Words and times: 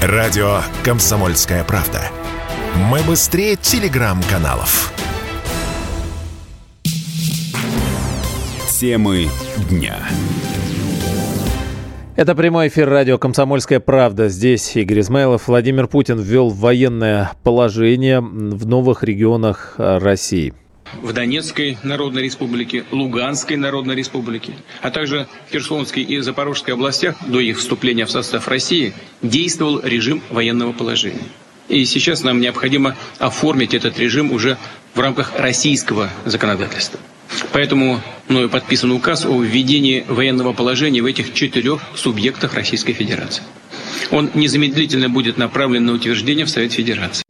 Радио 0.00 0.60
«Комсомольская 0.84 1.64
правда». 1.64 2.00
Мы 2.88 3.00
быстрее 3.00 3.56
телеграм-каналов. 3.56 4.92
Темы 8.78 9.26
дня. 9.68 9.96
Это 12.14 12.36
прямой 12.36 12.68
эфир 12.68 12.88
радио 12.88 13.18
«Комсомольская 13.18 13.80
правда». 13.80 14.28
Здесь 14.28 14.76
Игорь 14.76 15.00
Измайлов. 15.00 15.48
Владимир 15.48 15.88
Путин 15.88 16.20
ввел 16.20 16.50
военное 16.50 17.32
положение 17.42 18.20
в 18.20 18.68
новых 18.68 19.02
регионах 19.02 19.74
России 19.78 20.54
в 20.94 21.12
Донецкой 21.12 21.78
Народной 21.82 22.22
Республике, 22.22 22.84
Луганской 22.90 23.56
Народной 23.56 23.94
Республике, 23.94 24.52
а 24.82 24.90
также 24.90 25.26
Херсонской 25.50 26.02
и 26.02 26.18
Запорожской 26.20 26.74
областях 26.74 27.16
до 27.26 27.40
их 27.40 27.58
вступления 27.58 28.06
в 28.06 28.10
состав 28.10 28.48
России 28.48 28.94
действовал 29.22 29.80
режим 29.82 30.22
военного 30.30 30.72
положения. 30.72 31.28
И 31.68 31.84
сейчас 31.84 32.22
нам 32.22 32.40
необходимо 32.40 32.96
оформить 33.18 33.74
этот 33.74 33.98
режим 33.98 34.32
уже 34.32 34.56
в 34.94 35.00
рамках 35.00 35.38
российского 35.38 36.10
законодательства. 36.24 36.98
Поэтому 37.52 38.00
мною 38.28 38.48
подписан 38.48 38.90
указ 38.90 39.26
о 39.26 39.42
введении 39.42 40.04
военного 40.08 40.52
положения 40.52 41.02
в 41.02 41.06
этих 41.06 41.34
четырех 41.34 41.82
субъектах 41.94 42.54
Российской 42.54 42.94
Федерации. 42.94 43.42
Он 44.10 44.30
незамедлительно 44.34 45.10
будет 45.10 45.36
направлен 45.36 45.84
на 45.84 45.92
утверждение 45.92 46.46
в 46.46 46.50
Совет 46.50 46.72
Федерации. 46.72 47.27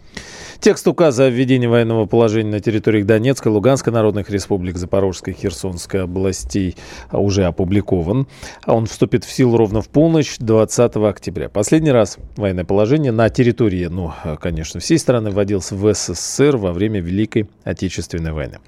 Текст 0.60 0.88
указа 0.88 1.26
о 1.26 1.30
введении 1.30 1.68
военного 1.68 2.06
положения 2.06 2.50
на 2.50 2.58
территориях 2.58 3.06
Донецкой, 3.06 3.52
Луганской 3.52 3.92
народных 3.92 4.28
республик, 4.28 4.76
Запорожской, 4.76 5.32
Херсонской 5.32 6.02
областей 6.02 6.76
уже 7.12 7.44
опубликован. 7.44 8.26
Он 8.66 8.86
вступит 8.86 9.22
в 9.24 9.32
силу 9.32 9.56
ровно 9.56 9.82
в 9.82 9.88
полночь 9.88 10.36
20 10.38 10.96
октября. 10.96 11.48
Последний 11.48 11.92
раз 11.92 12.18
военное 12.36 12.64
положение 12.64 13.12
на 13.12 13.30
территории, 13.30 13.84
ну, 13.86 14.12
конечно, 14.40 14.80
всей 14.80 14.98
страны 14.98 15.30
вводился 15.30 15.76
в 15.76 15.94
СССР 15.94 16.56
во 16.56 16.72
время 16.72 17.00
Великой 17.00 17.48
Отечественной 17.62 18.32
войны. 18.32 18.58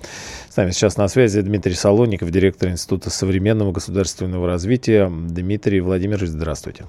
С 0.49 0.57
нами 0.57 0.71
сейчас 0.71 0.97
на 0.97 1.09
связи 1.09 1.41
Дмитрий 1.41 1.75
Солоников, 1.75 2.31
директор 2.31 2.69
Института 2.69 3.11
современного 3.11 3.73
государственного 3.73 4.47
развития. 4.47 5.11
Дмитрий 5.11 5.81
Владимирович, 5.81 6.29
здравствуйте. 6.29 6.85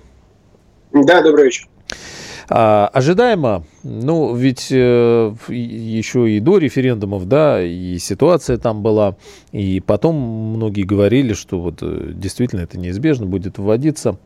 Да, 0.93 1.23
добрый 1.23 1.45
вечер. 1.45 1.67
А, 2.53 2.89
ожидаемо, 2.91 3.63
ну, 3.83 4.35
ведь 4.35 4.67
э, 4.71 5.33
еще 5.47 6.29
и 6.29 6.41
до 6.41 6.57
референдумов, 6.57 7.25
да, 7.25 7.63
и 7.63 7.97
ситуация 7.97 8.57
там 8.57 8.83
была, 8.83 9.15
и 9.53 9.79
потом 9.79 10.15
многие 10.17 10.81
говорили, 10.81 11.31
что 11.31 11.59
вот 11.59 11.75
э, 11.81 12.11
действительно 12.13 12.59
это 12.59 12.77
неизбежно 12.77 13.25
будет 13.25 13.57
вводиться. 13.57 14.19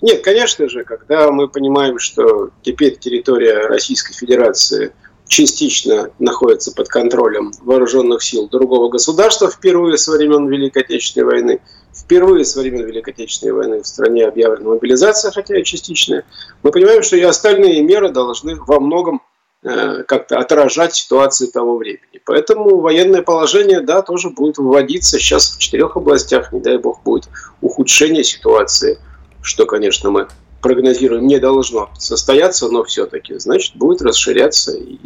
Нет, 0.00 0.22
конечно 0.22 0.70
же, 0.70 0.84
когда 0.84 1.30
мы 1.30 1.48
понимаем, 1.48 1.98
что 1.98 2.48
теперь 2.62 2.96
территория 2.96 3.66
Российской 3.66 4.14
Федерации 4.14 4.92
частично 5.26 6.10
находится 6.18 6.72
под 6.72 6.88
контролем 6.88 7.52
вооруженных 7.62 8.22
сил 8.22 8.48
другого 8.48 8.88
государства 8.88 9.50
впервые 9.50 9.98
со 9.98 10.12
времен 10.12 10.48
Великой 10.48 10.84
Отечественной 10.84 11.26
войны, 11.26 11.60
Впервые 12.02 12.44
со 12.44 12.60
времен 12.60 12.84
Великой 12.86 13.12
Отечественной 13.12 13.52
войны 13.52 13.82
в 13.82 13.86
стране 13.86 14.26
объявлена 14.26 14.70
мобилизация, 14.70 15.30
хотя 15.30 15.58
и 15.58 15.64
частичная. 15.64 16.24
Мы 16.62 16.70
понимаем, 16.70 17.02
что 17.02 17.16
и 17.16 17.22
остальные 17.22 17.82
меры 17.82 18.10
должны 18.10 18.56
во 18.56 18.80
многом 18.80 19.22
э, 19.62 20.02
как-то 20.04 20.38
отражать 20.38 20.94
ситуации 20.94 21.46
того 21.46 21.76
времени. 21.76 22.20
Поэтому 22.24 22.80
военное 22.80 23.22
положение, 23.22 23.80
да, 23.80 24.02
тоже 24.02 24.30
будет 24.30 24.58
вводиться 24.58 25.18
сейчас 25.18 25.54
в 25.54 25.58
четырех 25.58 25.96
областях. 25.96 26.52
Не 26.52 26.60
дай 26.60 26.78
бог 26.78 27.02
будет 27.02 27.28
ухудшение 27.60 28.24
ситуации, 28.24 28.98
что, 29.42 29.66
конечно, 29.66 30.10
мы 30.10 30.28
прогнозируем, 30.60 31.26
не 31.26 31.38
должно 31.38 31.90
состояться, 31.98 32.68
но 32.68 32.84
все-таки, 32.84 33.38
значит, 33.38 33.76
будет 33.76 34.02
расширяться 34.02 34.76
и 34.76 34.98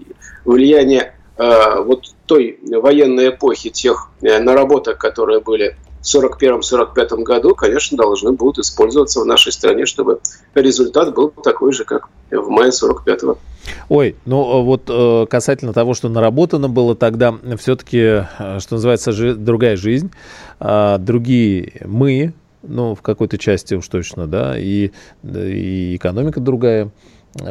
влияние 0.44 1.14
э, 1.36 1.80
вот 1.80 2.14
той 2.26 2.58
военной 2.62 3.30
эпохи, 3.30 3.70
тех 3.70 4.10
э, 4.22 4.38
наработок, 4.38 4.98
которые 4.98 5.40
были 5.40 5.76
1941-1945 6.04 7.22
году, 7.22 7.54
конечно, 7.54 7.96
должны 7.96 8.32
будут 8.32 8.58
использоваться 8.58 9.20
в 9.20 9.26
нашей 9.26 9.52
стране, 9.52 9.86
чтобы 9.86 10.20
результат 10.54 11.14
был 11.14 11.30
такой 11.30 11.72
же, 11.72 11.84
как 11.84 12.08
в 12.30 12.48
мае 12.48 12.70
45-го. 12.70 13.38
Ой, 13.88 14.16
ну 14.26 14.62
вот 14.62 14.82
э, 14.88 15.26
касательно 15.28 15.72
того, 15.72 15.94
что 15.94 16.08
наработано 16.08 16.68
было 16.68 16.94
тогда, 16.94 17.34
все-таки, 17.58 17.98
э, 17.98 18.58
что 18.60 18.74
называется, 18.74 19.34
другая 19.34 19.76
жизнь, 19.76 20.10
а, 20.60 20.98
другие 20.98 21.80
мы, 21.84 22.34
ну, 22.62 22.94
в 22.94 23.02
какой-то 23.02 23.38
части 23.38 23.74
уж 23.74 23.88
точно, 23.88 24.26
да, 24.26 24.58
и, 24.58 24.90
и 25.22 25.96
экономика 25.96 26.40
другая, 26.40 26.90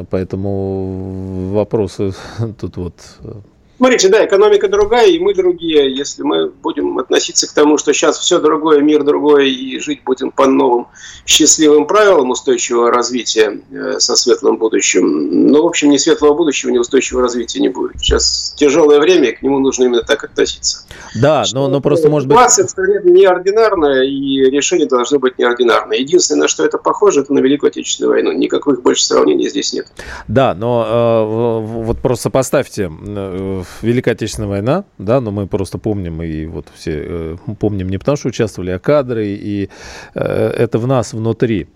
поэтому 0.09 1.49
вопросы 1.51 2.13
тут 2.59 2.77
вот 2.77 2.95
э, 3.21 3.33
Смотрите, 3.77 4.09
да, 4.09 4.25
экономика 4.25 4.67
другая, 4.67 5.07
и 5.07 5.19
мы 5.19 5.33
другие. 5.33 5.93
Если 5.93 6.21
мы 6.23 6.49
будем 6.49 6.99
относиться 6.99 7.47
к 7.47 7.53
тому, 7.53 7.77
что 7.77 7.91
сейчас 7.93 8.19
все 8.19 8.39
другое, 8.39 8.81
мир 8.81 9.03
другой, 9.03 9.51
и 9.51 9.79
жить 9.79 10.01
будем 10.05 10.31
по 10.31 10.45
новым 10.47 10.87
счастливым 11.25 11.87
правилам 11.87 12.29
устойчивого 12.29 12.91
развития 12.91 13.59
э, 13.71 13.99
со 13.99 14.15
светлым 14.15 14.57
будущим, 14.57 15.47
ну, 15.51 15.63
в 15.63 15.65
общем, 15.67 15.89
ни 15.89 15.97
светлого 15.97 16.33
будущего, 16.33 16.69
ни 16.69 16.77
устойчивого 16.77 17.23
развития 17.23 17.59
не 17.61 17.69
будет. 17.69 17.99
Сейчас 17.99 18.53
тяжелое 18.55 18.99
время, 18.99 19.29
и 19.29 19.35
к 19.35 19.41
нему 19.41 19.59
нужно 19.59 19.85
именно 19.85 20.03
так 20.03 20.23
относиться. 20.23 20.85
Да, 21.15 21.43
но, 21.53 21.67
но 21.67 21.81
просто 21.81 22.09
может 22.09 22.27
быть... 22.27 22.37
Ситуация 22.37 22.67
в 22.67 22.69
стране 22.69 22.99
неординарная, 23.03 24.03
и 24.03 24.49
решения 24.49 24.85
должны 24.85 25.19
быть 25.19 25.37
неординарные. 25.39 26.01
Единственное, 26.01 26.41
на 26.41 26.47
что 26.47 26.63
это 26.63 26.77
похоже, 26.77 27.21
это 27.21 27.33
на 27.33 27.39
Великую 27.39 27.69
Отечественную 27.69 28.13
войну. 28.13 28.31
Никаких 28.31 28.81
больше 28.81 29.03
сравнений 29.03 29.49
здесь 29.49 29.73
нет. 29.73 29.87
Да, 30.27 30.53
но 30.53 30.85
э, 30.87 31.83
вот 31.83 31.99
просто 31.99 32.29
поставьте 32.29 32.91
э, 32.91 33.63
Великая 33.81 34.11
Отечественная 34.11 34.49
война, 34.49 34.85
да, 34.97 35.21
но 35.21 35.31
мы 35.31 35.47
просто 35.47 35.77
помним, 35.77 36.21
и 36.21 36.45
вот 36.45 36.67
все 36.73 36.91
э, 36.95 37.37
помним 37.59 37.89
не 37.89 37.97
потому, 37.97 38.17
что 38.17 38.29
участвовали, 38.29 38.71
а 38.71 38.79
кадры, 38.79 39.27
и 39.27 39.69
э, 40.13 40.21
это 40.21 40.79
в 40.79 40.87
нас 40.87 41.13
внутри. 41.13 41.67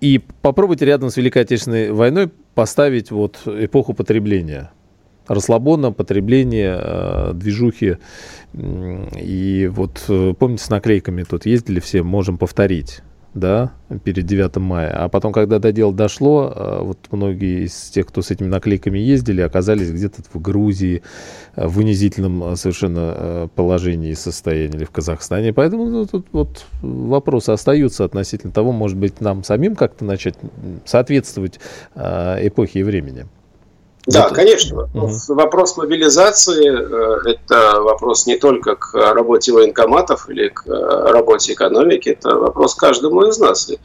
И 0.00 0.20
попробуйте 0.42 0.84
рядом 0.84 1.10
с 1.10 1.16
Великой 1.16 1.42
Отечественной 1.42 1.90
войной 1.90 2.30
поставить 2.54 3.10
вот 3.10 3.40
эпоху 3.46 3.94
потребления. 3.94 4.70
Расслабона, 5.26 5.90
потребление, 5.92 6.78
э, 6.80 7.32
движухи. 7.34 7.96
И 8.54 9.70
вот 9.72 10.04
э, 10.08 10.34
помните, 10.38 10.64
с 10.64 10.70
наклейками 10.70 11.24
тут 11.24 11.46
ездили 11.46 11.80
все, 11.80 12.02
можем 12.02 12.38
повторить 12.38 13.02
да, 13.36 13.72
перед 14.02 14.24
9 14.24 14.56
мая. 14.56 14.90
А 15.04 15.08
потом, 15.08 15.32
когда 15.32 15.58
до 15.58 15.70
дела 15.70 15.92
дошло, 15.92 16.52
э, 16.54 16.78
вот 16.82 16.98
многие 17.10 17.66
из 17.66 17.90
тех, 17.90 18.06
кто 18.06 18.22
с 18.22 18.30
этими 18.30 18.48
наклейками 18.48 18.98
ездили, 18.98 19.42
оказались 19.42 19.90
где-то 19.90 20.22
в 20.32 20.40
Грузии, 20.40 21.02
э, 21.54 21.66
в 21.66 21.78
унизительном 21.78 22.42
э, 22.42 22.56
совершенно 22.56 23.50
положении 23.54 24.10
и 24.10 24.14
состоянии, 24.14 24.78
или 24.78 24.84
в 24.84 24.90
Казахстане. 24.90 25.52
Поэтому 25.52 25.84
ну, 25.86 26.06
тут 26.06 26.26
вот 26.32 26.64
вопросы 26.80 27.50
остаются 27.50 28.04
относительно 28.04 28.52
того, 28.52 28.72
может 28.72 28.96
быть, 28.96 29.20
нам 29.20 29.44
самим 29.44 29.76
как-то 29.76 30.04
начать 30.04 30.36
соответствовать 30.86 31.60
эпохе 31.94 32.80
и 32.80 32.82
времени. 32.82 33.26
Да, 34.06 34.30
конечно. 34.30 34.88
Угу. 34.94 35.10
Вопрос 35.28 35.76
мобилизации 35.76 36.70
э,– 36.70 37.20
это 37.30 37.80
вопрос 37.80 38.26
не 38.26 38.36
только 38.36 38.76
к 38.76 38.94
работе 38.94 39.52
военкоматов 39.52 40.30
или 40.30 40.48
к 40.48 40.64
э, 40.66 41.10
работе 41.10 41.54
экономики, 41.54 42.10
это 42.10 42.36
вопрос 42.36 42.76
каждому 42.76 43.24
из 43.24 43.38
нас. 43.38 43.68
И 43.68 43.80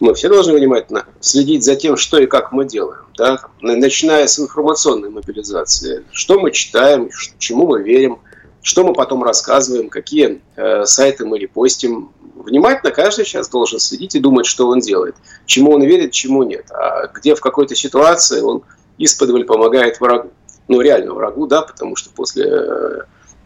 мы 0.00 0.14
все 0.14 0.30
должны 0.30 0.54
внимательно 0.54 1.04
следить 1.20 1.62
за 1.62 1.76
тем, 1.76 1.98
что 1.98 2.18
и 2.18 2.26
как 2.26 2.52
мы 2.52 2.64
делаем. 2.64 3.02
Да? 3.18 3.38
Начиная 3.60 4.26
с 4.26 4.38
информационной 4.38 5.10
мобилизации. 5.10 6.04
Что 6.10 6.40
мы 6.40 6.52
читаем, 6.52 7.10
чему 7.38 7.66
мы 7.66 7.82
верим, 7.82 8.20
что 8.62 8.82
мы 8.82 8.94
потом 8.94 9.22
рассказываем, 9.22 9.90
какие 9.90 10.40
э, 10.56 10.84
сайты 10.86 11.26
мы 11.26 11.38
репостим. 11.38 12.10
Внимательно 12.34 12.92
каждый 12.92 13.26
сейчас 13.26 13.48
должен 13.48 13.78
следить 13.78 14.14
и 14.14 14.20
думать, 14.20 14.46
что 14.46 14.68
он 14.68 14.80
делает, 14.80 15.16
чему 15.44 15.72
он 15.72 15.82
верит, 15.82 16.12
чему 16.12 16.42
нет. 16.44 16.66
А 16.70 17.08
где 17.08 17.34
в 17.34 17.40
какой-то 17.40 17.74
ситуации 17.74 18.40
он 18.40 18.62
исподволь 18.98 19.44
помогает 19.44 20.00
врагу. 20.00 20.30
Ну, 20.68 20.80
реально 20.80 21.14
врагу, 21.14 21.46
да, 21.46 21.62
потому 21.62 21.94
что 21.96 22.10
после 22.10 22.44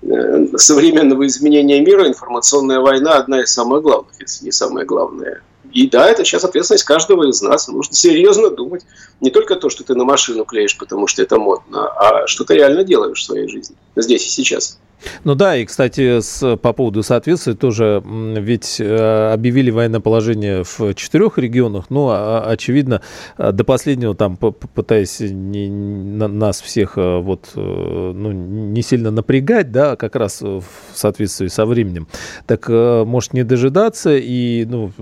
э, 0.02 0.46
современного 0.56 1.26
изменения 1.26 1.80
мира 1.80 2.08
информационная 2.08 2.80
война 2.80 3.16
одна 3.16 3.42
из 3.42 3.52
самых 3.52 3.82
главных, 3.82 4.12
если 4.20 4.46
не 4.46 4.52
самая 4.52 4.84
главная. 4.84 5.42
И 5.72 5.88
да, 5.88 6.10
это 6.10 6.24
сейчас 6.24 6.44
ответственность 6.44 6.84
каждого 6.84 7.28
из 7.28 7.40
нас. 7.42 7.68
Нужно 7.68 7.94
серьезно 7.94 8.50
думать. 8.50 8.84
Не 9.20 9.30
только 9.30 9.56
то, 9.56 9.68
что 9.68 9.84
ты 9.84 9.94
на 9.94 10.04
машину 10.04 10.44
клеишь, 10.44 10.76
потому 10.76 11.06
что 11.06 11.22
это 11.22 11.38
модно, 11.38 11.88
а 11.88 12.26
что 12.26 12.44
ты 12.44 12.54
реально 12.54 12.82
делаешь 12.82 13.20
в 13.20 13.24
своей 13.24 13.48
жизни, 13.48 13.76
здесь 13.94 14.26
и 14.26 14.30
сейчас. 14.30 14.78
Ну 15.24 15.34
да, 15.34 15.56
и, 15.56 15.64
кстати, 15.64 16.20
с, 16.20 16.56
по 16.56 16.72
поводу 16.72 17.02
соответствия 17.02 17.54
тоже, 17.54 18.02
ведь 18.04 18.80
э, 18.80 19.32
объявили 19.32 19.70
военное 19.70 20.00
положение 20.00 20.64
в 20.64 20.94
четырех 20.94 21.38
регионах, 21.38 21.86
ну, 21.88 22.08
а, 22.10 22.44
очевидно, 22.46 23.00
э, 23.38 23.52
до 23.52 23.64
последнего 23.64 24.14
там, 24.14 24.36
пытаясь 24.36 25.20
не, 25.20 25.68
на, 25.68 26.28
нас 26.28 26.60
всех 26.60 26.96
э, 26.96 27.18
вот, 27.18 27.50
ну, 27.54 28.32
не 28.32 28.82
сильно 28.82 29.10
напрягать, 29.10 29.72
да, 29.72 29.96
как 29.96 30.16
раз 30.16 30.42
в 30.42 30.62
соответствии 30.94 31.48
со 31.48 31.66
временем, 31.66 32.06
так 32.46 32.68
может 32.68 33.32
не 33.32 33.42
дожидаться, 33.42 34.16
и, 34.16 34.64
ну, 34.64 34.92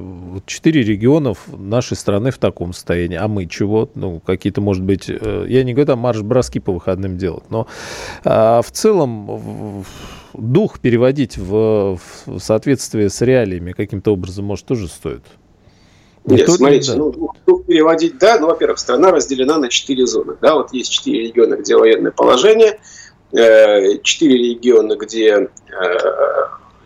четыре 0.46 0.82
регионов 0.82 1.38
нашей 1.56 1.96
страны 1.96 2.30
в 2.30 2.38
таком 2.38 2.72
состоянии, 2.72 3.16
а 3.16 3.28
мы 3.28 3.46
чего? 3.46 3.90
Ну, 3.94 4.20
какие-то, 4.20 4.60
может 4.60 4.84
быть, 4.84 5.08
я 5.08 5.64
не 5.64 5.72
говорю 5.72 5.86
там 5.86 5.98
марш-броски 6.00 6.60
по 6.60 6.72
выходным 6.72 7.18
делать, 7.18 7.44
но 7.50 7.66
а, 8.24 8.62
в 8.62 8.70
целом 8.70 9.84
дух 10.35 10.81
переводить 10.81 11.37
в, 11.37 11.99
в 12.26 12.38
соответствие 12.38 13.11
с 13.11 13.20
реалиями 13.20 13.73
каким-то 13.73 14.12
образом, 14.12 14.44
может, 14.44 14.67
тоже 14.67 14.88
стоит? 14.88 15.23
Нет, 16.25 16.40
Нет 16.40 16.50
смотрите, 16.50 16.93
да. 16.93 16.99
ну, 16.99 17.11
дух 17.46 17.64
переводить, 17.67 18.19
да, 18.19 18.38
ну, 18.38 18.49
во-первых, 18.49 18.79
страна 18.79 19.11
разделена 19.11 19.58
на 19.58 19.69
четыре 19.69 20.06
зоны, 20.06 20.35
да, 20.40 20.55
вот 20.55 20.73
есть 20.73 20.90
четыре 20.93 21.29
региона, 21.29 21.56
где 21.56 21.76
военное 21.76 22.11
положение, 22.11 22.79
э, 23.32 23.99
четыре 24.02 24.50
региона, 24.50 24.96
где 24.96 25.31
э, 25.31 25.49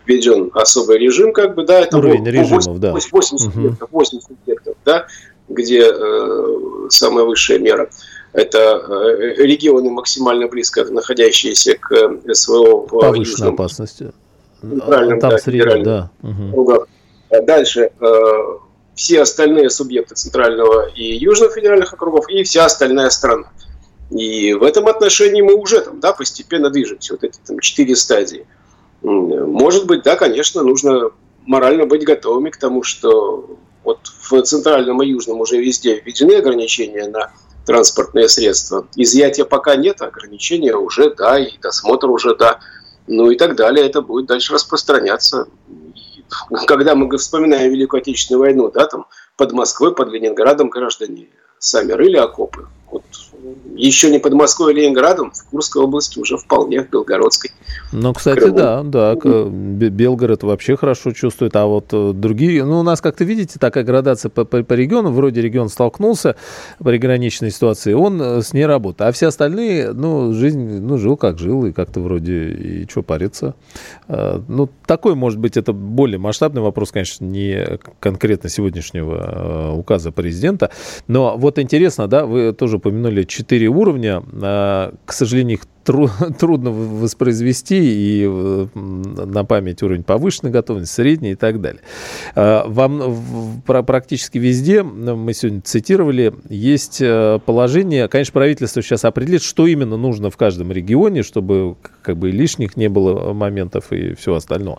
введен 0.06 0.50
особый 0.54 0.98
режим, 0.98 1.32
как 1.32 1.54
бы, 1.54 1.64
да, 1.64 1.80
это 1.80 1.98
Уровень 1.98 2.24
8, 2.24 2.30
режимов, 2.30 2.78
да. 2.78 2.92
8, 2.92 3.08
8 3.10 3.38
субъектов, 3.38 3.88
8 3.90 4.20
субъектов, 4.20 4.76
да, 4.84 5.06
где 5.48 5.90
э, 5.92 6.86
самая 6.90 7.24
высшая 7.24 7.58
мера. 7.58 7.90
Это 8.32 8.58
э, 8.58 9.34
регионы 9.44 9.90
максимально 9.90 10.48
близко 10.48 10.84
находящиеся 10.84 11.76
к 11.76 11.92
э, 11.92 12.34
СВО 12.34 12.86
в 12.86 12.88
Повышенной 12.88 13.18
южном, 13.18 13.54
опасности. 13.54 14.12
Там 14.60 15.18
да, 15.18 15.38
средний, 15.38 15.82
да. 15.82 16.10
Угу. 16.22 16.86
Дальше 17.42 17.90
все 18.94 19.22
остальные 19.22 19.70
субъекты 19.70 20.14
Центрального 20.14 20.86
и 20.88 21.16
Южного 21.16 21.52
федеральных 21.52 21.92
округов 21.92 22.28
и 22.28 22.42
вся 22.42 22.66
остальная 22.66 23.10
страна. 23.10 23.50
И 24.10 24.52
в 24.52 24.62
этом 24.62 24.86
отношении 24.86 25.40
мы 25.40 25.54
уже 25.54 25.80
там, 25.80 26.00
да, 26.00 26.12
постепенно 26.12 26.68
движемся, 26.70 27.14
вот 27.14 27.24
эти 27.24 27.38
там 27.46 27.58
четыре 27.60 27.96
стадии. 27.96 28.46
Может 29.02 29.86
быть, 29.86 30.02
да, 30.02 30.16
конечно, 30.16 30.62
нужно 30.62 31.10
морально 31.46 31.86
быть 31.86 32.04
готовыми 32.04 32.50
к 32.50 32.58
тому, 32.58 32.82
что 32.82 33.56
вот 33.84 34.00
в 34.20 34.42
Центральном 34.42 35.02
и 35.02 35.08
Южном 35.08 35.40
уже 35.40 35.58
везде 35.58 36.00
введены 36.00 36.34
ограничения 36.34 37.08
на 37.08 37.32
транспортные 37.64 38.28
средства. 38.28 38.86
Изъятия 38.96 39.44
пока 39.44 39.76
нет, 39.76 40.02
ограничения 40.02 40.74
уже 40.74 41.14
да, 41.14 41.38
и 41.38 41.58
досмотр 41.58 42.10
уже 42.10 42.34
да. 42.34 42.60
Ну 43.06 43.30
и 43.30 43.36
так 43.36 43.56
далее. 43.56 43.86
Это 43.86 44.00
будет 44.00 44.26
дальше 44.26 44.52
распространяться. 44.52 45.46
Когда 46.66 46.94
мы 46.94 47.14
вспоминаем 47.18 47.70
Великую 47.70 48.00
Отечественную 48.00 48.40
войну, 48.40 48.70
да, 48.70 48.86
там 48.86 49.06
под 49.36 49.52
Москвой, 49.52 49.94
под 49.94 50.08
Ленинградом 50.08 50.70
граждане 50.70 51.28
сами 51.58 51.92
рыли 51.92 52.16
окопы. 52.16 52.68
Вот 52.92 53.02
еще 53.74 54.10
не 54.10 54.18
под 54.18 54.34
Москвой 54.34 54.72
и 54.72 54.76
Ленинградом, 54.76 55.32
в 55.32 55.44
Курской 55.50 55.82
области 55.82 56.18
уже 56.18 56.36
вполне, 56.36 56.84
в 56.84 56.90
Белгородской. 56.90 57.50
Ну, 57.90 58.12
кстати, 58.12 58.40
Крыму. 58.40 58.56
да, 58.56 58.82
да, 58.82 59.14
Белгород 59.14 60.42
вообще 60.42 60.76
хорошо 60.76 61.12
чувствует, 61.12 61.56
а 61.56 61.66
вот 61.66 61.86
э, 61.92 62.12
другие, 62.14 62.64
ну, 62.64 62.80
у 62.80 62.82
нас, 62.82 63.00
как-то 63.00 63.24
видите, 63.24 63.58
такая 63.58 63.84
градация 63.84 64.28
по, 64.30 64.44
по, 64.44 64.62
по 64.62 64.72
региону, 64.74 65.10
вроде 65.10 65.40
регион 65.40 65.68
столкнулся 65.68 66.36
по 66.78 66.84
приграничной 66.84 67.50
ситуации, 67.50 67.92
он 67.94 68.20
э, 68.20 68.42
с 68.42 68.52
ней 68.52 68.66
работает, 68.66 69.08
а 69.08 69.12
все 69.12 69.28
остальные, 69.28 69.92
ну, 69.92 70.32
жизнь, 70.32 70.80
ну, 70.80 70.98
жил 70.98 71.16
как 71.16 71.38
жил, 71.38 71.66
и 71.66 71.72
как-то 71.72 72.00
вроде, 72.00 72.50
и 72.50 72.88
что 72.88 73.02
париться. 73.02 73.54
Э, 74.08 74.40
ну, 74.48 74.68
такой, 74.86 75.14
может 75.14 75.38
быть, 75.38 75.56
это 75.56 75.72
более 75.72 76.18
масштабный 76.18 76.62
вопрос, 76.62 76.92
конечно, 76.92 77.24
не 77.24 77.78
конкретно 78.00 78.48
сегодняшнего 78.48 79.72
указа 79.72 80.12
президента, 80.12 80.70
но 81.08 81.36
вот 81.36 81.58
интересно, 81.58 82.06
да, 82.06 82.26
вы 82.26 82.52
тоже 82.52 82.78
упомянули 82.82 83.22
четыре 83.22 83.68
уровня, 83.68 84.22
к 84.22 85.12
сожалению, 85.12 85.58
их 85.58 85.66
тру, 85.84 86.08
трудно 86.38 86.70
воспроизвести, 86.70 87.78
и 87.80 88.26
э, 88.26 88.66
на 88.74 89.44
память 89.44 89.82
уровень 89.82 90.04
повышенной 90.04 90.52
готовности, 90.52 90.94
средний 90.94 91.32
и 91.32 91.34
так 91.34 91.60
далее. 91.60 91.82
А, 92.34 92.64
вам 92.66 93.62
практически 93.64 94.38
везде, 94.38 94.82
мы 94.82 95.32
сегодня 95.34 95.60
цитировали, 95.62 96.34
есть 96.48 97.00
э, 97.00 97.38
положение, 97.44 98.08
конечно, 98.08 98.32
правительство 98.32 98.82
сейчас 98.82 99.04
определит, 99.04 99.42
что 99.42 99.66
именно 99.66 99.96
нужно 99.96 100.30
в 100.30 100.36
каждом 100.36 100.72
регионе, 100.72 101.22
чтобы 101.22 101.76
как 102.02 102.16
бы 102.16 102.30
лишних 102.30 102.76
не 102.76 102.88
было 102.88 103.32
моментов 103.32 103.92
и 103.92 104.14
все 104.14 104.34
остальное. 104.34 104.78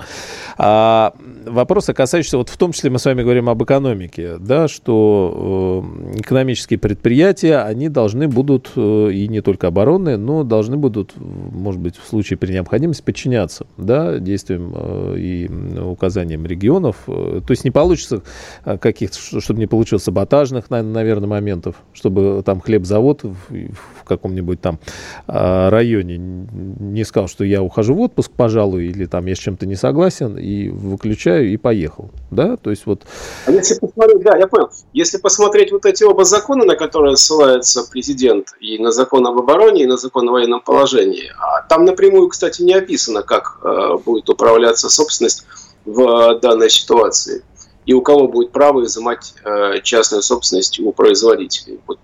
А 0.57 1.13
вопросы, 1.45 1.93
касающиеся, 1.93 2.37
вот 2.37 2.49
в 2.49 2.57
том 2.57 2.71
числе 2.71 2.89
мы 2.89 2.99
с 2.99 3.05
вами 3.05 3.23
говорим 3.23 3.49
об 3.49 3.63
экономике, 3.63 4.37
да, 4.39 4.67
что 4.67 5.83
э, 6.15 6.19
экономические 6.19 6.79
предприятия, 6.79 7.57
они 7.59 7.89
должны 7.89 8.27
будут, 8.27 8.71
и 8.75 9.27
не 9.29 9.41
только 9.41 9.67
оборонные, 9.67 10.17
но 10.17 10.43
должны 10.43 10.77
будут 10.77 10.92
будут, 10.93 11.13
может 11.17 11.81
быть, 11.81 11.97
в 11.97 12.07
случае 12.07 12.37
при 12.37 12.53
необходимости 12.53 13.01
подчиняться 13.01 13.65
да, 13.77 14.19
действиям 14.19 14.73
э, 14.75 15.15
и 15.17 15.49
указаниям 15.79 16.45
регионов. 16.45 16.97
Э, 17.07 17.41
то 17.45 17.51
есть 17.51 17.63
не 17.63 17.71
получится 17.71 18.21
э, 18.63 18.77
каких-то, 18.77 19.17
чтобы 19.41 19.59
не 19.59 19.67
получилось 19.67 20.03
саботажных, 20.03 20.69
наверное, 20.69 21.27
моментов, 21.27 21.75
чтобы 21.93 22.43
там 22.45 22.61
хлебзавод 22.61 23.23
в, 23.23 24.03
каком-нибудь 24.05 24.59
там 24.59 24.79
районе 25.25 26.17
не 26.17 27.05
сказал, 27.05 27.29
что 27.29 27.45
я 27.45 27.63
ухожу 27.63 27.95
в 27.95 28.01
отпуск, 28.01 28.31
пожалуй, 28.35 28.87
или 28.87 29.05
там 29.05 29.25
я 29.27 29.35
с 29.35 29.37
чем-то 29.37 29.65
не 29.65 29.75
согласен, 29.75 30.37
и 30.37 30.67
выключаю, 30.67 31.49
и 31.49 31.55
поехал. 31.55 32.11
Да, 32.29 32.57
то 32.57 32.69
есть 32.69 32.85
вот... 32.85 33.03
А 33.45 33.51
если 33.51 33.79
посмотреть, 33.79 34.23
да, 34.23 34.37
я 34.37 34.47
понял. 34.47 34.69
Если 34.91 35.17
посмотреть 35.17 35.71
вот 35.71 35.85
эти 35.85 36.03
оба 36.03 36.25
закона, 36.25 36.65
на 36.65 36.75
которые 36.75 37.15
ссылается 37.15 37.89
президент, 37.89 38.49
и 38.59 38.77
на 38.77 38.91
закон 38.91 39.25
об 39.25 39.39
обороне, 39.39 39.83
и 39.83 39.87
на 39.87 39.95
закон 39.95 40.27
о 40.27 40.33
военном 40.33 40.59
положении, 40.59 40.82
положении. 40.83 41.31
А 41.37 41.61
там 41.63 41.85
напрямую, 41.85 42.29
кстати, 42.29 42.61
не 42.61 42.73
описано, 42.73 43.23
как 43.23 43.59
э, 43.63 43.97
будет 44.05 44.29
управляться 44.29 44.89
собственность 44.89 45.45
в 45.85 46.39
данной 46.41 46.69
ситуации 46.69 47.43
и 47.85 47.93
у 47.93 48.01
кого 48.01 48.29
будет 48.29 48.51
право 48.51 48.85
изымать 48.85 49.33
э, 49.43 49.81
частную 49.83 50.21
собственность 50.21 50.79
у 50.79 50.93
производителей. 50.93 51.81
Вот, 51.85 51.99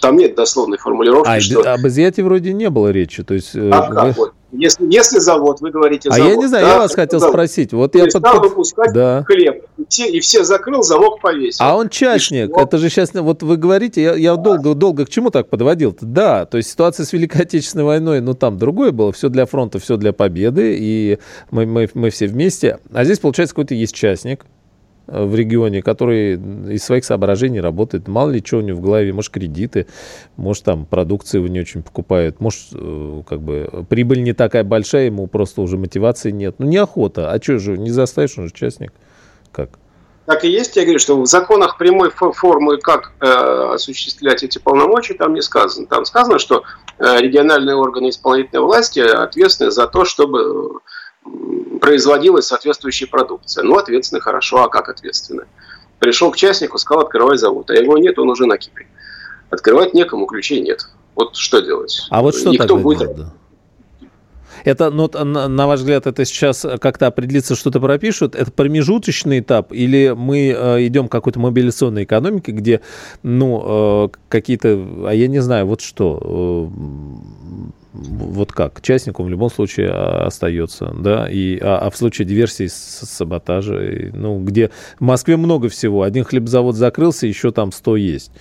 там 0.00 0.16
нет 0.16 0.36
дословной 0.36 0.78
формулировки. 0.78 1.28
А, 1.28 1.40
что... 1.40 1.60
об 1.72 1.84
изъятии 1.88 2.22
вроде 2.22 2.52
не 2.52 2.70
было 2.70 2.88
речи. 2.88 3.24
То 3.24 3.34
есть, 3.34 3.50
э, 3.54 3.68
а 3.72 3.92
как? 3.92 4.16
Вот. 4.16 4.32
Если, 4.52 4.86
если 4.88 5.18
завод, 5.18 5.60
вы 5.60 5.72
говорите 5.72 6.08
завод. 6.08 6.24
А 6.24 6.30
я 6.30 6.36
не 6.36 6.46
знаю, 6.46 6.64
да, 6.64 6.72
я 6.74 6.78
вас 6.78 6.94
хотел 6.94 7.18
завод. 7.18 7.34
спросить. 7.34 7.72
Вот 7.72 7.90
То 7.90 7.98
я 7.98 8.04
под... 8.04 8.12
стал 8.12 8.40
выпускать 8.40 8.92
да. 8.92 9.24
хлеб. 9.26 9.66
И 9.84 9.86
все, 9.88 10.08
и 10.10 10.20
все 10.20 10.44
закрыл, 10.44 10.82
замок 10.82 11.20
повесил. 11.20 11.64
А 11.64 11.76
он 11.76 11.88
частник. 11.88 12.56
Это 12.56 12.78
же 12.78 12.88
сейчас, 12.88 13.12
вот 13.14 13.42
вы 13.42 13.56
говорите, 13.56 14.02
я, 14.02 14.14
я 14.14 14.36
долго, 14.36 14.74
долго 14.74 15.06
к 15.06 15.10
чему 15.10 15.30
так 15.30 15.48
подводил 15.48 15.90
-то? 15.90 15.98
Да, 16.02 16.46
то 16.46 16.56
есть 16.56 16.70
ситуация 16.70 17.04
с 17.06 17.12
Великой 17.12 17.42
Отечественной 17.42 17.84
войной, 17.84 18.20
ну 18.20 18.34
там 18.34 18.58
другое 18.58 18.92
было. 18.92 19.12
Все 19.12 19.28
для 19.28 19.46
фронта, 19.46 19.78
все 19.78 19.96
для 19.96 20.12
победы. 20.12 20.76
И 20.78 21.18
мы, 21.50 21.66
мы, 21.66 21.88
мы 21.94 22.10
все 22.10 22.26
вместе. 22.26 22.78
А 22.92 23.04
здесь, 23.04 23.18
получается, 23.18 23.54
какой-то 23.54 23.74
есть 23.74 23.94
частник 23.94 24.44
Э, 25.06 25.24
в 25.24 25.34
регионе, 25.34 25.82
который 25.82 26.34
из 26.34 26.82
своих 26.82 27.04
соображений 27.04 27.60
работает. 27.60 28.08
Мало 28.08 28.30
ли 28.30 28.42
что 28.44 28.58
у 28.58 28.60
него 28.62 28.78
в 28.78 28.80
голове, 28.80 29.12
может, 29.12 29.30
кредиты, 29.30 29.86
может, 30.36 30.64
там 30.64 30.86
продукцию 30.86 31.42
его 31.42 31.52
не 31.52 31.60
очень 31.60 31.82
покупают, 31.82 32.40
может, 32.40 32.68
э, 32.72 33.22
как 33.26 33.42
бы 33.42 33.84
прибыль 33.88 34.22
не 34.22 34.32
такая 34.32 34.64
большая, 34.64 35.06
ему 35.06 35.26
просто 35.26 35.60
уже 35.60 35.76
мотивации 35.76 36.30
нет. 36.30 36.54
Ну, 36.58 36.66
неохота. 36.66 37.32
А 37.32 37.42
что 37.42 37.58
же, 37.58 37.76
не 37.76 37.90
заставишь, 37.90 38.38
он 38.38 38.44
же 38.44 38.52
участник. 38.54 38.92
Как? 39.54 39.70
Так 40.26 40.44
и 40.44 40.48
есть, 40.48 40.74
я 40.76 40.82
говорю, 40.82 40.98
что 40.98 41.20
в 41.20 41.26
законах 41.26 41.76
прямой 41.76 42.10
формы, 42.10 42.78
как 42.78 43.12
э, 43.20 43.26
осуществлять 43.74 44.42
эти 44.42 44.58
полномочия, 44.58 45.14
там 45.14 45.34
не 45.34 45.42
сказано. 45.42 45.86
Там 45.86 46.06
сказано, 46.06 46.38
что 46.38 46.64
э, 46.98 47.18
региональные 47.20 47.76
органы 47.76 48.08
исполнительной 48.08 48.62
власти 48.62 49.00
ответственны 49.00 49.70
за 49.70 49.86
то, 49.86 50.06
чтобы 50.06 50.80
производилась 51.80 52.46
соответствующая 52.46 53.06
продукция. 53.06 53.64
Ну, 53.64 53.76
ответственно, 53.76 54.20
хорошо, 54.20 54.64
а 54.64 54.68
как 54.68 54.88
ответственно? 54.88 55.44
Пришел 55.98 56.30
к 56.30 56.36
частнику, 56.36 56.78
сказал, 56.78 57.04
открывай 57.04 57.36
завод, 57.36 57.70
а 57.70 57.74
его 57.74 57.98
нет, 57.98 58.18
он 58.18 58.30
уже 58.30 58.46
на 58.46 58.56
Кипре. 58.56 58.86
Открывать 59.50 59.92
некому, 59.92 60.26
ключей 60.26 60.60
нет. 60.60 60.88
Вот 61.14 61.36
что 61.36 61.60
делать? 61.60 62.06
А 62.10 62.22
вот 62.22 62.34
что 62.34 62.50
Никто 62.50 62.66
тогда 62.66 62.82
будет... 62.82 63.14
делать? 63.14 63.32
Это, 64.64 64.90
ну, 64.90 65.08
на 65.08 65.66
ваш 65.66 65.80
взгляд, 65.80 66.06
это 66.06 66.24
сейчас 66.24 66.66
как-то 66.80 67.06
определится, 67.06 67.54
что-то 67.54 67.80
пропишут? 67.80 68.34
Это 68.34 68.50
промежуточный 68.50 69.40
этап? 69.40 69.72
Или 69.72 70.14
мы 70.16 70.54
э, 70.56 70.86
идем 70.86 71.08
к 71.08 71.12
какой-то 71.12 71.38
мобилизационной 71.38 72.04
экономике, 72.04 72.52
где, 72.52 72.80
ну, 73.22 74.06
э, 74.06 74.08
какие-то, 74.28 74.68
а 75.06 75.12
я 75.12 75.28
не 75.28 75.40
знаю, 75.40 75.66
вот 75.66 75.82
что, 75.82 76.70
э, 76.72 77.83
вот 77.94 78.52
как? 78.52 78.82
Частником 78.82 79.26
в 79.26 79.28
любом 79.28 79.50
случае 79.50 79.90
а, 79.90 80.26
остается, 80.26 80.92
да, 80.98 81.28
и, 81.30 81.58
а, 81.60 81.78
а 81.78 81.90
в 81.90 81.96
случае 81.96 82.26
диверсии, 82.26 82.66
саботажа, 82.66 84.10
ну, 84.12 84.40
где 84.40 84.70
в 84.98 85.02
Москве 85.02 85.36
много 85.36 85.68
всего, 85.68 86.02
один 86.02 86.24
хлебзавод 86.24 86.74
закрылся, 86.74 87.26
еще 87.26 87.52
там 87.52 87.70
100 87.70 87.96
есть, 87.96 88.32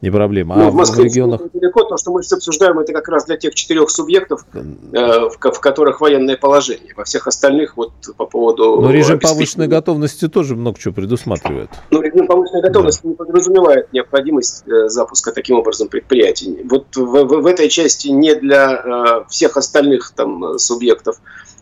не 0.00 0.10
проблема. 0.10 0.56
Ну, 0.56 0.68
а 0.68 0.70
в 0.70 0.74
Москве 0.74 1.02
в 1.02 1.06
регионах... 1.06 1.40
далеко, 1.52 1.82
то, 1.84 1.96
что 1.96 2.12
мы 2.12 2.22
сейчас 2.22 2.34
обсуждаем, 2.34 2.78
это 2.78 2.92
как 2.92 3.08
раз 3.08 3.24
для 3.26 3.36
тех 3.36 3.54
четырех 3.54 3.90
субъектов, 3.90 4.46
э, 4.54 4.58
в, 4.92 5.38
в 5.38 5.60
которых 5.60 6.00
военное 6.00 6.36
положение. 6.36 6.94
Во 6.96 7.04
всех 7.04 7.26
остальных, 7.26 7.76
вот 7.76 7.92
по 8.16 8.26
поводу... 8.26 8.80
Но 8.80 8.90
режим 8.92 9.18
повышенной 9.18 9.66
готовности 9.66 10.28
тоже 10.28 10.54
много 10.54 10.78
чего 10.78 10.94
предусматривает. 10.94 11.70
Ну, 11.90 12.00
режим 12.00 12.28
повышенной 12.28 12.62
готовности 12.62 13.00
да. 13.02 13.08
не 13.08 13.14
подразумевает 13.16 13.92
необходимость 13.92 14.64
э, 14.68 14.88
запуска 14.88 15.32
таким 15.32 15.56
образом 15.56 15.88
предприятий. 15.88 16.60
Вот 16.64 16.94
в, 16.94 17.00
в, 17.00 17.42
в 17.42 17.46
этой 17.46 17.68
части 17.68 18.08
не 18.08 18.34
для 18.36 18.82
э, 18.84 18.99
всех 19.28 19.56
остальных 19.56 20.12
там 20.14 20.58
субъектов 20.58 21.16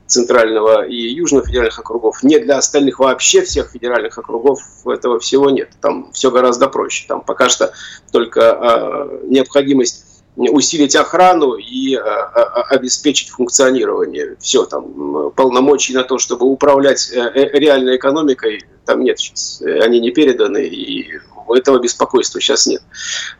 центрального 0.08 0.86
и 0.86 0.96
южного 0.96 1.46
федеральных 1.46 1.78
округов. 1.78 2.22
Не 2.22 2.38
для 2.38 2.56
остальных 2.56 2.98
вообще 2.98 3.42
всех 3.42 3.70
федеральных 3.70 4.18
округов 4.18 4.60
этого 4.86 5.20
всего 5.20 5.50
нет. 5.50 5.70
Там 5.80 6.10
все 6.12 6.30
гораздо 6.30 6.68
проще. 6.68 7.06
Там 7.06 7.20
пока 7.20 7.48
что 7.48 7.72
только 8.10 8.40
э, 8.40 9.20
необходимость 9.26 10.04
усилить 10.36 10.96
охрану 10.96 11.54
и 11.54 11.96
э, 11.96 12.00
обеспечить 12.00 13.28
функционирование. 13.28 14.36
Все, 14.40 14.64
там 14.64 15.30
полномочий 15.32 15.94
на 15.94 16.04
то, 16.04 16.18
чтобы 16.18 16.46
управлять 16.46 17.10
э, 17.12 17.30
реальной 17.52 17.96
экономикой, 17.96 18.64
там 18.86 19.02
нет 19.02 19.18
сейчас. 19.18 19.60
Они 19.62 20.00
не 20.00 20.10
переданы, 20.10 20.64
и 20.64 21.18
этого 21.52 21.78
беспокойства 21.78 22.40
сейчас 22.40 22.66
нет. 22.66 22.82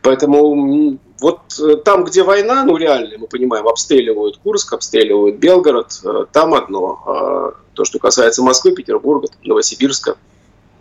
Поэтому 0.03 0.99
вот 1.21 1.41
э, 1.61 1.77
там, 1.77 2.05
где 2.05 2.23
война, 2.23 2.65
ну 2.65 2.77
реально, 2.77 3.19
мы 3.19 3.27
понимаем, 3.27 3.67
обстреливают 3.69 4.39
Курск, 4.39 4.73
обстреливают 4.73 5.37
Белгород, 5.37 5.93
э, 6.05 6.27
там 6.33 6.55
одно. 6.55 7.03
А 7.07 7.55
то, 7.75 7.85
что 7.85 7.99
касается 7.99 8.43
Москвы, 8.43 8.73
Петербурга, 8.73 9.29
Новосибирска, 9.43 10.17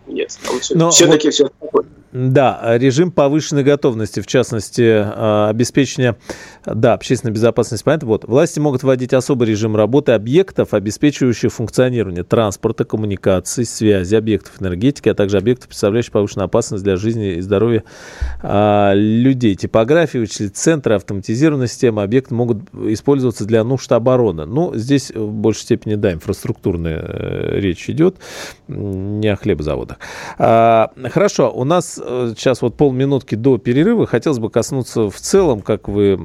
нет. 0.06 0.36
Там 0.44 0.60
все, 0.60 0.90
все-таки 0.90 1.28
вот... 1.28 1.34
все 1.34 1.46
спокойно. 1.46 1.88
Да, 2.12 2.78
режим 2.78 3.10
повышенной 3.10 3.62
готовности, 3.62 4.20
в 4.20 4.26
частности, 4.26 4.82
а, 4.82 5.48
обеспечения, 5.50 6.16
да, 6.64 6.94
общественной 6.94 7.32
безопасности. 7.34 7.84
Понятно? 7.84 8.08
Вот, 8.08 8.24
власти 8.24 8.58
могут 8.60 8.82
вводить 8.82 9.12
особый 9.12 9.48
режим 9.48 9.76
работы 9.76 10.12
объектов, 10.12 10.72
обеспечивающих 10.72 11.52
функционирование 11.52 12.24
транспорта, 12.24 12.84
коммуникаций, 12.84 13.66
связи, 13.66 14.14
объектов 14.14 14.54
энергетики, 14.60 15.10
а 15.10 15.14
также 15.14 15.36
объектов, 15.36 15.68
представляющих 15.68 16.12
повышенную 16.12 16.46
опасность 16.46 16.82
для 16.82 16.96
жизни 16.96 17.34
и 17.34 17.40
здоровья 17.42 17.84
а, 18.42 18.94
людей. 18.94 19.54
Типографии, 19.54 20.18
вычислительные 20.18 20.54
центры, 20.54 20.94
автоматизированная 20.94 21.66
система, 21.66 22.02
объекты 22.04 22.34
могут 22.34 22.74
использоваться 22.74 23.44
для 23.44 23.64
нужд 23.64 23.90
обороны. 23.92 24.46
Ну, 24.46 24.74
здесь 24.74 25.10
в 25.10 25.30
большей 25.30 25.62
степени, 25.62 25.96
да, 25.96 26.14
инфраструктурная 26.14 27.04
э, 27.06 27.60
речь 27.60 27.90
идет, 27.90 28.16
не 28.66 29.28
о 29.28 29.36
хлебозаводах. 29.36 29.98
А, 30.38 30.90
хорошо, 31.10 31.52
у 31.54 31.64
нас 31.64 31.97
Э, 31.97 31.97
сейчас 31.98 32.62
вот 32.62 32.76
полминутки 32.76 33.34
до 33.34 33.58
перерыва. 33.58 34.06
Хотелось 34.06 34.38
бы 34.38 34.50
коснуться 34.50 35.10
в 35.10 35.16
целом, 35.16 35.60
как 35.60 35.88
вы, 35.88 36.16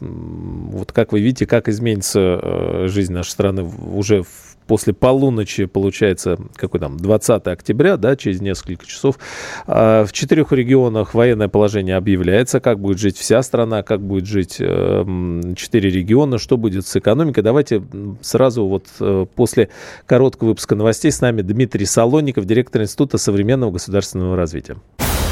вот 0.00 0.92
как 0.92 1.12
вы 1.12 1.20
видите, 1.20 1.46
как 1.46 1.68
изменится 1.68 2.40
э, 2.42 2.86
жизнь 2.88 3.12
нашей 3.12 3.30
страны 3.30 3.62
уже 3.62 4.22
в 4.22 4.52
после 4.66 4.92
полуночи, 4.92 5.66
получается, 5.66 6.38
какой 6.56 6.80
там, 6.80 6.96
20 6.96 7.46
октября, 7.46 7.96
да, 7.96 8.16
через 8.16 8.40
несколько 8.40 8.86
часов, 8.86 9.18
а, 9.66 10.04
в 10.04 10.12
четырех 10.12 10.52
регионах 10.52 11.14
военное 11.14 11.48
положение 11.48 11.96
объявляется, 11.96 12.60
как 12.60 12.80
будет 12.80 12.98
жить 12.98 13.16
вся 13.16 13.42
страна, 13.42 13.82
как 13.82 14.00
будет 14.00 14.26
жить 14.26 14.56
эм, 14.60 15.54
четыре 15.56 15.90
региона, 15.90 16.38
что 16.38 16.56
будет 16.56 16.86
с 16.86 16.96
экономикой. 16.96 17.42
Давайте 17.42 17.82
сразу 18.20 18.64
вот 18.64 18.86
э, 19.00 19.26
после 19.34 19.68
короткого 20.06 20.50
выпуска 20.50 20.74
новостей 20.74 21.10
с 21.10 21.20
нами 21.20 21.42
Дмитрий 21.42 21.86
Солоников, 21.86 22.44
директор 22.44 22.82
Института 22.82 23.18
современного 23.18 23.72
государственного 23.72 24.36
развития. 24.36 24.76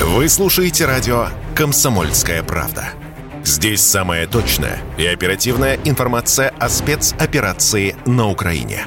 Вы 0.02 0.30
слушаете 0.30 0.86
радио 0.86 1.26
«Комсомольская 1.54 2.42
правда». 2.42 2.88
Здесь 3.44 3.82
самая 3.82 4.26
точная 4.26 4.78
и 4.96 5.04
оперативная 5.04 5.78
информация 5.84 6.54
о 6.58 6.70
спецоперации 6.70 7.94
на 8.06 8.26
Украине. 8.28 8.86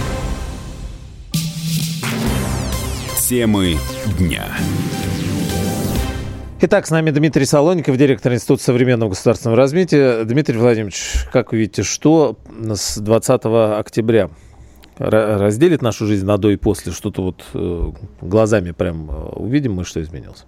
Темы 3.31 3.77
дня. 4.19 4.43
Итак, 6.59 6.85
с 6.85 6.89
нами 6.89 7.11
Дмитрий 7.11 7.45
Солоников, 7.45 7.95
директор 7.95 8.33
Института 8.33 8.61
современного 8.61 9.11
государственного 9.11 9.55
развития. 9.55 10.25
Дмитрий 10.25 10.57
Владимирович, 10.57 11.27
как 11.31 11.53
вы 11.53 11.59
видите, 11.59 11.83
что 11.83 12.35
с 12.59 12.97
20 12.97 13.41
октября 13.79 14.29
разделит 14.97 15.81
нашу 15.81 16.07
жизнь 16.07 16.25
на 16.25 16.37
до 16.37 16.49
и 16.49 16.57
после? 16.57 16.91
Что-то 16.91 17.21
вот 17.21 17.45
э, 17.53 17.91
глазами 18.19 18.71
прям 18.71 19.09
э, 19.09 19.13
увидим 19.37 19.75
мы, 19.75 19.85
что 19.85 20.01
изменилось? 20.01 20.43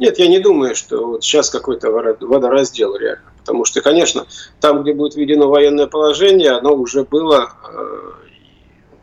Нет, 0.00 0.18
я 0.18 0.26
не 0.26 0.40
думаю, 0.40 0.74
что 0.74 1.06
вот 1.06 1.22
сейчас 1.22 1.50
какой-то 1.50 1.92
водораздел 1.92 2.96
реально. 2.96 3.30
Потому 3.38 3.64
что, 3.64 3.80
конечно, 3.80 4.26
там, 4.58 4.82
где 4.82 4.92
будет 4.92 5.14
введено 5.14 5.48
военное 5.48 5.86
положение, 5.86 6.50
оно 6.50 6.74
уже 6.74 7.04
было 7.04 7.52
э, 7.62 8.23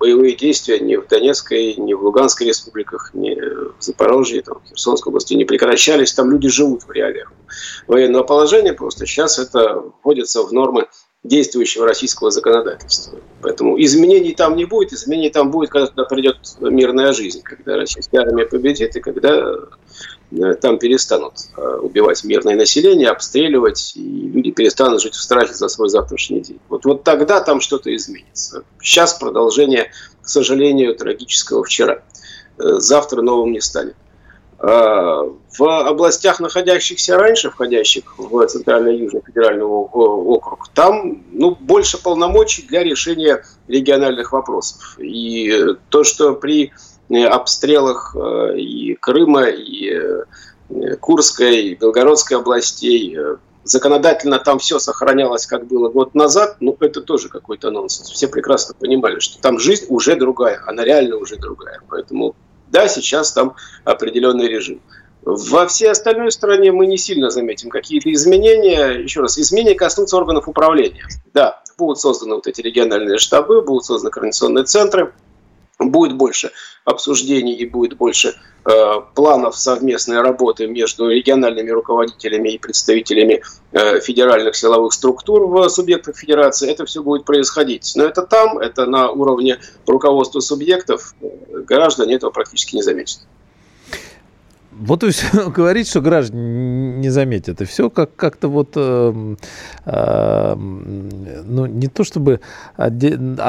боевые 0.01 0.35
действия 0.35 0.79
ни 0.79 0.95
в 0.95 1.07
Донецкой, 1.07 1.75
ни 1.75 1.93
в 1.93 2.03
Луганской 2.03 2.47
республиках, 2.47 3.11
ни 3.13 3.35
в 3.35 3.75
Запорожье, 3.79 4.41
там, 4.41 4.59
в 4.65 4.69
Херсонской 4.69 5.11
области 5.11 5.35
не 5.35 5.45
прекращались. 5.45 6.11
Там 6.13 6.31
люди 6.31 6.49
живут 6.49 6.83
в 6.83 6.91
реалиях 6.91 7.31
военного 7.85 8.23
положения. 8.23 8.73
Просто 8.73 9.05
сейчас 9.05 9.37
это 9.37 9.83
вводится 10.03 10.41
в 10.41 10.51
нормы 10.51 10.87
действующего 11.23 11.85
российского 11.85 12.31
законодательства. 12.31 13.19
Поэтому 13.43 13.79
изменений 13.79 14.33
там 14.33 14.55
не 14.55 14.65
будет. 14.65 14.91
Изменений 14.91 15.29
там 15.29 15.51
будет, 15.51 15.69
когда 15.69 16.03
придет 16.05 16.37
мирная 16.59 17.13
жизнь, 17.13 17.43
когда 17.43 17.75
российская 17.75 18.21
армия 18.21 18.47
победит 18.47 18.95
и 18.95 19.01
когда 19.01 19.55
там 20.61 20.79
перестанут 20.79 21.33
э, 21.57 21.77
убивать 21.81 22.23
мирное 22.23 22.55
население, 22.55 23.09
обстреливать, 23.09 23.93
и 23.95 24.01
люди 24.01 24.51
перестанут 24.51 25.01
жить 25.01 25.15
в 25.15 25.21
страхе 25.21 25.53
за 25.53 25.67
свой 25.67 25.89
завтрашний 25.89 26.39
день. 26.39 26.59
Вот, 26.69 26.85
вот 26.85 27.03
тогда 27.03 27.41
там 27.41 27.59
что-то 27.59 27.93
изменится. 27.95 28.63
Сейчас 28.81 29.13
продолжение, 29.13 29.91
к 30.21 30.29
сожалению, 30.29 30.95
трагического 30.95 31.63
вчера. 31.63 32.03
Э, 32.57 32.75
завтра 32.77 33.21
новым 33.21 33.51
не 33.51 33.61
станет. 33.61 33.95
В 34.63 35.87
областях, 35.87 36.39
находящихся 36.39 37.17
раньше, 37.17 37.49
входящих 37.49 38.19
в 38.19 38.45
Центрально-Южный 38.45 39.23
федеральный 39.25 39.63
округ, 39.63 40.67
там 40.75 41.23
ну, 41.31 41.57
больше 41.59 41.97
полномочий 41.99 42.67
для 42.67 42.83
решения 42.83 43.43
региональных 43.67 44.33
вопросов. 44.33 44.99
И 44.99 45.65
то, 45.89 46.03
что 46.03 46.35
при 46.35 46.73
обстрелах 47.15 48.15
э, 48.15 48.57
и 48.57 48.95
Крыма, 48.95 49.45
и 49.45 49.91
э, 50.69 50.95
Курской, 50.99 51.63
и 51.67 51.75
Белгородской 51.75 52.37
областей. 52.37 53.17
Э, 53.17 53.37
законодательно 53.63 54.39
там 54.39 54.59
все 54.59 54.79
сохранялось, 54.79 55.45
как 55.45 55.67
было 55.67 55.89
год 55.89 56.15
назад, 56.15 56.57
но 56.59 56.75
это 56.79 57.01
тоже 57.01 57.29
какой-то 57.29 57.71
нонсенс. 57.71 58.09
Все 58.09 58.27
прекрасно 58.27 58.75
понимали, 58.79 59.19
что 59.19 59.39
там 59.41 59.59
жизнь 59.59 59.85
уже 59.89 60.15
другая, 60.15 60.61
она 60.67 60.83
реально 60.83 61.17
уже 61.17 61.37
другая. 61.37 61.81
Поэтому 61.89 62.35
да, 62.69 62.87
сейчас 62.87 63.33
там 63.33 63.55
определенный 63.83 64.47
режим. 64.47 64.81
Во 65.23 65.67
всей 65.67 65.91
остальной 65.91 66.31
стране 66.31 66.71
мы 66.71 66.87
не 66.87 66.97
сильно 66.97 67.29
заметим 67.29 67.69
какие-то 67.69 68.11
изменения. 68.11 69.03
Еще 69.03 69.21
раз, 69.21 69.37
изменения 69.37 69.75
коснутся 69.75 70.17
органов 70.17 70.47
управления. 70.47 71.05
Да, 71.33 71.61
будут 71.77 71.99
созданы 71.99 72.35
вот 72.35 72.47
эти 72.47 72.61
региональные 72.61 73.19
штабы, 73.19 73.61
будут 73.61 73.85
созданы 73.85 74.09
координационные 74.09 74.63
центры, 74.63 75.13
будет 75.89 76.15
больше 76.15 76.51
обсуждений 76.85 77.53
и 77.53 77.65
будет 77.65 77.97
больше 77.97 78.35
э, 78.65 78.71
планов 79.15 79.57
совместной 79.57 80.21
работы 80.21 80.67
между 80.67 81.09
региональными 81.09 81.69
руководителями 81.69 82.49
и 82.49 82.57
представителями 82.57 83.41
э, 83.71 83.99
федеральных 83.99 84.55
силовых 84.55 84.93
структур 84.93 85.47
в 85.47 85.69
субъектах 85.69 86.15
федерации. 86.17 86.69
Это 86.69 86.85
все 86.85 87.01
будет 87.01 87.25
происходить. 87.25 87.93
Но 87.95 88.03
это 88.03 88.23
там, 88.23 88.59
это 88.59 88.85
на 88.85 89.09
уровне 89.09 89.59
руководства 89.87 90.39
субъектов. 90.39 91.15
Граждане 91.49 92.15
этого 92.15 92.31
практически 92.31 92.75
не 92.75 92.81
заметят. 92.81 93.21
Вот 94.81 95.03
и 95.03 95.11
все 95.11 95.49
говорить, 95.55 95.87
что 95.87 96.01
граждане 96.01 96.97
не 96.97 97.09
заметят. 97.09 97.61
И 97.61 97.65
все 97.65 97.89
как- 97.89 98.15
как-то 98.15 98.47
вот, 98.47 98.71
э, 98.75 99.35
э, 99.85 100.55
ну, 100.55 101.65
не 101.67 101.87
то 101.87 102.03
чтобы... 102.03 102.39
А 102.75 102.89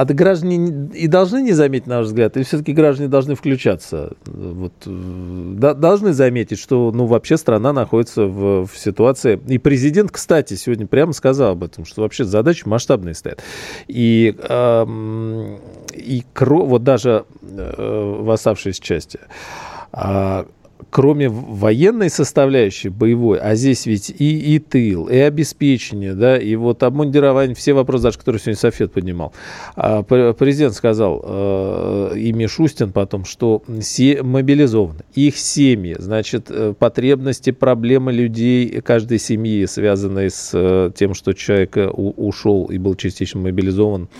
граждане 0.05 0.91
и 0.95 1.07
должны 1.07 1.43
не 1.43 1.53
заметить, 1.53 1.87
на 1.87 1.99
наш 1.99 2.07
взгляд, 2.07 2.37
или 2.37 2.45
все-таки 2.45 2.73
граждане 2.73 3.09
должны 3.09 3.35
включаться? 3.35 4.12
Вот, 4.27 4.73
да, 4.85 5.75
должны 5.75 6.12
заметить, 6.12 6.59
что, 6.59 6.93
ну, 6.93 7.07
вообще 7.07 7.39
страна 7.39 7.73
находится 7.73 8.25
в, 8.25 8.67
в 8.67 8.79
ситуации... 8.79 9.41
И 9.49 9.57
президент, 9.59 10.11
кстати, 10.11 10.55
сегодня 10.55 10.87
прямо 10.87 11.12
сказал 11.15 11.53
об 11.53 11.65
этом, 11.65 11.87
что 11.87 12.03
вообще 12.03 12.25
задачи 12.25 12.67
масштабные 12.67 13.15
стоят. 13.15 13.43
И, 13.89 14.37
э, 14.39 14.87
и 15.95 16.25
вот 16.41 16.85
даже 16.85 17.25
э, 17.41 18.17
в 18.21 18.31
оставшейся 18.31 18.83
части 18.83 19.19
а, 19.93 20.47
кроме 20.92 21.30
военной 21.30 22.11
составляющей 22.11 22.90
боевой, 22.90 23.38
а 23.38 23.54
здесь 23.54 23.87
ведь 23.87 24.11
и, 24.11 24.54
и 24.54 24.58
тыл, 24.58 25.08
и 25.08 25.16
обеспечение, 25.16 26.12
да, 26.12 26.37
и 26.37 26.54
вот 26.54 26.82
обмундирование, 26.82 27.54
все 27.54 27.72
вопросы, 27.72 28.04
даже 28.04 28.18
которые 28.18 28.40
сегодня 28.40 28.58
Софет 28.58 28.92
поднимал. 28.92 29.32
А, 29.75 30.02
президент 30.02 30.75
сказал, 30.75 31.22
э, 31.25 32.12
и 32.18 32.32
Мишустин 32.32 32.92
потом, 32.92 33.25
что 33.25 33.62
все 33.80 34.22
мобилизованы, 34.22 35.00
их 35.14 35.38
семьи, 35.38 35.96
значит, 35.99 36.49
э, 36.50 36.75
потребности, 36.78 37.52
проблемы 37.52 38.12
людей, 38.12 38.82
каждой 38.82 39.18
семьи, 39.18 39.64
связанные 39.64 40.28
с 40.28 40.50
э, 40.52 40.90
тем, 40.94 41.14
что 41.14 41.32
человек 41.32 41.75
ушел 41.94 42.66
и 42.66 42.76
был 42.76 42.96
частично 42.96 43.40
мобилизован, 43.40 44.11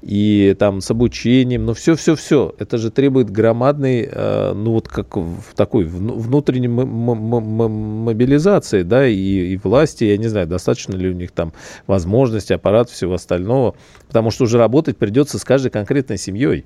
и 0.00 0.56
там 0.58 0.80
с 0.80 0.90
обучением, 0.90 1.66
ну 1.66 1.74
все-все-все, 1.74 2.54
это 2.58 2.78
же 2.78 2.90
требует 2.90 3.28
громадной, 3.28 4.08
ну 4.54 4.72
вот 4.72 4.88
как 4.88 5.14
в 5.14 5.54
такой 5.54 5.84
внутренней 6.22 6.68
мобилизации, 6.68 8.82
да, 8.82 9.06
и, 9.06 9.14
и 9.14 9.56
власти, 9.56 10.04
я 10.04 10.16
не 10.16 10.28
знаю, 10.28 10.46
достаточно 10.46 10.96
ли 10.96 11.10
у 11.10 11.12
них 11.12 11.32
там 11.32 11.52
возможности, 11.86 12.52
аппарат, 12.52 12.88
всего 12.88 13.14
остального, 13.14 13.74
потому 14.06 14.30
что 14.30 14.44
уже 14.44 14.58
работать 14.58 14.96
придется 14.96 15.38
с 15.38 15.44
каждой 15.44 15.70
конкретной 15.70 16.18
семьей. 16.18 16.64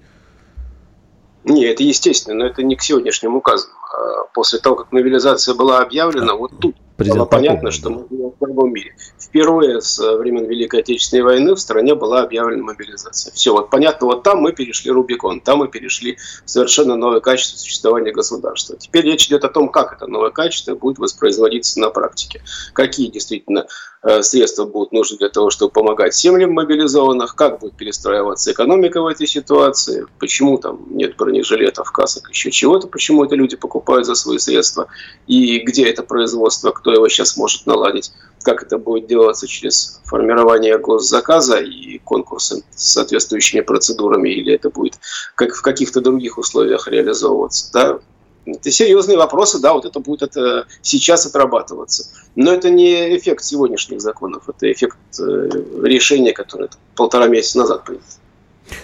Не, 1.44 1.66
это 1.66 1.82
естественно, 1.82 2.36
но 2.36 2.46
это 2.46 2.62
не 2.62 2.76
к 2.76 2.82
сегодняшнему 2.82 3.38
указу. 3.38 3.68
А 3.92 4.24
после 4.34 4.58
того, 4.58 4.76
как 4.76 4.92
мобилизация 4.92 5.54
была 5.54 5.80
объявлена, 5.80 6.34
вот 6.34 6.52
тут 6.60 6.76
Президент 6.96 7.18
было 7.18 7.26
понятно, 7.26 7.70
что 7.70 7.90
мы 7.90 8.06
живем 8.10 8.30
в 8.30 8.38
другом 8.38 8.72
мире. 8.72 8.96
Впервые 9.18 9.82
с 9.82 9.98
времен 9.98 10.46
Великой 10.46 10.80
Отечественной 10.80 11.22
войны 11.22 11.54
в 11.54 11.60
стране 11.60 11.94
была 11.94 12.22
объявлена 12.22 12.62
мобилизация. 12.62 13.32
Все, 13.32 13.52
вот 13.52 13.70
понятно, 13.70 14.06
вот 14.06 14.22
там 14.22 14.38
мы 14.38 14.52
перешли 14.52 14.90
Рубикон, 14.90 15.40
там 15.40 15.58
мы 15.58 15.68
перешли 15.68 16.16
в 16.44 16.50
совершенно 16.50 16.96
новое 16.96 17.20
качество 17.20 17.58
существования 17.58 18.12
государства. 18.12 18.76
Теперь 18.76 19.04
речь 19.04 19.26
идет 19.26 19.44
о 19.44 19.48
том, 19.48 19.68
как 19.68 19.92
это 19.92 20.06
новое 20.06 20.30
качество 20.30 20.74
будет 20.74 20.98
воспроизводиться 20.98 21.80
на 21.80 21.90
практике. 21.90 22.42
Какие 22.72 23.10
действительно 23.10 23.60
э, 23.60 23.95
средства 24.22 24.64
будут 24.64 24.92
нужны 24.92 25.18
для 25.18 25.28
того, 25.28 25.50
чтобы 25.50 25.72
помогать 25.72 26.14
семьям 26.14 26.52
мобилизованных, 26.52 27.34
как 27.34 27.58
будет 27.60 27.74
перестраиваться 27.74 28.52
экономика 28.52 29.02
в 29.02 29.06
этой 29.06 29.26
ситуации, 29.26 30.06
почему 30.18 30.58
там 30.58 30.86
нет 30.90 31.16
бронежилетов, 31.16 31.90
касок, 31.92 32.28
еще 32.30 32.50
чего-то, 32.50 32.86
почему 32.86 33.24
это 33.24 33.34
люди 33.34 33.56
покупают 33.56 34.06
за 34.06 34.14
свои 34.14 34.38
средства, 34.38 34.86
и 35.26 35.58
где 35.60 35.88
это 35.88 36.02
производство, 36.02 36.70
кто 36.70 36.92
его 36.92 37.08
сейчас 37.08 37.36
может 37.36 37.66
наладить, 37.66 38.12
как 38.42 38.62
это 38.62 38.78
будет 38.78 39.06
делаться 39.06 39.48
через 39.48 40.00
формирование 40.04 40.78
госзаказа 40.78 41.58
и 41.58 41.98
конкурсы 41.98 42.62
с 42.74 42.92
соответствующими 42.92 43.60
процедурами, 43.60 44.30
или 44.30 44.54
это 44.54 44.70
будет 44.70 44.94
как 45.34 45.54
в 45.54 45.62
каких-то 45.62 46.00
других 46.00 46.38
условиях 46.38 46.86
реализовываться. 46.86 47.72
Да? 47.72 47.98
Это 48.46 48.70
серьезные 48.70 49.18
вопросы, 49.18 49.58
да, 49.58 49.72
вот 49.72 49.84
это 49.84 49.98
будет 49.98 50.22
это 50.22 50.66
сейчас 50.80 51.26
отрабатываться. 51.26 52.08
Но 52.36 52.52
это 52.52 52.70
не 52.70 53.16
эффект 53.16 53.42
сегодняшних 53.42 54.00
законов, 54.00 54.48
это 54.48 54.70
эффект 54.70 54.96
э, 55.18 55.48
решения, 55.82 56.32
которое 56.32 56.70
полтора 56.94 57.26
месяца 57.26 57.58
назад 57.58 57.84
принято. 57.84 58.04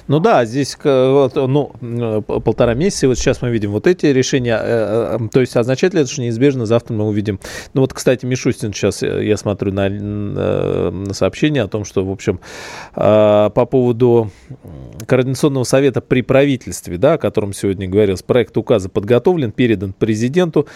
Ну 0.09 0.21
да, 0.21 0.45
здесь 0.45 0.77
ну, 0.83 2.23
полтора 2.23 2.75
месяца, 2.75 3.09
вот 3.09 3.19
сейчас 3.19 3.43
мы 3.43 3.51
видим 3.51 3.71
вот 3.71 3.87
эти 3.87 4.07
решения. 4.07 4.59
Э, 4.61 5.19
э, 5.21 5.29
то 5.33 5.41
есть 5.41 5.57
означает 5.57 5.95
ли 5.95 6.01
это, 6.01 6.11
что 6.11 6.23
неизбежно 6.23 6.67
завтра 6.67 6.95
мы 6.95 7.07
увидим... 7.07 7.41
Ну 7.75 7.81
вот, 7.81 7.93
кстати, 7.93 8.27
Мишустин 8.27 8.73
сейчас, 8.73 9.03
э, 9.03 9.25
я 9.25 9.37
смотрю 9.37 9.73
на, 9.73 9.89
на 9.89 11.15
сообщение 11.15 11.63
о 11.63 11.69
том, 11.69 11.85
что, 11.85 12.05
в 12.05 12.11
общем, 12.11 12.41
по 12.95 13.51
поводу 13.51 14.31
Координационного 15.07 15.65
совета 15.65 16.01
при 16.01 16.23
правительстве, 16.23 16.99
да, 16.99 17.15
о 17.15 17.19
котором 17.19 17.53
сегодня 17.53 17.89
говорилось, 17.89 18.23
проект 18.23 18.57
указа 18.57 18.89
подготовлен, 18.89 19.53
передан 19.53 19.93
президенту. 19.93 20.67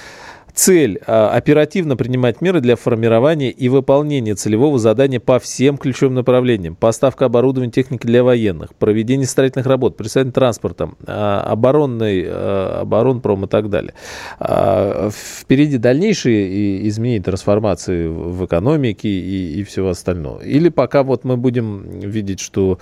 Цель 0.57 0.99
а,– 1.07 1.29
оперативно 1.35 1.99
принимать 1.99 2.41
меры 2.41 2.63
для 2.63 2.77
формирования 2.77 3.51
и 3.51 3.69
выполнения 3.69 4.35
целевого 4.35 4.79
задания 4.79 5.21
по 5.21 5.39
всем 5.39 5.77
ключевым 5.77 6.15
направлениям. 6.15 6.75
Поставка 6.75 7.27
оборудования 7.27 7.71
техники 7.71 8.07
для 8.07 8.25
военных, 8.25 8.75
проведение 8.75 9.27
строительных 9.27 9.67
работ, 9.67 9.99
представление 9.99 10.33
транспорта, 10.33 10.93
а, 11.07 11.43
оборонный, 11.43 12.25
а, 12.27 12.81
оборонпром 12.81 13.45
и 13.45 13.49
так 13.49 13.69
далее. 13.69 13.93
Впереди 14.41 15.77
дальнейшие 15.77 16.89
изменения, 16.89 17.23
трансформации 17.23 18.07
в 18.07 18.47
экономике 18.47 19.11
и, 19.11 19.61
и 19.61 19.63
всего 19.63 19.91
остального. 19.91 20.41
Или 20.41 20.71
пока 20.71 21.03
вот 21.03 21.25
мы 21.25 21.37
будем 21.37 22.01
видеть, 22.01 22.41
что 22.41 22.79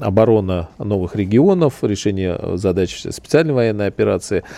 оборона 0.00 0.68
новых 0.78 1.14
регионов, 1.14 1.74
решение 1.82 2.56
задач 2.56 3.06
специальной 3.08 3.54
военной 3.54 3.86
операции– 3.86 4.42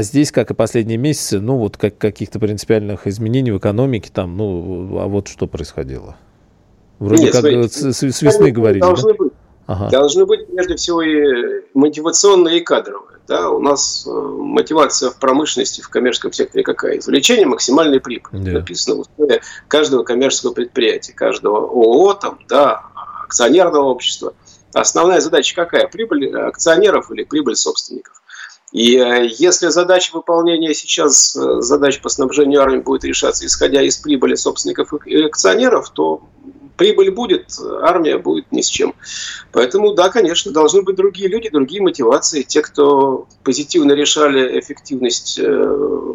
здесь, 0.00 0.32
как 0.32 0.50
и 0.50 0.54
последние 0.54 0.98
месяцы, 0.98 1.40
ну 1.40 1.56
вот 1.56 1.76
как, 1.76 1.98
каких-то 1.98 2.38
принципиальных 2.38 3.06
изменений 3.06 3.52
в 3.52 3.58
экономике 3.58 4.10
там, 4.12 4.36
ну 4.36 4.98
а 4.98 5.06
вот 5.06 5.28
что 5.28 5.46
происходило? 5.46 6.16
Вроде 6.98 7.24
Нет, 7.24 7.32
как 7.32 7.40
смотрите, 7.40 7.92
с, 7.92 8.02
с 8.02 8.22
весны 8.22 8.50
говорили. 8.50 8.80
Должны 8.80 9.12
да? 9.12 9.18
быть. 9.18 9.32
Ага. 9.66 9.90
Должны 9.90 10.26
быть, 10.26 10.46
прежде 10.46 10.76
всего, 10.76 11.02
и 11.02 11.62
мотивационные, 11.72 12.58
и 12.58 12.60
кадровые. 12.60 13.18
Да? 13.26 13.48
У 13.48 13.60
нас 13.60 14.06
э, 14.06 14.10
мотивация 14.10 15.10
в 15.10 15.18
промышленности, 15.18 15.80
в 15.80 15.88
коммерческом 15.88 16.32
секторе 16.32 16.62
какая? 16.62 16.98
Извлечение 16.98 17.46
максимальной 17.46 18.00
прибыли. 18.00 18.44
Да. 18.44 18.52
Написано 18.52 18.96
в 18.96 19.00
условиях 19.00 19.42
каждого 19.68 20.02
коммерческого 20.02 20.52
предприятия, 20.52 21.14
каждого 21.14 21.58
ООО, 21.58 22.14
там, 22.14 22.38
да, 22.48 22.82
акционерного 23.24 23.84
общества. 23.84 24.34
Основная 24.74 25.20
задача 25.20 25.54
какая? 25.54 25.88
Прибыль 25.88 26.36
акционеров 26.36 27.10
или 27.10 27.24
прибыль 27.24 27.56
собственников? 27.56 28.22
И 28.74 28.96
э, 28.96 29.28
если 29.30 29.68
задача 29.68 30.10
выполнения 30.12 30.74
сейчас, 30.74 31.36
э, 31.36 31.60
задач 31.60 32.00
по 32.00 32.08
снабжению 32.08 32.60
армии 32.60 32.80
будет 32.80 33.04
решаться, 33.04 33.46
исходя 33.46 33.80
из 33.80 33.96
прибыли 33.98 34.34
собственников 34.34 34.92
и 35.06 35.22
акционеров, 35.22 35.90
то 35.90 36.24
прибыль 36.76 37.12
будет, 37.12 37.56
армия 37.82 38.18
будет 38.18 38.50
ни 38.50 38.62
с 38.62 38.66
чем. 38.66 38.96
Поэтому, 39.52 39.94
да, 39.94 40.08
конечно, 40.08 40.50
должны 40.50 40.82
быть 40.82 40.96
другие 40.96 41.28
люди, 41.28 41.50
другие 41.50 41.82
мотивации. 41.82 42.42
Те, 42.42 42.62
кто 42.62 43.28
позитивно 43.44 43.92
решали 43.92 44.58
эффективность 44.58 45.38
э, 45.38 46.14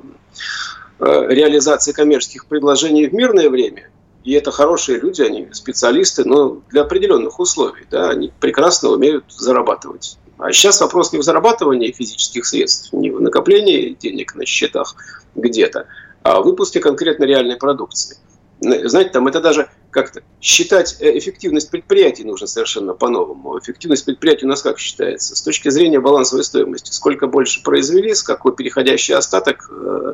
реализации 1.00 1.94
коммерческих 1.94 2.46
предложений 2.46 3.08
в 3.08 3.14
мирное 3.14 3.50
время, 3.50 3.90
и 4.26 4.34
это 4.34 4.52
хорошие 4.52 5.00
люди, 5.00 5.22
они 5.22 5.48
специалисты, 5.54 6.26
но 6.26 6.62
для 6.72 6.82
определенных 6.82 7.40
условий, 7.40 7.88
да, 7.90 8.10
они 8.10 8.34
прекрасно 8.42 8.90
умеют 8.90 9.24
зарабатывать. 9.30 10.18
А 10.40 10.54
сейчас 10.54 10.80
вопрос 10.80 11.12
не 11.12 11.20
в 11.20 11.24
зарабатывании 11.24 11.92
физических 11.92 12.46
средств, 12.46 12.94
не 12.94 13.12
в 13.12 13.22
накоплении 13.22 13.98
денег 14.00 14.36
на 14.36 14.46
счетах 14.46 14.96
где-то, 15.36 15.86
а 16.24 16.40
в 16.40 16.46
выпуске 16.46 16.80
конкретно 16.80 17.26
реальной 17.26 17.58
продукции. 17.58 18.18
Знаете, 18.62 19.10
там 19.12 19.28
это 19.28 19.42
даже 19.42 19.70
как-то 19.92 20.22
считать 20.42 20.98
э, 21.00 21.18
эффективность 21.18 21.70
предприятий 21.70 22.24
нужно 22.24 22.48
совершенно 22.48 22.94
по-новому. 22.94 23.60
Эффективность 23.60 24.06
предприятий 24.06 24.46
у 24.46 24.50
нас 24.50 24.62
как 24.62 24.80
считается? 24.80 25.36
С 25.36 25.42
точки 25.42 25.70
зрения 25.70 26.00
балансовой 26.00 26.44
стоимости. 26.44 26.92
Сколько 26.92 27.28
больше 27.28 27.62
произвели, 27.64 28.14
с 28.14 28.24
какой 28.24 28.56
переходящий 28.56 29.14
остаток, 29.14 29.70
э, 29.72 30.14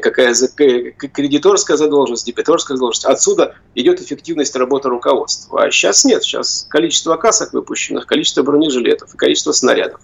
какая 0.00 0.34
кредиторская 0.34 1.76
задолженность, 1.76 2.26
дебиторская 2.26 2.76
задолженность. 2.76 3.04
Отсюда 3.04 3.56
идет 3.74 4.00
эффективность 4.00 4.56
работы 4.56 4.88
руководства. 4.88 5.64
А 5.64 5.70
сейчас 5.70 6.04
нет. 6.04 6.22
Сейчас 6.22 6.66
количество 6.70 7.16
касок 7.16 7.52
выпущенных, 7.52 8.06
количество 8.06 8.42
бронежилетов 8.42 9.14
количество 9.18 9.52
снарядов. 9.52 10.00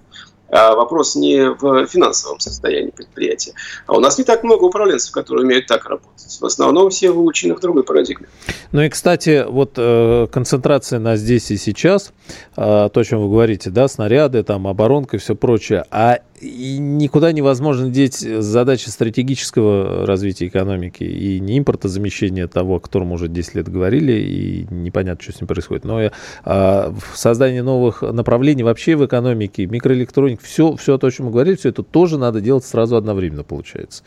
А 0.55 0.77
вопрос 0.77 1.17
не 1.17 1.51
в 1.51 1.85
финансовом 1.89 2.39
состоянии 2.39 2.91
предприятия. 2.91 3.55
А 3.87 3.97
у 3.97 3.99
нас 3.99 4.19
не 4.19 4.25
так 4.25 4.45
много 4.45 4.63
управленцев, 4.63 5.11
которые 5.11 5.45
умеют 5.45 5.67
так 5.67 5.85
работать. 5.87 6.39
В 6.41 6.45
основном 6.45 6.91
все 6.91 7.11
выучены 7.11 7.57
в 7.57 7.61
другой 7.61 7.83
парадигме. 7.83 8.29
Ну 8.71 8.83
и, 8.83 8.89
кстати, 8.89 9.45
вот 9.49 9.73
э, 9.77 10.29
концентрация 10.31 11.01
на 11.01 11.17
здесь 11.17 11.51
и 11.51 11.57
сейчас, 11.57 12.13
э, 12.57 12.89
то, 12.93 13.01
о 13.01 13.05
чем 13.05 13.23
вы 13.23 13.31
говорите, 13.31 13.71
да, 13.71 13.89
снаряды, 13.89 14.45
там, 14.45 14.69
оборонка 14.69 15.17
и 15.17 15.19
все 15.19 15.35
прочее, 15.35 15.87
а 15.91 16.21
и 16.45 16.79
никуда 16.79 17.33
невозможно 17.33 17.89
деть 17.89 18.19
задачи 18.19 18.89
стратегического 18.89 20.07
развития 20.07 20.47
экономики 20.49 21.03
и 21.03 21.41
не 21.41 21.59
импортозамещения 21.59 22.47
того, 22.47 22.77
о 22.77 22.81
котором 22.81 23.13
уже 23.13 23.29
10 23.29 23.55
лет 23.55 23.69
говорили, 23.69 24.13
и 24.13 24.67
непонятно, 24.71 25.23
что 25.23 25.33
с 25.33 25.41
ним 25.41 25.49
происходит, 25.49 25.85
но 25.85 26.03
и, 26.03 26.11
а, 26.45 26.95
создание 27.15 27.63
новых 27.63 28.03
направлений 28.03 28.63
вообще 28.63 28.97
в 28.97 29.07
экономике, 29.07 29.67
микроэлектроник, 29.67 30.43
все, 30.43 30.77
все 30.77 30.99
то, 30.99 31.07
о 31.07 31.11
чем 31.11 31.27
мы 31.27 31.33
говорили, 31.33 31.57
все 31.57 31.71
это 31.71 31.83
тоже 31.83 32.19
надо 32.19 32.41
делать 32.41 32.65
сразу 32.65 32.97
одновременно, 32.97 33.43
получается. 33.43 34.03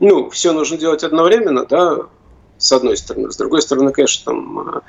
Ну, 0.00 0.30
все 0.30 0.52
нужно 0.52 0.76
делать 0.76 1.02
одновременно, 1.02 1.66
да, 1.66 1.98
с 2.58 2.72
одной 2.72 2.96
стороны. 2.96 3.30
С 3.30 3.36
другой 3.36 3.62
стороны, 3.62 3.92
конечно, 3.92 4.32
там 4.32 4.58
э, 4.68 4.80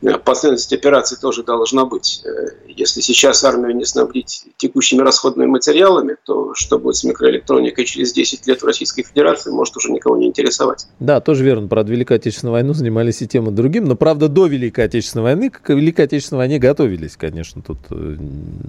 последовательность 0.00 0.72
операций 0.72 1.18
тоже 1.20 1.42
должна 1.42 1.84
быть. 1.84 2.22
Э, 2.24 2.50
если 2.66 3.00
сейчас 3.00 3.42
армию 3.44 3.74
не 3.74 3.84
снабдить 3.84 4.44
текущими 4.56 5.00
расходными 5.00 5.48
материалами, 5.48 6.16
то 6.24 6.52
что 6.54 6.78
будет 6.78 6.96
с 6.96 7.04
микроэлектроникой 7.04 7.84
через 7.84 8.12
10 8.12 8.46
лет 8.46 8.62
в 8.62 8.66
Российской 8.66 9.02
Федерации, 9.02 9.50
может 9.50 9.76
уже 9.76 9.90
никого 9.90 10.16
не 10.16 10.26
интересовать. 10.26 10.86
Да, 11.00 11.20
тоже 11.20 11.44
верно. 11.44 11.68
Правда, 11.68 11.92
Великой 11.92 12.18
Отечественной 12.18 12.52
войну 12.52 12.74
занимались 12.74 13.22
и 13.22 13.28
тем, 13.28 13.48
и 13.48 13.52
другим. 13.52 13.84
Но, 13.84 13.96
правда, 13.96 14.28
до 14.28 14.46
Великой 14.46 14.84
Отечественной 14.84 15.24
войны, 15.24 15.50
к 15.50 15.68
Великой 15.70 16.04
Отечественной 16.04 16.38
войне 16.38 16.58
готовились, 16.58 17.16
конечно. 17.16 17.62
Тут... 17.62 17.78
Э, 17.90 18.16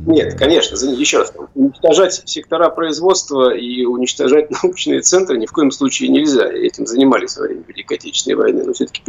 Нет, 0.07 0.35
конечно. 0.37 0.75
Еще 0.75 1.19
раз. 1.19 1.33
Уничтожать 1.55 2.23
сектора 2.25 2.69
производства 2.69 3.53
и 3.53 3.85
уничтожать 3.85 4.49
научные 4.63 5.01
центры 5.01 5.37
ни 5.37 5.45
в 5.45 5.51
коем 5.51 5.71
случае 5.71 6.09
нельзя. 6.09 6.51
Этим 6.51 6.87
занимались 6.87 7.37
во 7.37 7.43
время 7.43 7.63
Великой 7.67 7.97
Отечественной 7.97 8.35
войны 8.35 8.63
но 8.69 8.73
все-таки 8.73 9.01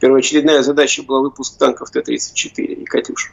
первоочередная 0.00 0.62
задача 0.62 1.02
была 1.02 1.20
выпуск 1.20 1.43
танков 1.50 1.90
Т-34 1.90 2.62
и 2.62 2.84
«Катюш». 2.84 3.32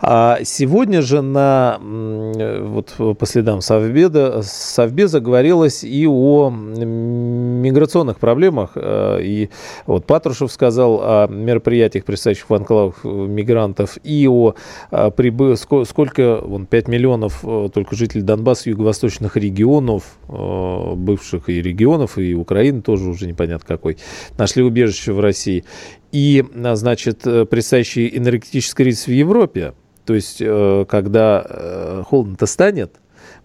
А 0.00 0.38
сегодня 0.44 1.02
же 1.02 1.22
на, 1.22 1.78
вот 1.80 2.94
по 3.18 3.26
следам 3.26 3.60
Совбеда, 3.60 4.42
Совбеза 4.42 5.20
говорилось 5.20 5.84
и 5.84 6.06
о 6.06 6.50
миграционных 6.50 8.18
проблемах. 8.18 8.72
Э, 8.74 9.20
и 9.22 9.50
вот 9.86 10.06
Патрушев 10.06 10.52
сказал 10.52 11.00
о 11.02 11.26
мероприятиях, 11.28 12.04
предстоящих 12.04 12.48
в 12.48 12.54
анклавах 12.54 13.04
мигрантов, 13.04 13.98
и 14.04 14.28
о 14.28 14.54
э, 14.90 15.10
прибы... 15.10 15.56
сколько, 15.56 16.40
вон, 16.42 16.66
5 16.66 16.88
миллионов 16.88 17.40
э, 17.42 17.68
только 17.72 17.96
жителей 17.96 18.22
Донбасса, 18.22 18.70
юго-восточных 18.70 19.36
регионов, 19.36 20.04
бывших 20.28 21.48
и 21.48 21.60
регионов, 21.62 22.18
и 22.18 22.34
Украины 22.34 22.82
тоже 22.82 23.08
уже 23.08 23.26
непонятно 23.26 23.66
какой, 23.66 23.98
нашли 24.36 24.62
убежище 24.62 25.12
в 25.12 25.20
России 25.20 25.64
и, 26.12 26.44
а, 26.64 26.76
значит, 26.76 27.26
э, 27.26 27.44
предстоящий 27.44 28.16
энергетический 28.16 28.84
кризис 28.84 29.06
в 29.06 29.10
Европе, 29.10 29.74
то 30.04 30.14
есть, 30.14 30.38
э, 30.40 30.84
когда 30.88 31.44
э, 31.48 32.02
холодно-то 32.06 32.46
станет, 32.46 32.96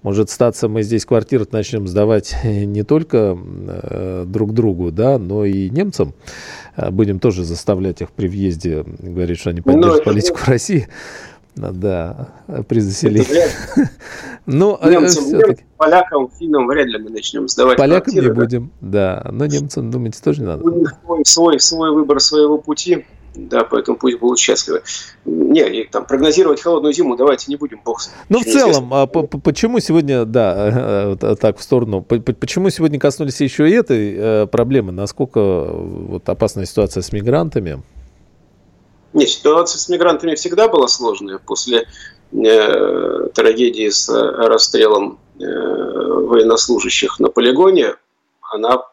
может 0.01 0.29
статься, 0.29 0.67
мы 0.67 0.83
здесь 0.83 1.05
квартиры 1.05 1.45
начнем 1.51 1.87
сдавать 1.87 2.35
не 2.43 2.83
только 2.83 3.37
друг 4.25 4.53
другу, 4.53 4.91
да, 4.91 5.17
но 5.17 5.45
и 5.45 5.69
немцам. 5.69 6.13
Будем 6.91 7.19
тоже 7.19 7.43
заставлять 7.45 8.01
их 8.01 8.11
при 8.11 8.27
въезде 8.27 8.83
говорить, 8.85 9.39
что 9.39 9.51
они 9.51 9.61
ну, 9.63 9.71
поддерживают 9.71 10.03
политику 10.03 10.39
это... 10.41 10.51
России. 10.51 10.87
Да, 11.55 12.29
при 12.67 12.79
заселении. 12.79 13.27
Ну, 14.45 14.77
немцам, 14.83 15.29
немцам, 15.29 15.55
полякам, 15.77 16.29
финнам 16.37 16.67
вряд 16.67 16.87
ли 16.87 16.97
мы 16.97 17.09
начнем 17.11 17.47
сдавать 17.47 17.77
Полякам 17.77 18.11
квартиры, 18.11 18.27
не 18.27 18.33
будем, 18.33 18.71
да. 18.81 19.25
Но 19.31 19.45
немцам, 19.45 19.89
думаете, 19.89 20.19
тоже 20.21 20.41
не 20.41 20.47
надо? 20.47 20.65
У 20.65 20.79
них 20.79 20.93
свой, 21.23 21.61
свой 21.61 21.93
выбор 21.93 22.19
своего 22.19 22.57
пути. 22.57 23.05
Да, 23.35 23.63
поэтому 23.63 23.97
пусть 23.97 24.19
будут 24.19 24.39
счастливы. 24.39 24.81
Не, 25.25 25.85
там 25.85 26.05
прогнозировать 26.05 26.61
холодную 26.61 26.93
зиму 26.93 27.15
давайте 27.15 27.45
не 27.47 27.55
будем, 27.55 27.79
бог. 27.83 28.01
Ну, 28.29 28.39
в 28.41 28.43
целом, 28.43 28.93
а 28.93 29.07
почему 29.07 29.79
сегодня, 29.79 30.25
да, 30.25 31.15
так 31.39 31.57
в 31.57 31.63
сторону, 31.63 32.01
почему 32.01 32.69
сегодня 32.69 32.99
коснулись 32.99 33.41
еще 33.41 33.69
и 33.69 33.73
этой 33.73 34.13
э, 34.15 34.47
проблемы? 34.47 34.91
Насколько 34.91 35.39
вот 35.41 36.27
опасная 36.27 36.65
ситуация 36.65 37.01
с 37.01 37.11
мигрантами? 37.11 37.81
Не, 39.13 39.27
ситуация 39.27 39.79
с 39.79 39.89
мигрантами 39.89 40.35
всегда 40.35 40.67
была 40.67 40.87
сложная. 40.87 41.37
После 41.37 41.87
э, 42.31 43.27
трагедии 43.33 43.89
с 43.89 44.09
расстрелом 44.09 45.19
э, 45.39 45.43
военнослужащих 45.43 47.19
на 47.19 47.29
полигоне 47.29 47.95
она 48.41 48.83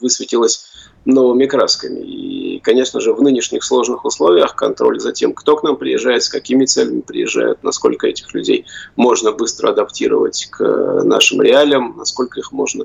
высветилась 0.00 0.66
новыми 1.04 1.46
красками. 1.46 2.00
И, 2.00 2.60
конечно 2.60 3.00
же, 3.00 3.12
в 3.12 3.22
нынешних 3.22 3.62
сложных 3.62 4.04
условиях 4.04 4.54
контроль 4.54 5.00
за 5.00 5.12
тем, 5.12 5.34
кто 5.34 5.56
к 5.56 5.62
нам 5.62 5.76
приезжает, 5.76 6.22
с 6.22 6.28
какими 6.28 6.64
целями 6.64 7.00
приезжает, 7.00 7.62
насколько 7.62 8.06
этих 8.06 8.32
людей 8.34 8.64
можно 8.96 9.32
быстро 9.32 9.70
адаптировать 9.70 10.48
к 10.50 11.02
нашим 11.04 11.42
реалиям, 11.42 11.94
насколько 11.96 12.40
их 12.40 12.52
можно 12.52 12.84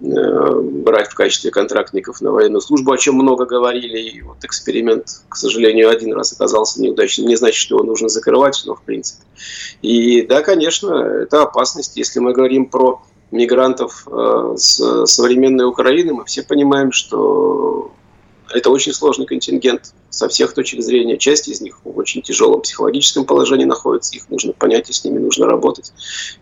э, 0.00 0.60
брать 0.62 1.08
в 1.08 1.14
качестве 1.14 1.50
контрактников 1.50 2.20
на 2.22 2.32
военную 2.32 2.62
службу, 2.62 2.92
о 2.92 2.98
чем 2.98 3.16
много 3.16 3.44
говорили. 3.44 3.98
И 3.98 4.22
вот 4.22 4.42
эксперимент, 4.44 5.22
к 5.28 5.36
сожалению, 5.36 5.90
один 5.90 6.14
раз 6.14 6.32
оказался 6.32 6.80
неудачным. 6.80 7.28
Не 7.28 7.36
значит, 7.36 7.60
что 7.60 7.76
его 7.76 7.84
нужно 7.84 8.08
закрывать, 8.08 8.62
но 8.64 8.74
в 8.74 8.82
принципе. 8.82 9.22
И 9.82 10.22
да, 10.22 10.40
конечно, 10.42 10.94
это 10.94 11.42
опасность, 11.42 11.96
если 11.96 12.20
мы 12.20 12.32
говорим 12.32 12.66
про 12.66 13.02
мигрантов 13.30 14.06
э, 14.10 14.54
с 14.56 15.06
современной 15.06 15.66
Украины, 15.66 16.14
мы 16.14 16.24
все 16.24 16.42
понимаем, 16.42 16.92
что 16.92 17.92
это 18.50 18.70
очень 18.70 18.92
сложный 18.92 19.26
контингент 19.26 19.92
со 20.10 20.28
всех 20.28 20.54
точек 20.54 20.82
зрения. 20.82 21.18
Часть 21.18 21.48
из 21.48 21.60
них 21.60 21.80
в 21.84 21.98
очень 21.98 22.22
тяжелом 22.22 22.62
психологическом 22.62 23.24
положении 23.24 23.64
находится, 23.64 24.16
их 24.16 24.28
нужно 24.30 24.52
понять, 24.52 24.88
и 24.88 24.92
с 24.92 25.04
ними 25.04 25.18
нужно 25.18 25.46
работать. 25.46 25.92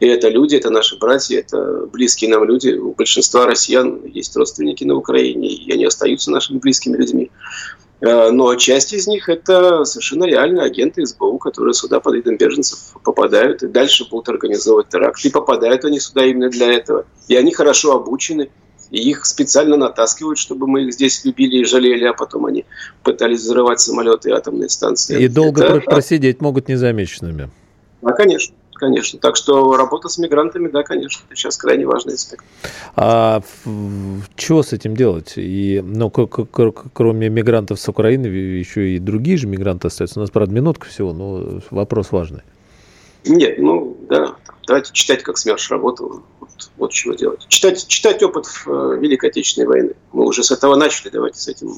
И 0.01 0.07
это 0.07 0.29
люди, 0.29 0.55
это 0.55 0.70
наши 0.70 0.96
братья, 0.99 1.38
это 1.38 1.87
близкие 1.87 2.31
нам 2.31 2.44
люди. 2.44 2.70
У 2.70 2.92
большинства 2.92 3.46
россиян 3.46 4.05
есть 4.05 4.37
родственники 4.37 4.85
на 4.85 4.94
Украине, 4.94 5.49
и 5.49 5.72
они 5.72 5.85
остаются 5.85 6.31
нашими 6.31 6.59
близкими 6.59 6.96
людьми. 6.96 7.31
Э, 8.00 8.30
но 8.30 8.54
часть 8.56 8.92
из 8.92 9.06
них 9.06 9.28
это 9.28 9.85
совершенно 9.85 10.24
реальные 10.24 10.64
агенты 10.64 11.04
СБУ, 11.06 11.38
которые 11.38 11.74
сюда 11.74 12.00
под 12.00 12.14
видом 12.14 12.37
беженцев 12.37 12.78
попадают 13.02 13.62
и 13.62 13.68
дальше 13.68 14.06
будут 14.09 14.28
организовывать 14.28 14.88
теракт. 14.88 15.24
И 15.24 15.30
попадают 15.30 15.85
они 15.85 15.98
сюда 15.98 16.24
именно 16.24 16.50
для 16.50 16.72
этого. 16.72 17.06
И 17.28 17.37
они 17.37 17.52
хорошо 17.52 17.96
обучены, 17.96 18.50
и 18.90 19.11
их 19.11 19.24
специально 19.24 19.76
натаскивают, 19.76 20.38
чтобы 20.38 20.66
мы 20.66 20.85
их 20.85 20.92
здесь 20.92 21.24
любили 21.24 21.59
и 21.59 21.64
жалели, 21.64 22.04
а 22.04 22.12
потом 22.12 22.46
они 22.46 22.64
пытались 23.02 23.40
взрывать 23.40 23.80
самолеты 23.80 24.30
и 24.30 24.32
атомные 24.32 24.68
станции. 24.68 25.22
И 25.22 25.28
долго 25.28 25.64
это... 25.64 25.80
просидеть 25.80 26.40
могут 26.40 26.68
незамеченными. 26.68 27.50
Да, 28.02 28.12
конечно 28.12 28.54
конечно. 28.76 29.18
Так 29.18 29.36
что 29.36 29.76
работа 29.76 30.08
с 30.08 30.18
мигрантами, 30.18 30.68
да, 30.68 30.82
конечно, 30.82 31.22
это 31.26 31.36
сейчас 31.36 31.56
крайне 31.56 31.86
важный 31.86 32.14
аспект. 32.14 32.44
А 32.94 33.42
что 34.36 34.62
с 34.62 34.72
этим 34.72 34.96
делать? 34.96 35.34
И, 35.36 35.82
ну, 35.84 36.10
кроме 36.10 37.28
мигрантов 37.28 37.80
с 37.80 37.88
Украины, 37.88 38.26
еще 38.26 38.96
и 38.96 38.98
другие 38.98 39.36
же 39.36 39.46
мигранты 39.46 39.88
остаются. 39.88 40.18
У 40.18 40.22
нас, 40.22 40.30
правда, 40.30 40.54
минутка 40.54 40.86
всего, 40.86 41.12
но 41.12 41.60
вопрос 41.70 42.12
важный. 42.12 42.42
Нет, 43.24 43.58
ну, 43.58 43.96
да, 44.08 44.36
давайте 44.66 44.92
читать, 44.92 45.22
как 45.22 45.36
СМЕРШ 45.38 45.70
работал. 45.70 46.22
Вот, 46.40 46.50
вот 46.76 46.92
чего 46.92 47.14
делать. 47.14 47.44
Читать, 47.48 47.86
читать 47.86 48.22
опыт 48.22 48.46
э, 48.66 48.98
Великой 49.00 49.30
Отечественной 49.30 49.66
войны. 49.66 49.94
Мы 50.12 50.24
уже 50.24 50.44
с 50.44 50.50
этого 50.50 50.76
начали, 50.76 51.10
давайте 51.10 51.40
с 51.40 51.48
этим 51.48 51.72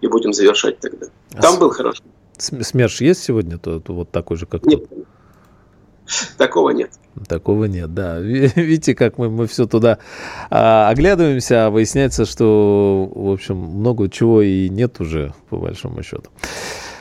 и 0.00 0.06
будем 0.08 0.32
завершать 0.32 0.80
тогда. 0.80 1.06
Там 1.40 1.54
а 1.54 1.58
был 1.58 1.70
хороший. 1.70 2.02
СМЕРШ 2.38 3.02
есть 3.02 3.22
сегодня? 3.22 3.58
То, 3.58 3.80
то 3.80 3.92
вот 3.92 4.10
такой 4.10 4.36
же, 4.36 4.46
как 4.46 4.64
Нет, 4.64 4.88
тот? 4.88 4.98
Такого 6.38 6.70
нет. 6.70 6.90
Такого 7.28 7.64
нет, 7.64 7.92
да. 7.94 8.18
Видите, 8.20 8.94
как 8.94 9.18
мы, 9.18 9.30
мы 9.30 9.46
все 9.46 9.66
туда 9.66 9.98
а, 10.50 10.88
оглядываемся, 10.88 11.66
а 11.66 11.70
выясняется, 11.70 12.24
что, 12.24 13.10
в 13.14 13.30
общем, 13.30 13.56
много 13.56 14.08
чего 14.08 14.42
и 14.42 14.68
нет 14.68 15.00
уже, 15.00 15.34
по 15.48 15.56
большому 15.56 16.02
счету. 16.02 16.30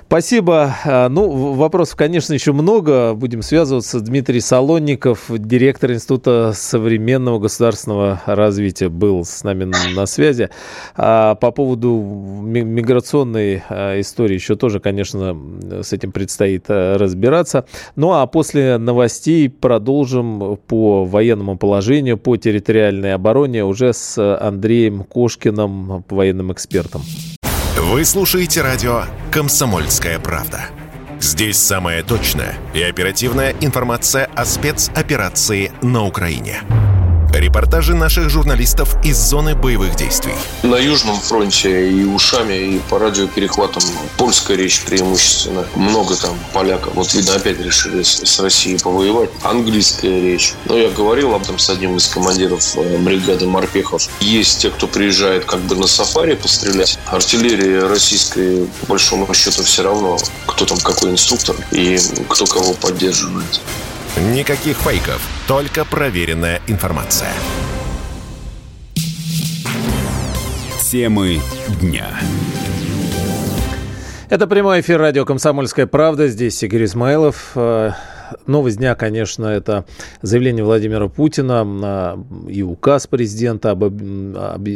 Спасибо. 0.09 0.75
А, 0.85 1.07
ну, 1.07 1.53
вопросов, 1.53 1.95
конечно, 1.95 2.33
еще 2.33 2.51
много. 2.51 3.13
Будем 3.13 3.43
связываться. 3.43 3.99
Дмитрий 3.99 4.39
Солонников, 4.39 5.25
директор 5.29 5.91
Института 5.91 6.51
современного 6.55 7.37
государственного 7.37 8.19
развития, 8.25 8.89
был 8.89 9.23
с 9.23 9.43
нами 9.43 9.65
на 9.65 10.07
связи. 10.07 10.49
А, 10.95 11.35
по 11.35 11.51
поводу 11.51 11.91
миграционной 12.41 13.61
а, 13.69 13.99
истории 14.01 14.33
еще 14.33 14.55
тоже, 14.55 14.79
конечно, 14.79 15.37
с 15.83 15.93
этим 15.93 16.11
предстоит 16.11 16.65
разбираться. 16.67 17.65
Ну, 17.95 18.13
а 18.13 18.25
после 18.25 18.79
новостей 18.79 19.47
продолжим 19.47 20.57
по 20.65 21.05
военному 21.05 21.55
положению, 21.55 22.17
по 22.17 22.35
территориальной 22.35 23.13
обороне 23.13 23.63
уже 23.63 23.93
с 23.93 24.17
Андреем 24.39 25.03
Кошкиным, 25.03 26.03
военным 26.09 26.51
экспертом. 26.51 27.03
Вы 27.77 28.03
слушаете 28.03 28.61
радио 28.61 29.03
«Комсомольская 29.31 30.19
правда». 30.19 30.65
Здесь 31.19 31.57
самая 31.57 32.03
точная 32.03 32.55
и 32.73 32.81
оперативная 32.81 33.53
информация 33.61 34.25
о 34.35 34.45
спецоперации 34.45 35.71
на 35.81 36.05
Украине. 36.05 36.61
Репортажи 37.39 37.95
наших 37.95 38.29
журналистов 38.29 38.97
из 39.01 39.17
зоны 39.17 39.55
боевых 39.55 39.95
действий. 39.95 40.33
На 40.61 40.75
Южном 40.75 41.17
фронте 41.21 41.89
и 41.89 42.03
ушами, 42.03 42.75
и 42.75 42.79
по 42.89 42.99
радиоперехватам 42.99 43.81
польская 44.17 44.57
речь 44.57 44.81
преимущественно. 44.81 45.65
Много 45.73 46.17
там 46.17 46.37
поляков. 46.51 46.95
Вот, 46.95 47.13
видно, 47.13 47.35
опять 47.35 47.61
решили 47.61 48.03
с 48.03 48.39
Россией 48.41 48.77
повоевать. 48.77 49.29
Английская 49.41 50.19
речь. 50.19 50.53
Но 50.65 50.75
я 50.75 50.89
говорил 50.89 51.33
об 51.33 51.43
этом 51.43 51.59
с 51.59 51.69
одним 51.69 51.95
из 51.95 52.09
командиров 52.09 52.75
э, 52.75 52.97
бригады 52.97 53.47
морпехов. 53.47 54.09
Есть 54.19 54.59
те, 54.59 54.69
кто 54.69 54.87
приезжает 54.87 55.45
как 55.45 55.61
бы 55.61 55.75
на 55.75 55.87
сафари 55.87 56.35
пострелять. 56.35 56.99
Артиллерия 57.05 57.87
российская, 57.87 58.65
по 58.81 58.87
большому 58.87 59.33
счету, 59.33 59.63
все 59.63 59.83
равно, 59.83 60.17
кто 60.45 60.65
там 60.65 60.77
какой 60.79 61.11
инструктор 61.11 61.55
и 61.71 61.97
кто 62.27 62.45
кого 62.45 62.73
поддерживает. 62.73 63.61
Никаких 64.17 64.77
фейков, 64.77 65.21
только 65.47 65.85
проверенная 65.85 66.61
информация. 66.67 67.31
Темы 70.89 71.39
дня. 71.79 72.07
Это 74.29 74.47
прямой 74.47 74.81
эфир 74.81 74.99
радио 74.99 75.25
«Комсомольская 75.25 75.87
правда». 75.87 76.27
Здесь 76.27 76.61
Игорь 76.63 76.85
Измайлов. 76.85 77.51
Э, 78.29 78.35
новость 78.47 78.77
дня, 78.77 78.95
конечно, 78.95 79.45
это 79.45 79.85
заявление 80.21 80.63
Владимира 80.63 81.07
Путина 81.07 82.17
и 82.47 82.61
указ 82.61 83.07
президента 83.07 83.71
об, 83.71 83.83
об, 83.83 83.93
об 83.95 84.67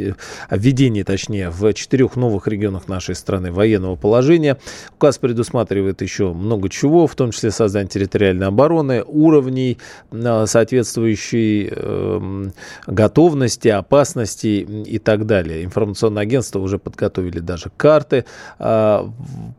введении, 0.52 1.04
точнее, 1.04 1.50
в 1.50 1.74
четырех 1.74 2.16
новых 2.16 2.48
регионах 2.48 2.88
нашей 2.88 3.16
страны 3.16 3.52
военного 3.52 3.96
положения. 3.96 4.58
Указ 4.96 5.18
предусматривает 5.18 6.02
еще 6.02 6.34
много 6.34 6.70
чего, 6.70 7.08
в 7.08 7.16
том 7.16 7.32
числе 7.32 7.52
создание 7.52 7.90
территориальной 7.90 8.48
обороны, 8.48 9.04
уровней 9.06 9.78
а, 10.12 10.46
соответствующей 10.46 11.70
э, 11.72 12.46
готовности, 12.88 13.68
опасности 13.68 14.48
и 14.86 15.00
так 15.00 15.26
далее. 15.26 15.64
Информационное 15.64 16.24
агентство 16.24 16.60
уже 16.60 16.78
подготовили 16.80 17.40
даже 17.40 17.72
карты 17.76 18.26
э, 18.60 19.08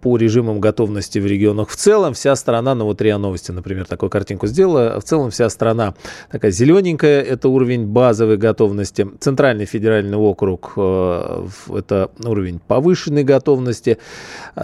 по 0.01 0.17
режимам 0.17 0.61
готовности 0.61 1.19
в 1.19 1.27
регионах 1.27 1.69
в 1.69 1.77
целом. 1.77 2.15
Вся 2.15 2.37
страна, 2.37 2.75
ну 2.75 2.85
вот 2.87 3.01
РИА 3.01 3.19
Новости, 3.19 3.51
например, 3.51 3.84
например, 3.85 3.87
такую 3.87 4.11
картинку 4.11 4.47
сделала. 4.47 5.01
В 5.01 5.05
целом 5.05 5.31
вся 5.31 5.49
страна 5.51 5.95
такая 6.31 6.51
зелененькая, 6.51 7.23
это 7.23 7.49
уровень 7.49 7.87
базовой 7.87 8.37
готовности. 8.37 9.07
Центральный 9.21 9.67
федеральный 9.67 10.17
округ, 10.17 10.73
э, 10.77 11.47
это 11.75 12.11
уровень 12.25 12.61
повышенной 12.67 13.25
готовности. 13.25 13.99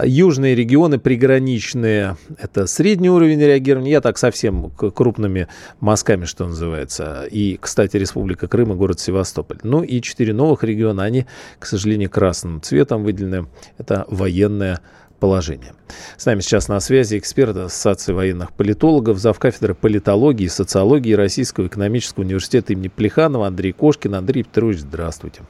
Южные 0.03 0.55
регионы 0.55 0.99
приграничные, 0.99 2.17
это 2.37 2.67
средний 2.67 3.09
уровень 3.09 3.39
реагирования. 3.39 3.91
Я 3.91 4.01
так 4.01 4.17
совсем 4.17 4.69
крупными 4.69 5.47
мазками, 5.79 6.25
что 6.25 6.47
называется. 6.47 7.25
И, 7.31 7.57
кстати, 7.59 7.97
Республика 7.97 8.47
Крым 8.47 8.73
и 8.73 8.75
город 8.75 8.99
Севастополь. 8.99 9.59
Ну 9.63 9.83
и 9.83 10.01
четыре 10.01 10.33
новых 10.33 10.63
региона, 10.63 11.03
они, 11.03 11.25
к 11.59 11.65
сожалению, 11.65 12.09
красным 12.09 12.61
цветом 12.61 13.03
выделены. 13.03 13.47
Это 13.77 14.05
военная 14.09 14.79
положение. 15.21 15.73
С 16.17 16.25
нами 16.25 16.41
сейчас 16.41 16.67
на 16.67 16.81
связи 16.81 17.17
эксперт 17.17 17.55
Ассоциации 17.55 18.11
военных 18.11 18.51
политологов, 18.51 19.19
завкафедры 19.19 19.75
политологии 19.75 20.45
и 20.45 20.49
социологии 20.49 21.13
Российского 21.13 21.67
экономического 21.67 22.23
университета 22.23 22.73
имени 22.73 22.89
Плеханова 22.89 23.47
Андрей 23.47 23.71
Кошкин. 23.71 24.15
Андрей 24.15 24.43
Петрович, 24.43 24.79
здравствуйте. 24.79 25.43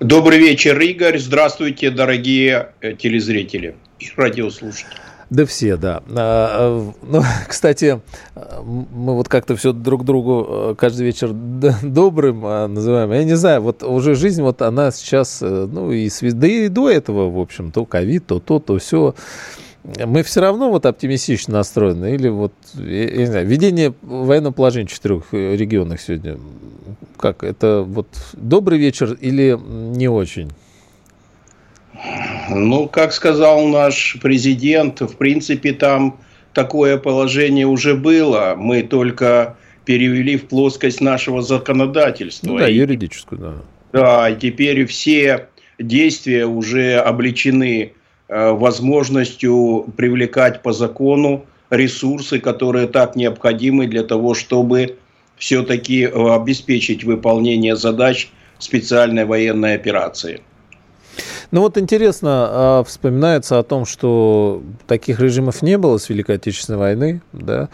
Добрый 0.00 0.38
вечер, 0.38 0.80
Игорь. 0.80 1.18
Здравствуйте, 1.18 1.90
дорогие 1.90 2.70
э, 2.80 2.94
телезрители 2.94 3.74
и 3.98 4.06
радиослушатели. 4.16 5.07
Да 5.30 5.44
все, 5.44 5.76
да. 5.76 6.02
А, 6.08 6.12
а, 6.16 6.92
ну, 7.02 7.22
кстати, 7.46 8.00
мы 8.34 9.14
вот 9.14 9.28
как-то 9.28 9.56
все 9.56 9.72
друг 9.72 10.04
другу 10.04 10.46
э, 10.48 10.74
каждый 10.78 11.04
вечер 11.06 11.32
добрым 11.82 12.46
а, 12.46 12.66
называем. 12.66 13.12
Я 13.12 13.24
не 13.24 13.36
знаю, 13.36 13.60
вот 13.60 13.82
уже 13.82 14.14
жизнь, 14.14 14.42
вот 14.42 14.62
она 14.62 14.90
сейчас, 14.90 15.40
э, 15.42 15.68
ну 15.70 15.92
и, 15.92 16.10
да 16.32 16.46
и 16.46 16.68
до 16.68 16.88
этого, 16.88 17.30
в 17.30 17.38
общем, 17.38 17.72
то 17.72 17.84
ковид, 17.84 18.26
то 18.26 18.40
то, 18.40 18.58
то 18.58 18.78
все. 18.78 19.14
Мы 19.84 20.22
все 20.22 20.40
равно 20.40 20.70
вот 20.70 20.86
оптимистично 20.86 21.54
настроены? 21.54 22.14
Или 22.14 22.28
вот, 22.28 22.52
я, 22.74 23.08
я 23.10 23.16
не 23.16 23.26
знаю, 23.26 23.46
введение 23.46 23.94
военного 24.02 24.52
положения 24.52 24.88
в 24.88 24.92
четырех 24.92 25.24
э, 25.32 25.56
регионах 25.56 26.00
сегодня, 26.00 26.38
как, 27.18 27.44
это 27.44 27.84
вот 27.86 28.08
добрый 28.32 28.78
вечер 28.78 29.12
или 29.20 29.58
не 29.60 30.08
очень? 30.08 30.50
Ну, 32.50 32.88
как 32.88 33.12
сказал 33.12 33.66
наш 33.66 34.16
президент, 34.22 35.00
в 35.00 35.16
принципе, 35.16 35.72
там 35.72 36.18
такое 36.54 36.96
положение 36.96 37.66
уже 37.66 37.94
было. 37.94 38.54
Мы 38.56 38.82
только 38.82 39.56
перевели 39.84 40.36
в 40.36 40.48
плоскость 40.48 41.00
нашего 41.00 41.42
законодательства. 41.42 42.48
Ну, 42.48 42.58
да, 42.58 42.68
юридическую, 42.68 43.40
да. 43.40 43.54
Да, 43.92 44.30
и 44.30 44.36
теперь 44.36 44.84
все 44.86 45.48
действия 45.78 46.46
уже 46.46 46.96
обличены 46.96 47.92
э, 48.28 48.50
возможностью 48.50 49.86
привлекать 49.96 50.62
по 50.62 50.72
закону 50.72 51.46
ресурсы, 51.70 52.38
которые 52.38 52.86
так 52.86 53.16
необходимы 53.16 53.86
для 53.86 54.02
того, 54.02 54.34
чтобы 54.34 54.98
все-таки 55.36 56.02
э, 56.02 56.34
обеспечить 56.34 57.04
выполнение 57.04 57.76
задач 57.76 58.28
специальной 58.58 59.24
военной 59.24 59.74
операции. 59.74 60.42
Ну 61.50 61.62
вот 61.62 61.78
интересно, 61.78 62.28
а, 62.30 62.84
вспоминается 62.84 63.58
о 63.58 63.62
том, 63.62 63.86
что 63.86 64.62
таких 64.86 65.18
режимов 65.18 65.62
не 65.62 65.78
было 65.78 65.96
с 65.96 66.10
Великой 66.10 66.36
Отечественной 66.36 66.78
войны, 66.78 67.22
да? 67.32 67.70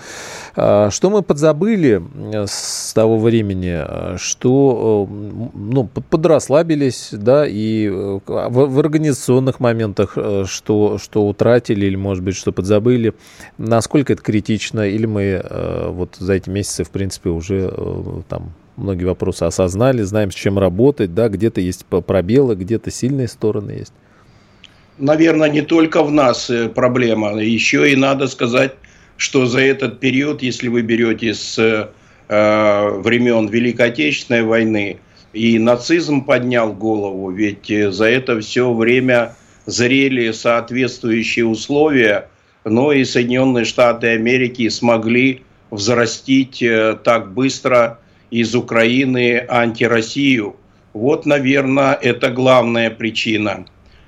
А, 0.54 0.90
что 0.90 1.10
мы 1.10 1.22
подзабыли 1.22 2.00
э, 2.32 2.46
с 2.46 2.92
того 2.94 3.18
времени, 3.18 4.16
что 4.16 5.08
э, 5.10 5.14
ну, 5.54 5.87
подрасслабились, 5.87 7.08
да, 7.10 7.46
и 7.48 7.88
э, 7.88 8.20
в, 8.24 8.66
в 8.66 8.78
организационных 8.78 9.58
моментах, 9.58 10.16
что, 10.46 10.98
что 10.98 11.26
утратили 11.26 11.87
или, 11.87 11.96
может 11.96 12.22
быть, 12.22 12.37
что 12.37 12.52
подзабыли, 12.52 13.14
насколько 13.58 14.12
это 14.12 14.22
критично, 14.22 14.82
или 14.82 15.06
мы 15.06 15.44
вот 15.88 16.16
за 16.18 16.34
эти 16.34 16.48
месяцы, 16.48 16.84
в 16.84 16.90
принципе, 16.90 17.30
уже 17.30 18.22
там 18.28 18.52
многие 18.76 19.04
вопросы 19.04 19.44
осознали, 19.44 20.02
знаем, 20.02 20.30
с 20.30 20.34
чем 20.34 20.58
работать, 20.58 21.14
да, 21.14 21.28
где-то 21.28 21.60
есть 21.60 21.84
пробелы, 21.84 22.54
где-то 22.54 22.90
сильные 22.90 23.28
стороны 23.28 23.72
есть. 23.72 23.92
Наверное, 24.98 25.48
не 25.48 25.62
только 25.62 26.02
в 26.02 26.10
нас 26.10 26.50
э, 26.50 26.68
проблема, 26.68 27.37
еще 27.40 27.90
и 27.90 27.96
надо 27.96 28.28
сказать, 28.28 28.74
что 29.16 29.46
за 29.46 29.60
этот 29.60 30.00
период, 30.00 30.42
если 30.42 30.68
вы 30.68 30.82
берете 30.82 31.34
с 31.34 31.58
э, 31.58 31.88
времен 32.28 33.48
Великой 33.48 33.88
Отечественной 33.88 34.42
войны, 34.42 34.98
и 35.32 35.58
нацизм 35.58 36.24
поднял 36.24 36.72
голову, 36.72 37.30
ведь 37.30 37.70
э, 37.70 37.90
за 37.90 38.06
это 38.06 38.40
все 38.40 38.72
время 38.72 39.34
зрели 39.66 40.30
соответствующие 40.32 41.46
условия, 41.46 42.28
но 42.64 42.92
и 42.92 43.04
Соединенные 43.04 43.64
Штаты 43.64 44.08
Америки 44.08 44.68
смогли 44.68 45.42
взрастить 45.70 46.62
э, 46.62 46.96
так 47.02 47.32
быстро 47.32 47.98
из 48.35 48.53
Украины 48.57 49.44
антироссию. 49.49 50.57
Вот, 50.92 51.25
наверное, 51.25 51.94
это 51.94 52.31
главная 52.31 52.90
причина. 52.90 53.64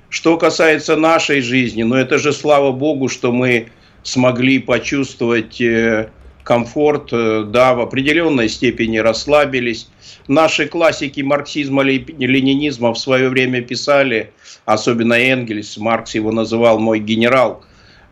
Что 0.09 0.37
касается 0.37 0.97
нашей 0.97 1.39
жизни, 1.39 1.83
ну 1.83 1.95
это 1.95 2.17
же 2.17 2.33
слава 2.33 2.73
богу, 2.73 3.07
что 3.07 3.31
мы 3.31 3.69
смогли 4.03 4.59
почувствовать 4.59 5.61
э, 5.61 6.09
комфорт, 6.43 7.13
э, 7.13 7.45
да, 7.47 7.73
в 7.73 7.79
определенной 7.79 8.49
степени 8.49 8.97
расслабились. 8.97 9.87
Наши 10.27 10.67
классики 10.67 11.21
марксизма, 11.21 11.83
ленинизма 11.83 12.93
в 12.93 12.99
свое 12.99 13.29
время 13.29 13.61
писали, 13.61 14.31
особенно 14.65 15.13
Энгельс, 15.13 15.77
Маркс 15.77 16.15
его 16.15 16.33
называл 16.33 16.79
«мой 16.79 16.99
генерал», 16.99 17.63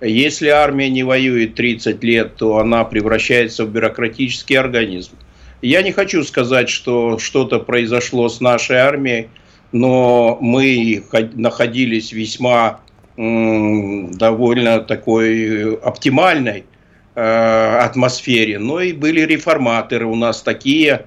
если 0.01 0.47
армия 0.47 0.89
не 0.89 1.04
воюет 1.04 1.56
30 1.56 2.04
лет, 2.04 2.36
то 2.36 2.58
она 2.58 2.84
превращается 2.84 3.65
в 3.65 3.71
бюрократический 3.71 4.58
организм. 4.58 5.15
Я 5.61 5.81
не 5.81 5.91
хочу 5.91 6.23
сказать, 6.23 6.69
что 6.69 7.17
что-то 7.17 7.59
произошло 7.59 8.29
с 8.29 8.41
нашей 8.41 8.77
армией, 8.77 9.29
но 9.71 10.37
мы 10.41 11.03
находились 11.33 12.11
весьма 12.11 12.81
довольно 13.17 14.81
такой 14.81 15.75
оптимальной 15.77 16.65
э, 17.15 17.77
атмосфере. 17.81 18.59
Но 18.59 18.81
и 18.81 18.91
были 18.91 19.21
реформаторы 19.21 20.05
у 20.05 20.15
нас 20.15 20.41
такие, 20.41 21.05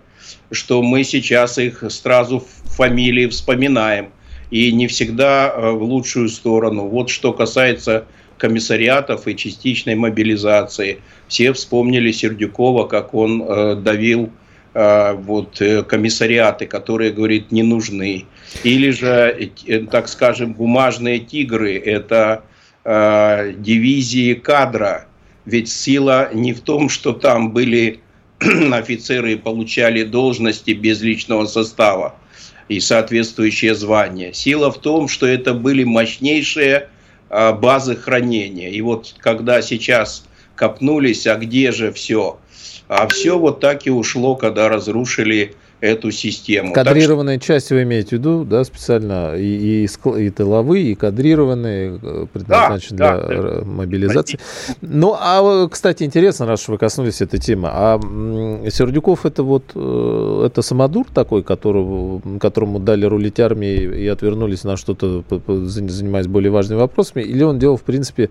что 0.51 0.83
мы 0.83 1.05
сейчас 1.05 1.59
их 1.59 1.85
сразу 1.91 2.45
фамилии 2.65 3.27
вспоминаем. 3.27 4.09
И 4.51 4.73
не 4.73 4.87
всегда 4.87 5.53
э, 5.55 5.71
в 5.71 5.83
лучшую 5.83 6.31
сторону. 6.31 6.87
Вот 6.87 7.11
что 7.11 7.35
касается 7.35 8.07
комиссариатов 8.39 9.27
и 9.29 9.37
частичной 9.37 9.95
мобилизации. 9.95 11.01
Все 11.29 11.53
вспомнили 11.53 12.13
Сердюкова, 12.13 12.87
как 12.87 13.15
он 13.15 13.43
э, 13.43 13.75
давил 13.77 14.31
Э, 14.75 15.15
вот, 15.15 15.61
э, 15.61 15.83
комиссариаты, 15.83 16.67
которые, 16.67 17.11
говорит, 17.11 17.51
не 17.51 17.65
нужны. 17.65 18.27
Или 18.63 18.91
же, 18.91 19.51
э, 19.67 19.81
так 19.91 20.09
скажем, 20.09 20.55
бумажные 20.55 21.19
тигры– 21.19 21.77
это 21.85 22.45
э, 22.85 23.55
дивизии 23.59 24.35
кадра. 24.35 25.07
Ведь 25.47 25.69
сила 25.69 26.31
не 26.33 26.53
в 26.53 26.61
том, 26.61 26.91
что 26.91 27.13
там 27.13 27.53
были 27.53 28.01
офицеры 28.73 29.37
получали 29.37 30.05
должности 30.05 30.71
без 30.71 31.01
личного 31.01 31.47
состава 31.47 32.15
и 32.69 32.79
соответствующее 32.79 33.75
звание. 33.75 34.33
Сила 34.33 34.71
в 34.71 34.79
том, 34.79 35.09
что 35.09 35.27
это 35.27 35.55
были 35.55 35.83
мощнейшие 35.83 36.89
базы 37.31 37.97
хранения. 37.97 38.71
И 38.71 38.81
вот 38.81 39.15
когда 39.19 39.63
сейчас 39.63 40.25
копнулись, 40.57 41.27
а 41.27 41.37
где 41.37 41.73
же 41.73 41.93
все? 41.93 42.39
А 42.89 43.07
все 43.07 43.39
вот 43.39 43.61
так 43.61 43.87
и 43.87 43.91
ушло, 43.91 44.35
когда 44.35 44.69
разрушили 44.69 45.55
эту 45.81 46.11
систему. 46.11 46.73
Кадрированная 46.73 47.37
так, 47.37 47.45
часть 47.45 47.71
вы 47.71 47.85
имеете 47.85 48.11
в 48.11 48.13
виду, 48.13 48.45
да, 48.45 48.65
специально 48.65 49.37
и, 49.37 49.85
и, 49.85 49.89
и 50.19 50.31
тыловые, 50.31 50.93
и 50.93 50.95
кадрированные, 50.95 52.01
э, 52.03 52.27
предназначены 52.33 52.99
да, 52.99 53.27
для 53.27 53.43
да, 53.43 53.65
мобилизации. 53.65 54.39
Да. 54.81 54.89
Ну, 54.91 55.17
а, 55.19 55.69
кстати, 55.69 56.03
интересно, 56.03 56.47
раз 56.47 56.67
вы 56.67 56.79
коснулись 56.79 57.21
этой 57.21 57.39
темы, 57.39 57.69
а 57.71 58.01
Сердюков 58.71 59.25
это 59.25 59.43
вот, 59.45 59.65
э, 59.75 60.43
это 60.47 60.63
самодур 60.63 61.07
такой, 61.13 61.45
которого, 61.45 62.21
которому 62.41 62.81
дали 62.81 63.07
рулить 63.07 63.39
армии 63.39 64.03
и 64.03 64.09
отвернулись 64.09 64.65
на 64.65 64.77
что-то, 64.77 65.23
занимаясь 65.47 66.27
более 66.27 66.51
важными 66.51 66.81
вопросами, 66.81 67.23
или 67.23 67.45
он 67.45 67.59
делал, 67.59 67.77
в 67.77 67.83
принципе, 67.83 68.31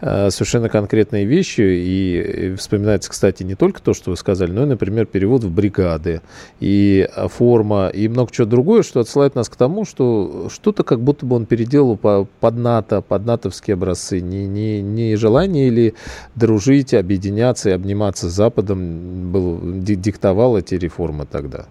э, 0.00 0.30
совершенно 0.30 0.68
конкретные 0.68 1.24
вещи, 1.24 1.62
и 1.62 2.54
вспоминается, 2.58 3.10
кстати, 3.10 3.42
не 3.44 3.54
только 3.54 3.80
то, 3.80 3.94
что 3.94 4.10
вы 4.10 4.16
сказали, 4.18 4.50
но 4.50 4.64
и, 4.64 4.66
например, 4.66 5.06
перевод 5.06 5.42
в 5.42 5.50
бригады, 5.50 6.20
и 6.60 6.81
форма, 7.28 7.88
и 7.88 8.08
много 8.08 8.30
чего 8.32 8.46
другое, 8.46 8.82
что 8.82 9.00
отсылает 9.00 9.34
нас 9.34 9.48
к 9.48 9.56
тому, 9.56 9.84
что 9.84 10.48
что-то 10.52 10.82
как 10.84 11.00
будто 11.00 11.26
бы 11.26 11.36
он 11.36 11.46
переделал 11.46 11.96
по, 11.96 12.26
под 12.40 12.56
НАТО, 12.56 13.00
под 13.00 13.26
натовские 13.26 13.74
образцы. 13.74 14.20
Не, 14.20 14.46
не, 14.46 14.82
не 14.82 15.16
желание 15.16 15.68
или 15.68 15.94
дружить, 16.34 16.94
объединяться 16.94 17.70
и 17.70 17.72
обниматься 17.72 18.28
с 18.28 18.32
Западом 18.32 19.32
был, 19.32 19.60
диктовал 19.62 20.56
эти 20.56 20.74
реформы 20.74 21.26
тогда? 21.30 21.66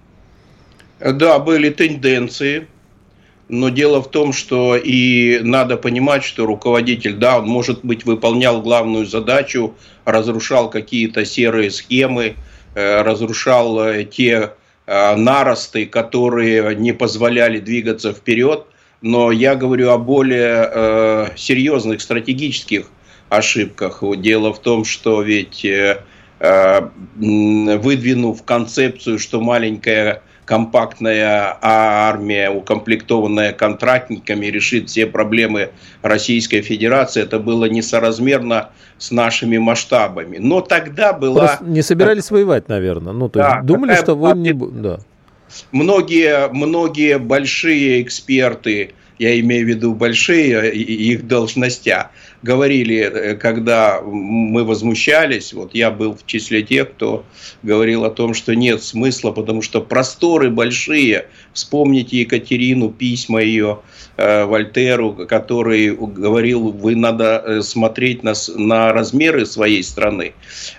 Да, 0.99 1.39
были 1.39 1.69
тенденции, 1.69 2.67
но 3.51 3.69
дело 3.69 4.01
в 4.01 4.09
том, 4.09 4.33
что 4.33 4.77
и 4.77 5.39
надо 5.43 5.75
понимать, 5.75 6.23
что 6.23 6.45
руководитель, 6.45 7.15
да, 7.15 7.39
он, 7.39 7.47
может 7.47 7.83
быть, 7.83 8.05
выполнял 8.05 8.61
главную 8.61 9.05
задачу, 9.05 9.73
разрушал 10.05 10.69
какие-то 10.69 11.25
серые 11.25 11.69
схемы, 11.71 12.35
э, 12.75 13.01
разрушал 13.01 13.79
э, 13.81 14.05
те 14.05 14.51
наросты, 14.87 15.85
которые 15.85 16.75
не 16.75 16.91
позволяли 16.91 17.59
двигаться 17.59 18.13
вперед, 18.13 18.65
но 19.01 19.31
я 19.31 19.55
говорю 19.55 19.89
о 19.89 19.97
более 19.97 20.69
э, 20.71 21.27
серьезных 21.35 22.01
стратегических 22.01 22.87
ошибках. 23.29 24.03
Дело 24.17 24.53
в 24.53 24.59
том, 24.59 24.85
что 24.85 25.21
ведь 25.21 25.65
э, 25.65 26.03
э 26.39 26.81
выдвинув 27.17 28.43
концепцию, 28.43 29.19
что 29.19 29.41
маленькая 29.41 30.21
компактная 30.51 31.57
армия, 31.61 32.49
укомплектованная 32.49 33.53
контрактниками, 33.53 34.47
решит 34.47 34.89
все 34.89 35.05
проблемы 35.05 35.69
Российской 36.01 36.61
Федерации. 36.61 37.23
Это 37.23 37.39
было 37.39 37.69
несоразмерно 37.69 38.71
с 38.97 39.11
нашими 39.11 39.57
масштабами. 39.59 40.39
Но 40.39 40.59
тогда 40.59 41.13
была... 41.13 41.47
Просто 41.47 41.63
не 41.63 41.81
собирались 41.81 42.31
воевать, 42.31 42.67
наверное. 42.67 43.13
Ну, 43.13 43.29
то 43.29 43.39
да, 43.39 43.53
есть 43.55 43.65
думали, 43.65 43.95
что 43.95 44.13
вы 44.13 44.37
не... 44.37 44.51
Да. 44.51 44.99
Многие, 45.71 46.49
многие 46.51 47.17
большие 47.17 48.01
эксперты, 48.01 48.91
я 49.19 49.39
имею 49.39 49.65
в 49.65 49.69
виду 49.69 49.93
большие 49.93 50.75
их 50.75 51.27
должностя, 51.27 52.11
говорили, 52.43 52.97
э, 52.97 53.35
когда 53.35 54.01
мы 54.01 54.63
возмущались, 54.63 55.53
вот 55.53 55.73
я 55.73 55.91
был 55.91 56.15
в 56.15 56.25
числе 56.25 56.63
тех, 56.63 56.91
кто 56.91 57.25
говорил 57.63 58.05
о 58.05 58.09
том, 58.09 58.33
что 58.33 58.55
нет 58.55 58.83
смысла, 58.83 59.31
потому 59.31 59.61
что 59.61 59.81
просторы 59.81 60.49
большие. 60.49 61.27
Вспомните 61.53 62.21
Екатерину, 62.21 62.89
письма 62.89 63.41
ее 63.41 63.79
э, 64.17 64.45
Вольтеру, 64.45 65.13
который 65.27 65.95
говорил, 65.95 66.71
вы 66.71 66.95
надо 66.95 67.43
э, 67.45 67.61
смотреть 67.61 68.23
на, 68.23 68.33
на 68.55 68.93
размеры 68.93 69.45
своей 69.45 69.83
страны. 69.83 70.33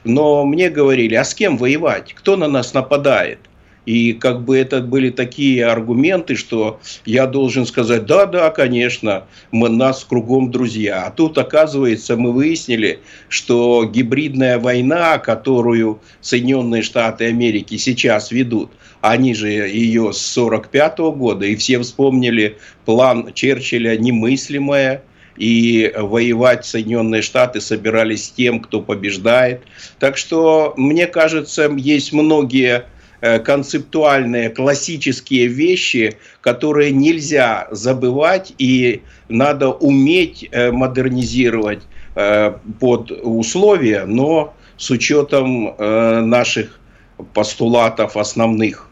Но 0.05 0.45
мне 0.45 0.71
говорили, 0.71 1.15
а 1.15 1.25
с 1.25 1.35
кем 1.35 1.57
воевать? 1.57 2.15
Кто 2.15 2.37
на 2.37 2.49
нас 2.49 2.75
нападает? 2.75 3.39
И 3.85 4.13
как 4.13 4.43
бы 4.43 4.57
это 4.57 4.81
были 4.81 5.11
такие 5.11 5.67
аргументы, 5.67 6.37
что 6.37 6.81
я 7.05 7.27
должен 7.27 7.67
сказать, 7.67 8.07
да, 8.07 8.27
да, 8.27 8.51
конечно, 8.51 9.25
мы 9.51 9.69
нас 9.69 10.05
кругом 10.05 10.51
друзья. 10.53 11.07
А 11.07 11.11
тут, 11.11 11.37
оказывается, 11.37 12.17
мы 12.17 12.33
выяснили, 12.33 13.01
что 13.29 13.85
гибридная 13.85 14.59
война, 14.59 15.19
которую 15.19 16.01
Соединенные 16.21 16.83
Штаты 16.83 17.27
Америки 17.27 17.77
сейчас 17.77 18.31
ведут, 18.31 18.71
они 19.01 19.35
же 19.35 19.49
ее 19.49 20.13
с 20.13 20.37
1945 20.37 20.99
года, 21.17 21.47
и 21.47 21.57
все 21.57 21.81
вспомнили 21.81 22.59
план 22.85 23.33
Черчилля 23.35 23.97
«Немыслимое», 23.97 25.03
и 25.37 25.93
воевать 25.97 26.67
Соединенные 26.67 27.23
Штаты 27.23 27.61
собирались 27.61 28.27
с 28.27 28.31
тем, 28.31 28.61
кто 28.61 28.81
побеждает. 28.81 29.63
Так 29.99 30.17
что, 30.19 30.75
мне 30.77 31.07
кажется, 31.07 31.71
есть 31.75 32.13
многие 32.13 32.85
концептуальные, 33.39 34.51
классические 34.51 35.47
вещи, 35.47 36.17
которые 36.41 36.91
нельзя 36.91 37.69
забывать 37.71 38.53
и 38.59 39.03
надо 39.29 39.71
уметь 39.71 40.49
э, 40.51 40.71
модернизировать 40.71 41.83
э, 42.15 42.53
под 42.81 43.11
условия, 43.11 44.05
но 44.07 44.55
с 44.77 44.91
учетом 44.91 45.77
наших 45.79 46.81
постулатов 47.35 48.17
основных. 48.17 48.89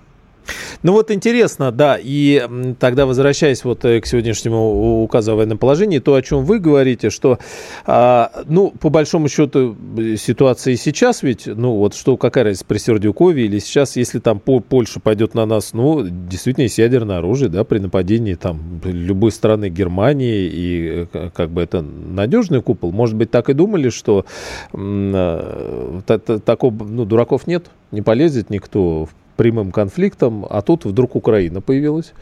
Ну 0.83 0.93
вот 0.93 1.11
интересно, 1.11 1.73
да, 1.73 1.99
и 2.01 2.43
тогда 2.79 3.05
возвращаясь 3.05 3.65
вот 3.65 3.85
э, 3.85 4.01
к 4.01 4.07
сегодняшнему 4.07 5.03
указу 5.03 5.33
о 5.33 5.37
военном 5.37 5.59
положении, 5.59 5.99
то, 5.99 6.15
о 6.15 6.23
чем 6.23 6.45
вы 6.45 6.59
говорите, 6.59 7.11
что, 7.11 7.39
а, 7.85 8.33
ну, 8.47 8.73
по 8.81 8.89
большому 8.89 9.29
счету, 9.29 9.77
ситуация 10.17 10.75
и 10.75 10.77
сейчас 10.77 11.23
ведь, 11.23 11.47
ну, 11.47 11.77
вот 11.77 11.95
что, 11.95 12.17
какая 12.17 12.45
разница 12.45 12.65
при 12.65 12.79
Сердюкове 12.79 13.45
или 13.45 13.59
сейчас, 13.59 13.97
если 13.97 14.21
там 14.21 14.41
Польша 14.41 15.01
пойдет 15.01 15.35
на 15.35 15.45
нас, 15.45 15.73
ну, 15.73 16.03
действительно, 16.03 16.65
есть 16.65 16.79
ядерное 16.79 17.19
оружие, 17.19 17.51
да, 17.51 17.65
при 17.65 17.79
нападении 17.79 18.35
там 18.35 18.81
любой 18.85 19.33
страны 19.33 19.69
Германии, 19.69 20.49
и 20.51 21.07
э, 21.13 21.31
как 21.35 21.51
бы 21.51 21.63
это 21.63 21.83
надежный 21.83 22.63
купол. 22.63 22.93
Может 22.93 23.17
быть, 23.17 23.31
так 23.31 23.51
и 23.51 23.53
думали, 23.53 23.91
что 23.91 24.25
э, 24.73 26.01
такого, 26.07 26.85
ну, 26.85 27.05
дураков 27.05 27.47
нет, 27.47 27.67
не 27.91 28.03
полезет 28.03 28.51
никто 28.51 29.07
в 29.07 29.20
прямым 29.41 29.73
конфликтом, 29.73 30.47
а 30.51 30.61
тут 30.61 30.85
вдруг 30.85 31.17
Украина 31.17 31.63
появилась. 31.63 32.13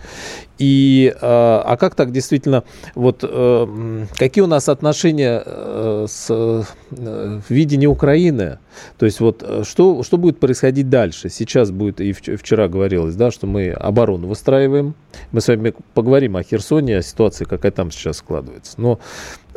И, 0.59 1.12
а, 1.20 1.64
а 1.66 1.76
как 1.76 1.96
так 1.96 2.12
действительно, 2.12 2.62
вот 2.94 3.24
э, 3.28 4.07
какие 4.16 4.44
у 4.44 4.46
нас 4.46 4.68
отношения 4.68 5.42
э, 5.44 6.07
с 6.09 6.28
э, 6.31 7.40
видением 7.48 7.90
Украины? 7.90 8.61
То 8.98 9.07
есть 9.07 9.18
вот 9.18 9.44
что, 9.64 10.04
что 10.04 10.16
будет 10.16 10.38
происходить 10.38 10.90
дальше? 10.90 11.28
Сейчас 11.28 11.72
будет, 11.72 12.00
и 12.00 12.12
вчера 12.12 12.68
говорилось, 12.68 13.16
да, 13.16 13.33
что 13.33 13.48
мы 13.48 13.72
оборону 13.72 14.28
выстраиваем. 14.28 14.94
Мы 15.33 15.40
с 15.40 15.48
вами 15.48 15.74
поговорим 15.94 16.37
о 16.37 16.44
Херсоне, 16.44 16.98
о 16.98 17.02
ситуации, 17.02 17.46
какая 17.46 17.72
там 17.72 17.90
сейчас 17.90 18.18
складывается. 18.18 18.74
Но 18.81 19.00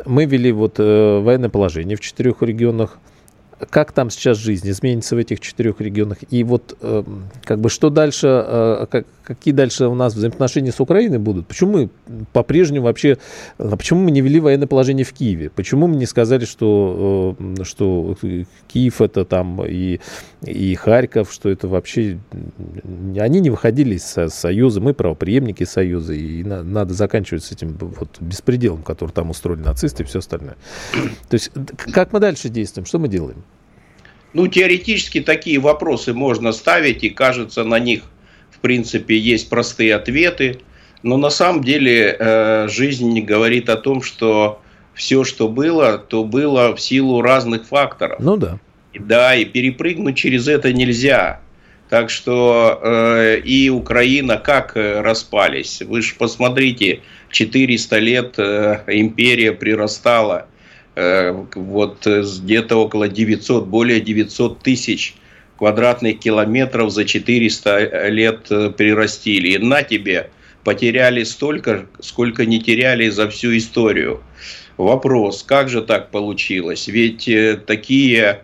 мы 0.04 0.24
вели 0.24 0.50
вот 0.50 0.78
военное 0.78 1.48
положение 1.48 1.96
в 1.96 2.00
четырех 2.00 2.42
регионах 2.42 2.98
как 3.70 3.92
там 3.92 4.10
сейчас 4.10 4.38
жизнь 4.38 4.68
изменится 4.68 5.14
в 5.14 5.18
этих 5.18 5.40
четырех 5.40 5.80
регионах? 5.80 6.18
И 6.30 6.44
вот 6.44 6.76
э, 6.80 7.04
как 7.44 7.60
бы 7.60 7.68
что 7.68 7.90
дальше, 7.90 8.26
э, 8.26 8.86
как, 8.90 9.06
какие 9.24 9.54
дальше 9.54 9.86
у 9.86 9.94
нас 9.94 10.14
взаимоотношения 10.14 10.72
с 10.72 10.80
Украиной 10.80 11.18
будут? 11.18 11.46
Почему 11.46 11.72
мы 11.72 12.24
по-прежнему 12.32 12.84
вообще, 12.84 13.18
а 13.58 13.76
почему 13.76 14.00
мы 14.00 14.10
не 14.10 14.20
ввели 14.20 14.40
военное 14.40 14.66
положение 14.66 15.04
в 15.04 15.12
Киеве? 15.12 15.50
Почему 15.50 15.86
мы 15.86 15.96
не 15.96 16.06
сказали, 16.06 16.44
что, 16.44 17.36
э, 17.38 17.64
что 17.64 18.16
Киев 18.68 19.00
это 19.00 19.24
там 19.24 19.64
и, 19.64 20.00
и 20.42 20.74
Харьков, 20.74 21.32
что 21.32 21.48
это 21.48 21.68
вообще... 21.68 22.18
Они 23.18 23.40
не 23.40 23.50
выходили 23.50 23.94
из 23.94 24.04
Союза, 24.04 24.80
мы 24.80 24.94
правоприемники 24.94 25.64
Союза, 25.64 26.14
и 26.14 26.42
на, 26.42 26.62
надо 26.62 26.94
заканчивать 26.94 27.44
с 27.44 27.52
этим 27.52 27.76
вот 27.78 28.20
беспределом, 28.20 28.82
который 28.82 29.10
там 29.10 29.30
устроили 29.30 29.62
нацисты 29.62 30.02
и 30.02 30.06
все 30.06 30.18
остальное. 30.18 30.56
То 31.28 31.34
есть 31.34 31.50
как 31.92 32.12
мы 32.12 32.20
дальше 32.20 32.48
действуем? 32.48 32.86
Что 32.86 32.98
мы 32.98 33.08
делаем? 33.08 33.44
Ну, 34.32 34.46
теоретически 34.46 35.20
такие 35.20 35.58
вопросы 35.58 36.14
можно 36.14 36.52
ставить, 36.52 37.04
и 37.04 37.10
кажется, 37.10 37.64
на 37.64 37.78
них, 37.78 38.02
в 38.50 38.60
принципе, 38.60 39.16
есть 39.16 39.48
простые 39.48 39.94
ответы. 39.94 40.60
Но 41.02 41.16
на 41.16 41.30
самом 41.30 41.64
деле 41.64 42.16
э, 42.18 42.68
жизнь 42.68 43.20
говорит 43.20 43.68
о 43.68 43.76
том, 43.76 44.02
что 44.02 44.62
все, 44.94 45.24
что 45.24 45.48
было, 45.48 45.98
то 45.98 46.24
было 46.24 46.74
в 46.74 46.80
силу 46.80 47.22
разных 47.22 47.66
факторов. 47.66 48.18
Ну 48.20 48.36
да. 48.36 48.58
Да, 48.94 49.34
и 49.34 49.44
перепрыгнуть 49.44 50.16
через 50.16 50.48
это 50.48 50.72
нельзя. 50.72 51.40
Так 51.88 52.08
что 52.08 52.80
э, 52.82 53.40
и 53.40 53.68
Украина 53.68 54.38
как 54.38 54.76
э, 54.76 55.00
распались. 55.00 55.82
Вы 55.82 56.02
же 56.02 56.14
посмотрите, 56.14 57.00
400 57.30 57.98
лет 57.98 58.34
э, 58.38 58.82
империя 58.86 59.52
прирастала 59.52 60.46
вот 60.94 62.06
э, 62.06 62.22
где-то 62.22 62.76
около 62.76 63.08
900, 63.08 63.66
более 63.66 64.00
900 64.00 64.60
тысяч 64.60 65.14
квадратных 65.56 66.18
километров 66.18 66.90
за 66.90 67.04
400 67.04 68.08
лет 68.08 68.48
прирастили. 68.76 69.52
И 69.52 69.58
на 69.58 69.82
тебе 69.82 70.30
потеряли 70.64 71.24
столько, 71.24 71.86
сколько 72.00 72.44
не 72.44 72.60
теряли 72.60 73.08
за 73.08 73.28
всю 73.30 73.56
историю. 73.56 74.22
Вопрос, 74.76 75.42
как 75.42 75.68
же 75.68 75.82
так 75.82 76.10
получилось? 76.10 76.88
Ведь 76.88 77.28
такие 77.66 78.42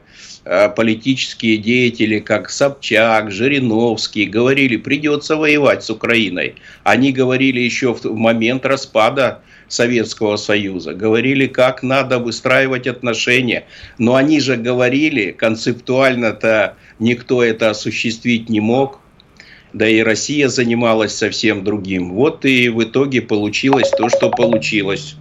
политические 0.76 1.56
деятели, 1.56 2.20
как 2.20 2.50
Собчак, 2.50 3.30
Жириновский, 3.32 4.26
говорили, 4.26 4.76
придется 4.76 5.37
воевать 5.37 5.82
с 5.82 5.90
Украиной. 5.90 6.54
Они 6.84 7.12
говорили 7.12 7.61
еще 7.61 7.94
в 7.94 8.04
момент 8.14 8.64
распада 8.64 9.42
Советского 9.68 10.37
Союза, 10.37 10.94
говорили, 10.94 11.46
как 11.46 11.83
надо 11.83 12.18
выстраивать 12.18 12.87
отношения. 12.87 13.66
Но 13.98 14.14
они 14.14 14.40
же 14.40 14.57
говорили, 14.57 15.31
концептуально-то 15.31 16.76
никто 16.98 17.42
это 17.42 17.70
осуществить 17.70 18.48
не 18.48 18.61
мог. 18.61 19.00
Да 19.73 19.87
и 19.87 20.00
Россия 20.00 20.48
занималась 20.48 21.14
совсем 21.14 21.62
другим. 21.62 22.12
Вот 22.14 22.44
и 22.44 22.69
в 22.71 22.83
итоге 22.83 23.21
получилось 23.21 23.90
то, 23.90 24.08
что 24.08 24.31
получилось. 24.31 25.16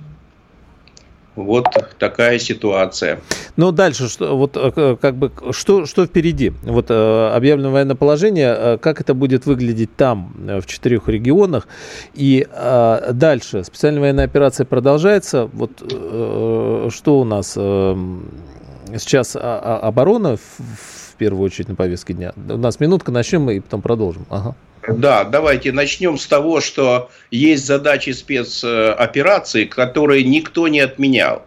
Вот 1.38 1.68
такая 2.00 2.40
ситуация. 2.40 3.22
Ну, 3.58 3.72
дальше, 3.72 4.10
что, 4.10 4.36
вот, 4.36 4.58
э, 4.58 4.98
как 5.00 5.16
бы, 5.16 5.32
что, 5.52 5.86
что 5.86 6.06
впереди? 6.06 6.52
Вот 6.64 6.88
э, 6.90 7.32
объявлено 7.34 7.72
военное 7.72 7.96
положение, 7.96 8.56
э, 8.58 8.78
как 8.80 9.02
это 9.02 9.14
будет 9.14 9.46
выглядеть 9.46 9.96
там, 9.96 10.34
в 10.36 10.66
четырех 10.66 11.08
регионах? 11.08 11.68
И 12.16 12.48
дальше, 13.12 13.64
специальная 13.64 14.02
военная 14.02 14.26
операция 14.26 14.66
продолжается. 14.66 15.50
Вот 15.54 15.72
что 15.78 17.20
у 17.20 17.24
нас 17.24 17.52
сейчас 17.52 19.36
а, 19.36 19.40
а, 19.42 19.88
оборона 19.88 20.38
в 20.38 21.16
первую 21.18 21.46
очередь 21.46 21.70
на 21.70 21.76
повестке 21.76 22.14
дня? 22.14 22.34
У 22.36 22.58
нас 22.58 22.80
минутка, 22.80 23.12
начнем 23.12 23.50
и 23.50 23.60
потом 23.60 23.82
продолжим. 23.82 24.26
Ага. 24.30 24.56
Да, 24.88 25.26
давайте 25.26 25.74
начнем 25.74 26.18
с 26.18 26.26
того, 26.28 26.62
что 26.62 27.10
есть 27.30 27.66
задачи 27.66 28.12
спецоперации, 28.12 29.66
которые 29.66 30.24
никто 30.24 30.70
не 30.70 30.80
отменял. 30.80 31.46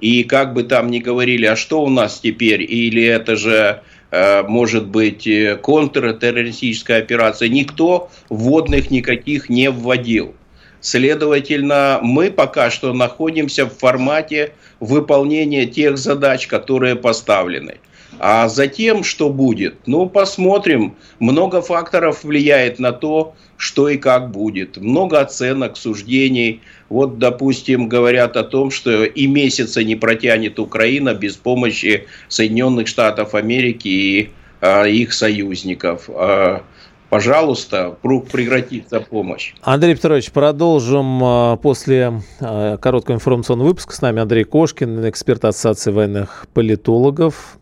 И 0.00 0.24
как 0.24 0.52
бы 0.52 0.64
там 0.64 0.90
ни 0.90 0.98
говорили, 0.98 1.46
а 1.46 1.54
что 1.54 1.82
у 1.84 1.88
нас 1.88 2.18
теперь, 2.18 2.62
или 2.62 3.04
это 3.04 3.36
же 3.36 3.82
э, 4.10 4.42
может 4.42 4.88
быть 4.88 5.28
э, 5.28 5.56
контртеррористическая 5.62 6.98
операция, 6.98 7.48
никто 7.48 8.10
вводных 8.28 8.90
никаких 8.90 9.48
не 9.48 9.70
вводил. 9.70 10.34
Следовательно, 10.80 12.00
мы 12.02 12.32
пока 12.32 12.68
что 12.72 12.92
находимся 12.92 13.66
в 13.66 13.78
формате 13.78 14.54
выполнения 14.80 15.66
тех 15.66 15.96
задач, 15.96 16.48
которые 16.48 16.96
поставлены. 16.96 17.76
А 18.24 18.48
затем, 18.48 19.02
что 19.02 19.30
будет? 19.30 19.74
Ну, 19.86 20.08
посмотрим. 20.08 20.94
Много 21.18 21.60
факторов 21.60 22.22
влияет 22.22 22.78
на 22.78 22.92
то, 22.92 23.34
что 23.56 23.88
и 23.88 23.96
как 23.96 24.30
будет. 24.30 24.76
Много 24.76 25.18
оценок, 25.18 25.76
суждений. 25.76 26.60
Вот, 26.88 27.18
допустим, 27.18 27.88
говорят 27.88 28.36
о 28.36 28.44
том, 28.44 28.70
что 28.70 29.02
и 29.02 29.26
месяца 29.26 29.82
не 29.82 29.96
протянет 29.96 30.60
Украина 30.60 31.14
без 31.14 31.34
помощи 31.34 32.06
Соединенных 32.28 32.86
Штатов 32.86 33.34
Америки 33.34 33.88
и 33.88 34.30
а, 34.60 34.84
их 34.84 35.14
союзников. 35.14 36.08
А, 36.08 36.62
пожалуйста, 37.10 37.96
прекратится 38.30 39.00
помощь. 39.00 39.52
Андрей 39.62 39.96
Петрович, 39.96 40.30
продолжим 40.30 41.24
а, 41.24 41.56
после 41.56 42.22
короткого 42.38 43.16
информационного 43.16 43.70
выпуска. 43.70 43.96
С 43.96 44.00
нами 44.00 44.22
Андрей 44.22 44.44
Кошкин, 44.44 45.08
эксперт 45.08 45.44
Ассоциации 45.44 45.90
военных 45.90 46.46
политологов. 46.54 47.58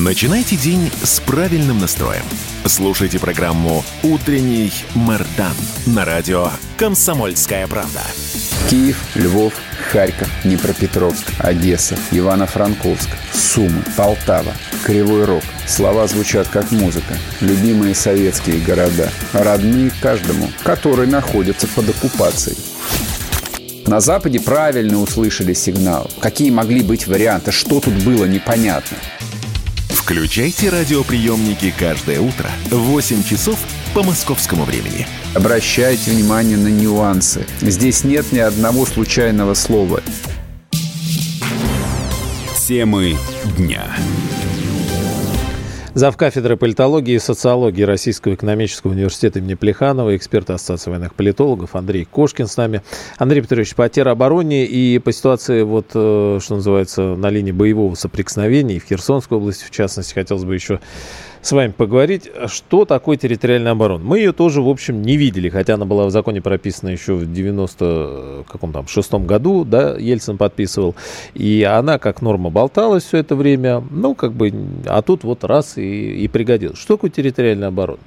Начинайте 0.00 0.54
день 0.54 0.92
с 1.02 1.18
правильным 1.18 1.80
настроем. 1.80 2.22
Слушайте 2.66 3.18
программу 3.18 3.84
«Утренний 4.04 4.72
Мардан» 4.94 5.56
на 5.86 6.04
радио 6.04 6.50
«Комсомольская 6.76 7.66
правда». 7.66 8.02
Киев, 8.70 8.96
Львов, 9.16 9.54
Харьков, 9.90 10.28
Днепропетровск, 10.44 11.26
Одесса, 11.40 11.96
Ивано-Франковск, 12.12 13.08
Сумы, 13.32 13.82
Полтава, 13.96 14.52
Кривой 14.84 15.24
Рог. 15.24 15.42
Слова 15.66 16.06
звучат 16.06 16.46
как 16.46 16.70
музыка. 16.70 17.18
Любимые 17.40 17.96
советские 17.96 18.60
города. 18.60 19.10
Родные 19.32 19.90
каждому, 20.00 20.48
который 20.62 21.08
находится 21.08 21.66
под 21.66 21.88
оккупацией. 21.88 22.56
На 23.88 23.98
Западе 23.98 24.38
правильно 24.38 25.00
услышали 25.00 25.54
сигнал. 25.54 26.08
Какие 26.20 26.50
могли 26.50 26.82
быть 26.82 27.08
варианты? 27.08 27.50
Что 27.50 27.80
тут 27.80 27.94
было 28.04 28.26
непонятно? 28.26 28.96
Включайте 30.08 30.70
радиоприемники 30.70 31.70
каждое 31.78 32.18
утро 32.18 32.48
в 32.70 32.76
8 32.76 33.22
часов 33.24 33.58
по 33.92 34.02
московскому 34.02 34.64
времени. 34.64 35.06
Обращайте 35.34 36.12
внимание 36.12 36.56
на 36.56 36.68
нюансы. 36.68 37.46
Здесь 37.60 38.04
нет 38.04 38.32
ни 38.32 38.38
одного 38.38 38.86
случайного 38.86 39.52
слова. 39.52 40.00
Темы 42.66 43.18
дня. 43.58 43.94
Зав 45.94 46.16
кафедры 46.16 46.56
политологии 46.56 47.14
и 47.14 47.18
социологии 47.18 47.82
Российского 47.82 48.34
экономического 48.34 48.90
университета 48.90 49.38
имени 49.38 49.54
Плеханова, 49.54 50.14
эксперт 50.16 50.50
Ассоциации 50.50 50.90
военных 50.90 51.14
политологов 51.14 51.74
Андрей 51.74 52.04
Кошкин 52.04 52.46
с 52.46 52.56
нами. 52.56 52.82
Андрей 53.16 53.40
Петрович, 53.40 53.74
по 53.74 53.88
теробороне 53.88 54.66
и 54.66 54.98
по 54.98 55.12
ситуации, 55.12 55.62
вот, 55.62 55.86
э, 55.94 56.38
что 56.42 56.56
называется, 56.56 57.16
на 57.16 57.30
линии 57.30 57.52
боевого 57.52 57.94
соприкосновения 57.94 58.78
в 58.78 58.84
Херсонской 58.84 59.38
области, 59.38 59.64
в 59.64 59.70
частности, 59.70 60.12
хотелось 60.12 60.44
бы 60.44 60.54
еще 60.54 60.80
с 61.42 61.52
вами 61.52 61.72
поговорить, 61.72 62.30
что 62.46 62.84
такое 62.84 63.16
территориальная 63.16 63.72
оборона. 63.72 64.04
Мы 64.04 64.18
ее 64.18 64.32
тоже, 64.32 64.60
в 64.62 64.68
общем, 64.68 65.02
не 65.02 65.16
видели, 65.16 65.48
хотя 65.48 65.74
она 65.74 65.84
была 65.84 66.06
в 66.06 66.10
законе 66.10 66.40
прописана 66.40 66.90
еще 66.90 67.14
в 67.14 67.32
90 67.32 68.44
каком 68.48 68.72
там 68.72 68.88
шестом 68.88 69.26
году, 69.26 69.64
да, 69.64 69.96
Ельцин 69.98 70.38
подписывал, 70.38 70.94
и 71.34 71.62
она 71.62 71.98
как 71.98 72.22
норма 72.22 72.50
болталась 72.50 73.04
все 73.04 73.18
это 73.18 73.36
время, 73.36 73.82
ну, 73.90 74.14
как 74.14 74.32
бы, 74.32 74.52
а 74.86 75.02
тут 75.02 75.24
вот 75.24 75.44
раз 75.44 75.76
и, 75.76 76.24
и 76.24 76.28
пригодилась. 76.28 76.78
Что 76.78 76.96
такое 76.96 77.10
территориальная 77.10 77.68
оборона? 77.68 78.00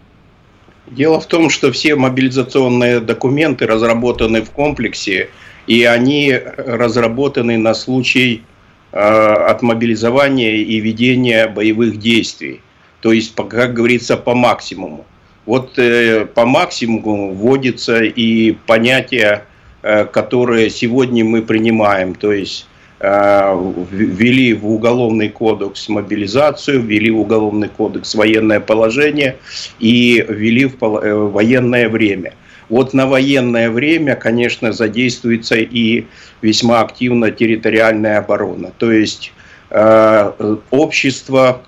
Дело 0.87 1.19
в 1.19 1.25
том, 1.25 1.49
что 1.49 1.71
все 1.71 1.95
мобилизационные 1.95 2.99
документы 2.99 3.65
разработаны 3.65 4.41
в 4.41 4.49
комплексе, 4.49 5.29
и 5.67 5.83
они 5.83 6.33
разработаны 6.57 7.57
на 7.57 7.73
случай 7.73 8.43
э, 8.91 8.97
отмобилизования 8.97 10.55
и 10.55 10.79
ведения 10.79 11.47
боевых 11.47 11.97
действий. 11.97 12.61
То 13.01 13.11
есть, 13.11 13.35
как 13.35 13.73
говорится, 13.73 14.15
по 14.15 14.35
максимуму. 14.35 15.05
Вот 15.45 15.77
э, 15.79 16.25
по 16.25 16.45
максимуму 16.45 17.33
вводится 17.33 18.03
и 18.03 18.51
понятие, 18.67 19.45
э, 19.81 20.05
которое 20.05 20.69
сегодня 20.69 21.25
мы 21.25 21.41
принимаем. 21.41 22.13
То 22.13 22.31
есть 22.31 22.67
э, 22.99 23.73
ввели 23.91 24.53
в 24.53 24.69
уголовный 24.69 25.29
кодекс 25.29 25.89
мобилизацию, 25.89 26.81
ввели 26.81 27.09
в 27.09 27.19
уголовный 27.19 27.69
кодекс 27.69 28.13
военное 28.13 28.59
положение 28.59 29.37
и 29.79 30.23
ввели 30.29 30.65
в 30.65 30.83
э, 30.83 31.13
военное 31.15 31.89
время. 31.89 32.33
Вот 32.69 32.93
на 32.93 33.07
военное 33.07 33.69
время, 33.69 34.15
конечно, 34.15 34.71
задействуется 34.71 35.55
и 35.55 36.05
весьма 36.41 36.81
активно 36.81 37.31
территориальная 37.31 38.19
оборона. 38.19 38.71
То 38.77 38.91
есть 38.91 39.33
э, 39.71 40.55
общество 40.69 41.63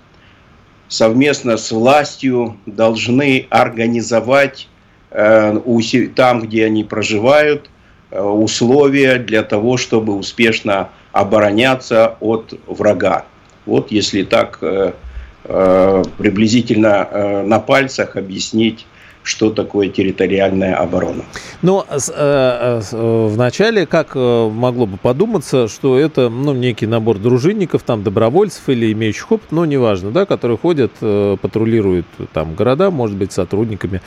совместно 0.94 1.58
с 1.58 1.72
властью 1.72 2.58
должны 2.68 3.48
организовать 3.50 4.68
э, 5.10 5.58
там, 6.16 6.42
где 6.42 6.66
они 6.66 6.84
проживают, 6.84 7.72
э, 8.12 8.22
условия 8.22 9.18
для 9.18 9.42
того, 9.42 9.78
чтобы 9.78 10.16
успешно 10.16 10.90
обороняться 11.12 12.16
от 12.20 12.54
врага. 12.68 13.26
Вот 13.66 13.92
если 13.92 14.22
так 14.22 14.60
э, 14.62 14.94
приблизительно 16.18 17.44
на 17.44 17.60
пальцах 17.60 18.16
объяснить 18.16 18.86
что 19.24 19.50
такое 19.50 19.90
территориальная 19.90 20.76
оборона. 20.76 21.24
Но 21.62 21.86
э, 21.90 21.98
э, 22.14 22.82
э, 22.92 23.28
вначале 23.32 23.86
как 23.86 24.16
могло 24.16 24.86
бы 24.86 24.98
подуматься, 24.98 25.68
что 25.68 25.98
это 25.98 26.30
ну, 26.30 26.54
некий 26.54 26.88
набор 26.88 27.18
дружинников, 27.18 27.84
там 27.84 28.04
добровольцев 28.04 28.68
или 28.68 28.92
имеющих 28.92 29.32
опыт, 29.32 29.52
но 29.52 29.66
неважно, 29.66 30.12
да, 30.12 30.26
которые 30.26 30.58
ходят, 30.58 30.92
патрулируют 31.00 32.06
там 32.34 32.56
города, 32.56 32.92
может 32.92 33.18
быть, 33.18 33.32
сотрудниками 33.32 34.02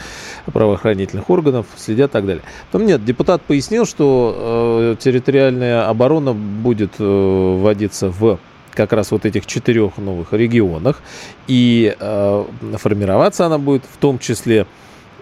правоохранительных 0.46 1.28
органов, 1.30 1.66
следят 1.76 2.10
и 2.10 2.12
так 2.12 2.26
далее. 2.26 2.42
Потом 2.70 2.86
нет, 2.86 3.04
депутат 3.04 3.42
пояснил, 3.42 3.86
что 3.86 4.96
территориальная 5.00 5.88
оборона 5.88 6.34
будет 6.34 6.98
вводиться 6.98 8.10
в 8.10 8.38
как 8.76 8.92
раз 8.92 9.10
вот 9.10 9.24
этих 9.24 9.46
четырех 9.46 9.96
новых 9.96 10.32
регионах. 10.32 11.02
И 11.48 11.96
э, 11.98 12.44
формироваться 12.76 13.46
она 13.46 13.58
будет 13.58 13.82
в 13.90 13.96
том 13.96 14.18
числе 14.18 14.66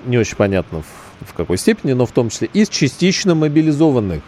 не 0.05 0.18
очень 0.18 0.36
понятно 0.36 0.82
в, 0.82 1.30
в 1.30 1.34
какой 1.34 1.59
степени, 1.59 1.92
но 1.92 2.07
в 2.07 2.12
том 2.12 2.30
числе 2.30 2.48
из 2.52 2.68
частично 2.68 3.34
мобилизованных. 3.34 4.22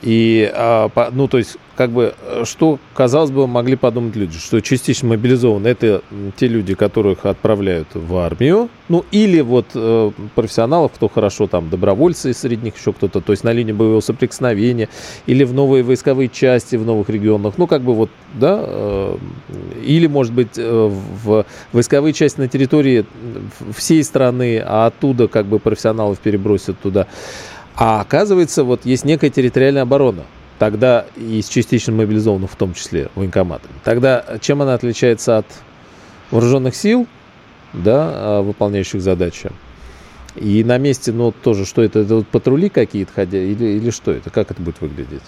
И, 0.00 0.50
а, 0.54 0.90
ну, 1.12 1.28
то 1.28 1.38
есть, 1.38 1.56
как 1.82 1.90
бы, 1.90 2.14
что, 2.44 2.78
казалось 2.94 3.32
бы, 3.32 3.48
могли 3.48 3.74
подумать 3.74 4.14
люди, 4.14 4.38
что 4.38 4.60
частично 4.60 5.08
мобилизованы 5.08 5.66
это 5.66 6.02
те 6.36 6.46
люди, 6.46 6.74
которых 6.74 7.26
отправляют 7.26 7.88
в 7.94 8.16
армию, 8.18 8.68
ну, 8.88 9.04
или 9.10 9.40
вот 9.40 9.66
э, 9.74 10.12
профессионалов, 10.36 10.92
кто 10.94 11.08
хорошо 11.08 11.48
там, 11.48 11.70
добровольцы 11.70 12.32
среди 12.34 12.66
них 12.66 12.76
еще 12.78 12.92
кто-то, 12.92 13.20
то 13.20 13.32
есть 13.32 13.42
на 13.42 13.52
линии 13.52 13.72
боевого 13.72 14.00
соприкосновения, 14.00 14.88
или 15.26 15.42
в 15.42 15.52
новые 15.54 15.82
войсковые 15.82 16.28
части 16.28 16.76
в 16.76 16.86
новых 16.86 17.10
регионах, 17.10 17.54
ну, 17.56 17.66
как 17.66 17.82
бы 17.82 17.94
вот, 17.94 18.10
да, 18.32 18.60
э, 18.64 19.16
или, 19.84 20.06
может 20.06 20.32
быть, 20.32 20.56
э, 20.56 20.90
в 21.24 21.44
войсковые 21.72 22.12
части 22.12 22.38
на 22.38 22.46
территории 22.46 23.06
всей 23.76 24.04
страны, 24.04 24.62
а 24.64 24.86
оттуда 24.86 25.26
как 25.26 25.46
бы 25.46 25.58
профессионалов 25.58 26.20
перебросят 26.20 26.78
туда. 26.78 27.08
А 27.74 28.00
оказывается, 28.00 28.62
вот 28.62 28.86
есть 28.86 29.04
некая 29.04 29.30
территориальная 29.30 29.82
оборона, 29.82 30.22
тогда 30.58 31.06
и 31.16 31.40
с 31.42 31.48
частично 31.48 31.92
мобилизованных 31.92 32.50
в 32.50 32.56
том 32.56 32.74
числе 32.74 33.08
военкоматами. 33.14 33.74
Тогда 33.84 34.24
чем 34.40 34.62
она 34.62 34.74
отличается 34.74 35.38
от 35.38 35.46
вооруженных 36.30 36.76
сил, 36.76 37.06
да, 37.72 38.10
а, 38.12 38.42
выполняющих 38.42 39.00
задачи? 39.00 39.50
И 40.36 40.64
на 40.64 40.78
месте, 40.78 41.12
ну, 41.12 41.32
тоже, 41.32 41.66
что 41.66 41.82
это, 41.82 42.00
это 42.00 42.16
вот 42.16 42.26
патрули 42.26 42.68
какие-то 42.68 43.12
ходя, 43.12 43.38
или, 43.38 43.76
или 43.76 43.90
что 43.90 44.12
это, 44.12 44.30
как 44.30 44.50
это 44.50 44.62
будет 44.62 44.80
выглядеть? 44.80 45.22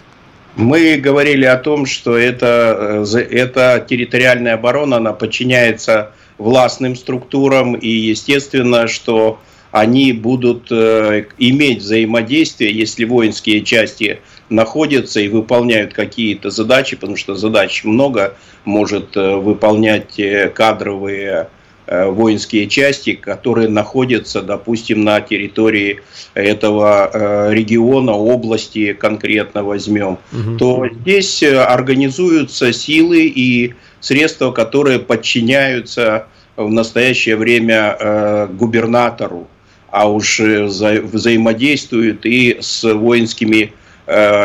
Мы 0.57 0.97
говорили 0.97 1.45
о 1.45 1.57
том, 1.57 1.85
что 1.85 2.16
это, 2.16 3.05
э, 3.14 3.18
это 3.18 3.85
территориальная 3.87 4.55
оборона, 4.55 4.97
она 4.97 5.12
подчиняется 5.12 6.12
властным 6.39 6.97
структурам, 6.97 7.75
и 7.75 7.89
естественно, 7.89 8.87
что 8.89 9.41
они 9.72 10.12
будут 10.12 10.68
э, 10.70 11.27
иметь 11.39 11.81
взаимодействие, 11.81 12.72
если 12.72 13.05
воинские 13.05 13.62
части 13.62 14.20
находятся 14.49 15.20
и 15.20 15.28
выполняют 15.28 15.95
какие-то 15.95 16.51
задачи, 16.51 16.97
потому 16.97 17.16
что 17.16 17.34
задач 17.34 17.84
много, 17.84 18.36
может 18.64 19.16
э, 19.16 19.36
выполнять 19.36 20.18
э, 20.18 20.49
кадровые 20.49 21.49
воинские 21.86 22.66
части, 22.66 23.12
которые 23.12 23.68
находятся, 23.68 24.40
допустим, 24.40 25.05
на 25.05 25.20
территории 25.20 26.01
этого 26.32 27.51
региона, 27.53 28.12
области 28.12 28.95
конкретно 28.95 29.62
возьмем, 29.62 30.16
угу. 30.32 30.57
то 30.59 30.88
здесь 30.88 31.42
организуются 31.42 32.72
силы 32.72 33.26
и 33.26 33.74
средства, 34.01 34.51
которые 34.51 34.99
подчиняются 34.99 36.28
в 36.57 36.70
настоящее 36.70 37.36
время 37.36 38.49
губернатору. 38.51 39.47
А 39.95 40.11
уж 40.11 40.40
вза 40.40 40.95
взаимодействует 41.01 42.26
и 42.26 42.57
с 42.61 42.82
воинскими 42.82 43.62
э, 43.62 43.84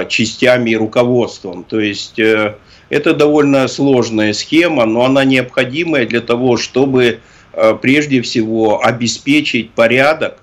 частями 0.07 0.71
и 0.71 0.75
руководством. 0.75 1.63
То 1.63 1.79
есть 1.79 2.17
э, 2.19 2.55
это 2.89 3.13
довольно 3.13 3.67
сложная 3.67 4.33
схема, 4.33 4.85
но 4.85 5.05
она 5.05 5.23
необходимая 5.23 6.05
для 6.05 6.21
того, 6.21 6.57
чтобы 6.57 7.19
э, 7.53 7.77
прежде 7.81 8.21
всего 8.21 8.83
обеспечить 8.83 9.71
порядок 9.71 10.37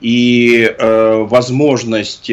и 0.00 0.74
э, 0.78 1.24
возможность 1.28 2.30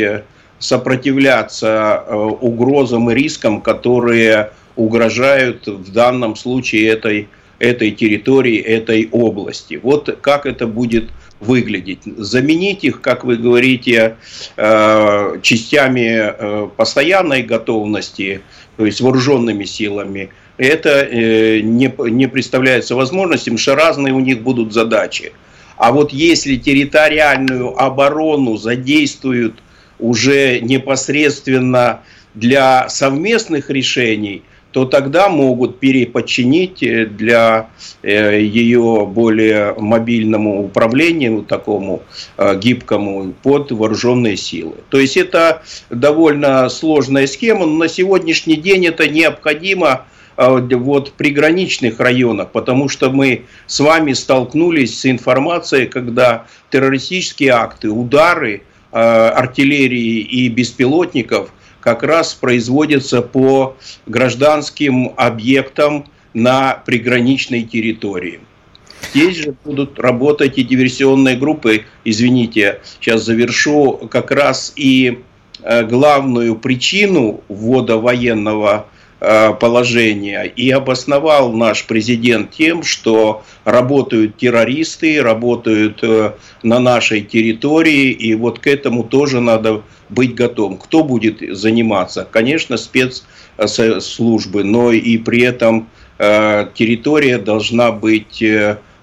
сопротивляться 0.60 2.04
э, 2.06 2.16
угрозам 2.16 3.10
и 3.10 3.16
рискам, 3.16 3.62
которые 3.62 4.52
угрожают 4.76 5.68
в 5.68 5.92
данном 5.92 6.36
случае 6.36 6.90
этой, 6.90 7.28
этой 7.60 7.92
территории, 7.92 8.58
этой 8.58 9.10
области. 9.12 9.80
Вот 9.82 10.18
как 10.22 10.46
это 10.46 10.66
будет 10.66 11.10
выглядеть. 11.40 12.00
Заменить 12.18 12.84
их, 12.84 13.02
как 13.02 13.24
вы 13.24 13.38
говорите, 13.38 14.16
э, 14.58 15.40
частями 15.42 16.20
э, 16.20 16.68
постоянной 16.76 17.44
готовности, 17.44 18.42
то 18.78 18.86
есть 18.86 19.02
вооруженными 19.02 19.64
силами, 19.64 20.30
это 20.58 20.90
э, 20.90 21.62
не, 21.62 21.94
не 22.10 22.28
представляется 22.28 22.96
возможностью, 22.96 23.54
потому 23.54 23.60
что 23.60 23.76
разные 23.76 24.14
у 24.14 24.20
них 24.20 24.42
будут 24.42 24.74
задачи. 24.74 25.32
А 25.78 25.94
вот 25.94 26.12
если 26.12 26.58
территориальную 26.58 27.82
оборону 27.82 28.58
задействуют 28.58 29.64
уже 29.98 30.60
непосредственно 30.60 32.02
для 32.34 32.90
совместных 32.90 33.70
решений– 33.70 34.44
то 34.72 34.86
тогда 34.86 35.30
могут 35.30 35.80
переподчинить 35.80 36.84
э, 36.84 37.06
для 37.06 37.70
э, 38.04 38.42
ее 38.42 39.06
более 39.08 39.74
мобильному 39.78 40.64
управлению, 40.64 41.42
такому 41.44 42.04
э, 42.38 42.58
гибкому, 42.58 43.34
под 43.42 43.72
вооруженные 43.72 44.38
силы. 44.38 44.76
То 44.90 45.00
есть 45.00 45.18
это 45.18 45.64
довольно 45.90 46.70
сложная 46.70 47.26
схема, 47.28 47.66
но 47.66 47.78
на 47.78 47.88
сегодняшний 47.88 48.58
день 48.58 48.86
это 48.86 49.08
необходимо 49.08 50.06
вот 50.38 51.10
в 51.10 51.12
приграничных 51.14 52.00
районах, 52.00 52.52
потому 52.52 52.88
что 52.88 53.10
мы 53.10 53.44
с 53.68 53.78
вами 53.82 54.14
столкнулись 54.14 54.98
с 54.98 55.06
информацией, 55.06 55.86
когда 55.86 56.46
террористические 56.70 57.52
акты, 57.52 57.90
удары 57.90 58.64
артиллерии 58.92 60.22
и 60.22 60.48
беспилотников– 60.48 61.52
как 61.90 62.04
раз 62.04 62.36
производится 62.36 63.24
по 63.24 63.76
гражданским 64.06 65.14
объектам 65.18 66.06
на 66.36 66.74
приграничной 66.86 67.64
территории. 67.64 68.42
Здесь 69.12 69.38
же 69.38 69.56
будут 69.66 69.98
работать 69.98 70.60
и 70.60 70.64
диверсионные 70.64 71.36
группы, 71.36 71.86
извините, 72.06 72.82
сейчас 72.84 73.24
завершу, 73.24 74.08
как 74.12 74.30
раз 74.30 74.72
и 74.76 75.24
э, 75.64 75.84
главную 75.84 76.56
причину 76.58 77.42
ввода 77.50 77.98
военного 77.98 78.86
положения. 79.20 80.44
И 80.44 80.70
обосновал 80.72 81.52
наш 81.52 81.86
президент 81.86 82.52
тем, 82.52 82.84
что 82.84 83.44
работают 83.66 84.38
террористы, 84.38 85.22
работают 85.22 86.00
э, 86.04 86.34
на 86.64 86.80
нашей 86.80 87.22
территории, 87.22 88.12
и 88.12 88.34
вот 88.36 88.60
к 88.60 88.68
этому 88.68 89.04
тоже 89.04 89.42
надо 89.42 89.82
быть 90.10 90.36
готовым. 90.36 90.78
Кто 90.78 91.04
будет 91.04 91.42
заниматься? 91.58 92.28
Конечно, 92.30 92.78
спецслужбы, 92.78 94.64
но 94.64 94.92
и 94.92 95.18
при 95.18 95.42
этом 95.42 95.90
э, 96.18 96.68
территория 96.74 97.38
должна 97.40 97.92
быть 97.92 98.44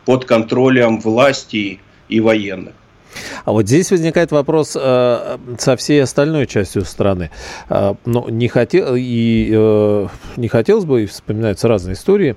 под 0.06 0.24
контролем 0.24 1.00
власти 1.00 1.80
и 2.08 2.20
военных. 2.20 2.74
А 3.44 3.52
вот 3.52 3.66
здесь 3.66 3.90
возникает 3.90 4.30
вопрос 4.32 4.76
э, 4.80 5.38
со 5.58 5.76
всей 5.76 6.02
остальной 6.02 6.46
частью 6.46 6.84
страны. 6.84 7.30
Э, 7.68 7.94
но 8.04 8.28
не, 8.28 8.48
хотел, 8.48 8.94
и, 8.96 9.50
э, 9.52 10.06
не 10.36 10.48
хотелось 10.48 10.84
бы, 10.84 11.04
и 11.04 11.06
вспоминаются 11.06 11.68
разные 11.68 11.94
истории, 11.94 12.36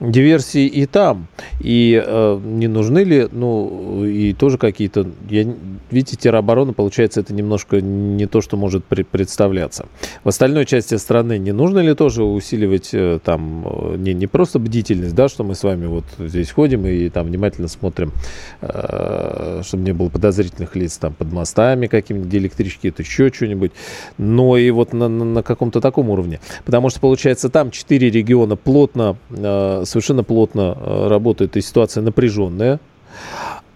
диверсии 0.00 0.66
и 0.66 0.86
там. 0.86 1.26
И 1.60 2.02
э, 2.04 2.40
не 2.44 2.68
нужны 2.68 3.04
ли, 3.04 3.28
ну, 3.30 4.04
и 4.04 4.32
тоже 4.32 4.58
какие-то... 4.58 5.06
Я, 5.28 5.46
видите, 5.90 6.16
тероборона, 6.16 6.72
получается, 6.72 7.20
это 7.20 7.34
немножко 7.34 7.80
не 7.80 8.26
то, 8.26 8.40
что 8.40 8.56
может 8.56 8.84
при, 8.84 9.02
представляться. 9.02 9.86
В 10.22 10.28
остальной 10.28 10.66
части 10.66 10.94
страны 10.96 11.38
не 11.38 11.52
нужно 11.52 11.78
ли 11.78 11.94
тоже 11.94 12.24
усиливать 12.24 12.90
э, 12.92 13.18
там 13.24 13.64
э, 13.66 13.96
не, 13.98 14.14
не 14.14 14.26
просто 14.26 14.58
бдительность, 14.58 15.14
да, 15.14 15.28
что 15.28 15.44
мы 15.44 15.54
с 15.54 15.62
вами 15.62 15.86
вот 15.86 16.04
здесь 16.18 16.50
ходим 16.50 16.86
и 16.86 17.08
там 17.08 17.26
внимательно 17.26 17.68
смотрим, 17.68 18.12
э, 18.60 19.62
чтобы 19.64 19.84
не 19.84 19.92
было 19.92 20.08
подозрительных 20.08 20.76
лиц 20.76 20.98
там 20.98 21.14
под 21.14 21.32
мостами 21.32 21.86
какими-то, 21.86 22.26
где 22.26 22.38
электрички, 22.38 22.88
это 22.88 23.02
еще 23.02 23.30
что-нибудь, 23.32 23.72
но 24.18 24.56
и 24.56 24.70
вот 24.70 24.92
на, 24.92 25.08
на, 25.08 25.24
на 25.24 25.42
каком-то 25.42 25.80
таком 25.80 26.10
уровне. 26.10 26.40
Потому 26.64 26.90
что, 26.90 27.00
получается, 27.00 27.48
там 27.48 27.70
четыре 27.70 28.10
региона 28.10 28.56
плотно 28.56 29.16
э, 29.30 29.83
совершенно 29.84 30.22
плотно 30.24 30.76
э, 30.76 31.08
работает, 31.08 31.56
и 31.56 31.60
ситуация 31.60 32.02
напряженная. 32.02 32.80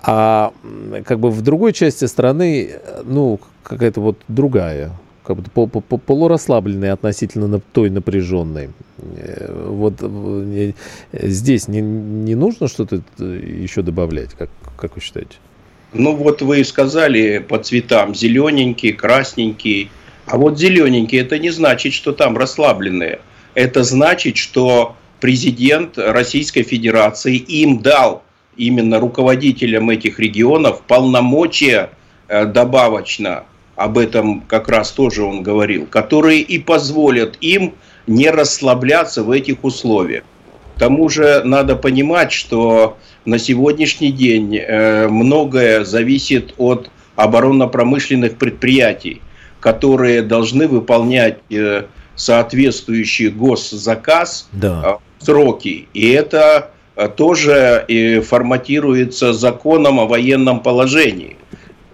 А 0.03 0.53
как 1.05 1.19
бы 1.19 1.31
в 1.31 1.43
другой 1.43 1.73
части 1.73 2.05
страны, 2.07 2.81
ну, 3.05 3.41
какая-то 3.63 4.01
вот 4.01 4.19
другая, 4.29 4.93
как 5.25 5.37
бы 5.37 5.69
полурасслабленная 5.99 6.95
относительно 6.95 7.61
той 7.73 7.91
напряженной. 7.91 8.71
Э, 8.99 9.67
вот 9.69 9.95
э, 10.01 10.73
здесь 11.13 11.69
не, 11.69 11.83
не 11.83 12.35
нужно 12.35 12.69
что-то 12.69 13.03
еще 13.19 13.83
добавлять, 13.83 14.31
как, 14.33 14.49
как 14.77 14.97
вы 14.97 15.03
считаете? 15.03 15.37
Ну 15.93 16.17
вот 16.17 16.43
вы 16.43 16.65
сказали 16.65 17.39
по 17.39 17.59
цветам 17.59 18.15
зелененький, 18.15 18.93
красненький. 18.93 19.91
А 20.27 20.37
вот 20.37 20.59
зелененький 20.59 21.19
это 21.19 21.39
не 21.39 21.51
значит, 21.51 21.93
что 21.93 22.13
там 22.13 22.37
расслабленные. 22.37 23.21
Это 23.55 23.83
значит, 23.83 24.37
что 24.37 24.97
президент 25.21 25.99
Российской 25.99 26.63
Федерации 26.63 27.37
им 27.37 27.81
дал 27.81 28.23
именно 28.57 28.99
руководителям 28.99 29.91
этих 29.91 30.19
регионов 30.19 30.83
полномочия 30.87 31.91
э, 32.29 32.45
добавочно, 32.45 33.45
об 33.77 33.97
этом 33.97 34.41
как 34.41 34.69
раз 34.69 34.91
тоже 34.91 35.23
он 35.23 35.43
говорил, 35.43 35.87
которые 35.87 36.41
и 36.41 36.59
позволят 36.59 37.37
им 37.41 37.75
не 38.07 38.31
расслабляться 38.31 39.23
в 39.23 39.31
этих 39.31 39.63
условиях. 39.63 40.25
К 40.77 40.81
тому 40.81 41.09
же 41.09 41.43
надо 41.45 41.77
понимать, 41.77 42.33
что 42.33 42.99
на 43.25 43.39
сегодняшний 43.39 44.11
день 44.11 44.57
э, 44.57 45.09
многое 45.09 45.85
зависит 45.85 46.55
от 46.59 46.91
оборонно-промышленных 47.17 48.37
предприятий, 48.37 49.21
которые 49.61 50.23
должны 50.23 50.69
выполнять 50.69 51.39
соответствующий 52.15 53.29
госзаказ 53.29 54.49
да. 54.53 54.99
Сроки. 55.21 55.89
И 55.95 56.11
это 56.11 56.71
тоже 57.17 58.23
форматируется 58.27 59.33
законом 59.33 60.01
о 60.01 60.07
военном 60.07 60.61
положении. 60.61 61.37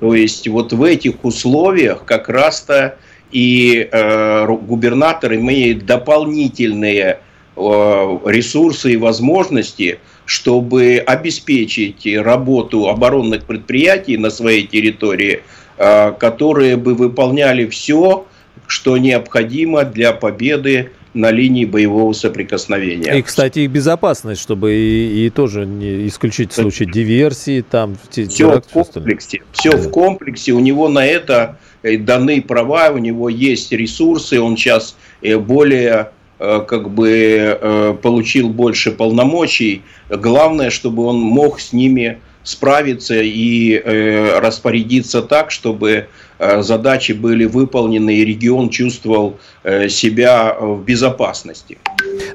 То 0.00 0.14
есть 0.14 0.48
вот 0.48 0.72
в 0.72 0.82
этих 0.82 1.24
условиях 1.24 2.04
как 2.04 2.28
раз-то 2.28 2.96
и 3.34 3.88
э, 3.90 4.46
губернатор 4.46 5.34
имеет 5.34 5.86
дополнительные 5.86 7.18
э, 7.56 7.60
ресурсы 8.26 8.92
и 8.92 8.96
возможности, 8.96 9.98
чтобы 10.24 11.02
обеспечить 11.04 12.06
работу 12.16 12.88
оборонных 12.88 13.44
предприятий 13.44 14.16
на 14.16 14.30
своей 14.30 14.66
территории, 14.66 15.42
э, 15.78 16.12
которые 16.12 16.76
бы 16.76 16.94
выполняли 16.94 17.66
все, 17.66 18.26
что 18.68 18.98
необходимо 18.98 19.84
для 19.84 20.12
победы 20.12 20.92
на 21.14 21.30
линии 21.30 21.64
боевого 21.64 22.12
соприкосновения. 22.12 23.16
И, 23.16 23.22
кстати, 23.22 23.60
и 23.60 23.66
безопасность, 23.68 24.40
чтобы 24.40 24.74
и, 24.74 25.26
и 25.26 25.30
тоже 25.30 25.64
не 25.64 26.08
исключить 26.08 26.52
случай 26.52 26.84
диверсии, 26.84 27.64
там 27.68 27.96
все 28.10 28.26
теракт, 28.26 28.68
в 28.68 28.72
комплексе. 28.72 29.42
Все 29.52 29.70
да. 29.70 29.78
в 29.78 29.90
комплексе. 29.90 30.52
У 30.52 30.58
него 30.58 30.88
на 30.88 31.06
это 31.06 31.58
э, 31.82 31.96
даны 31.96 32.42
права, 32.42 32.90
у 32.90 32.98
него 32.98 33.28
есть 33.28 33.70
ресурсы, 33.72 34.40
он 34.40 34.56
сейчас 34.56 34.96
э, 35.22 35.38
более 35.38 36.10
э, 36.40 36.64
как 36.66 36.90
бы 36.90 37.98
получил 38.02 38.48
больше 38.48 38.90
полномочий. 38.90 39.82
Главное, 40.10 40.70
чтобы 40.70 41.04
он 41.04 41.20
мог 41.20 41.60
с 41.60 41.72
ними 41.72 42.18
справиться 42.42 43.14
и 43.22 43.80
распорядиться 44.38 45.22
так, 45.22 45.50
чтобы 45.50 46.08
задачи 46.38 47.12
были 47.12 47.44
выполнены, 47.44 48.14
и 48.14 48.24
регион 48.24 48.70
чувствовал 48.70 49.38
э, 49.62 49.88
себя 49.88 50.56
в 50.58 50.82
безопасности. 50.84 51.78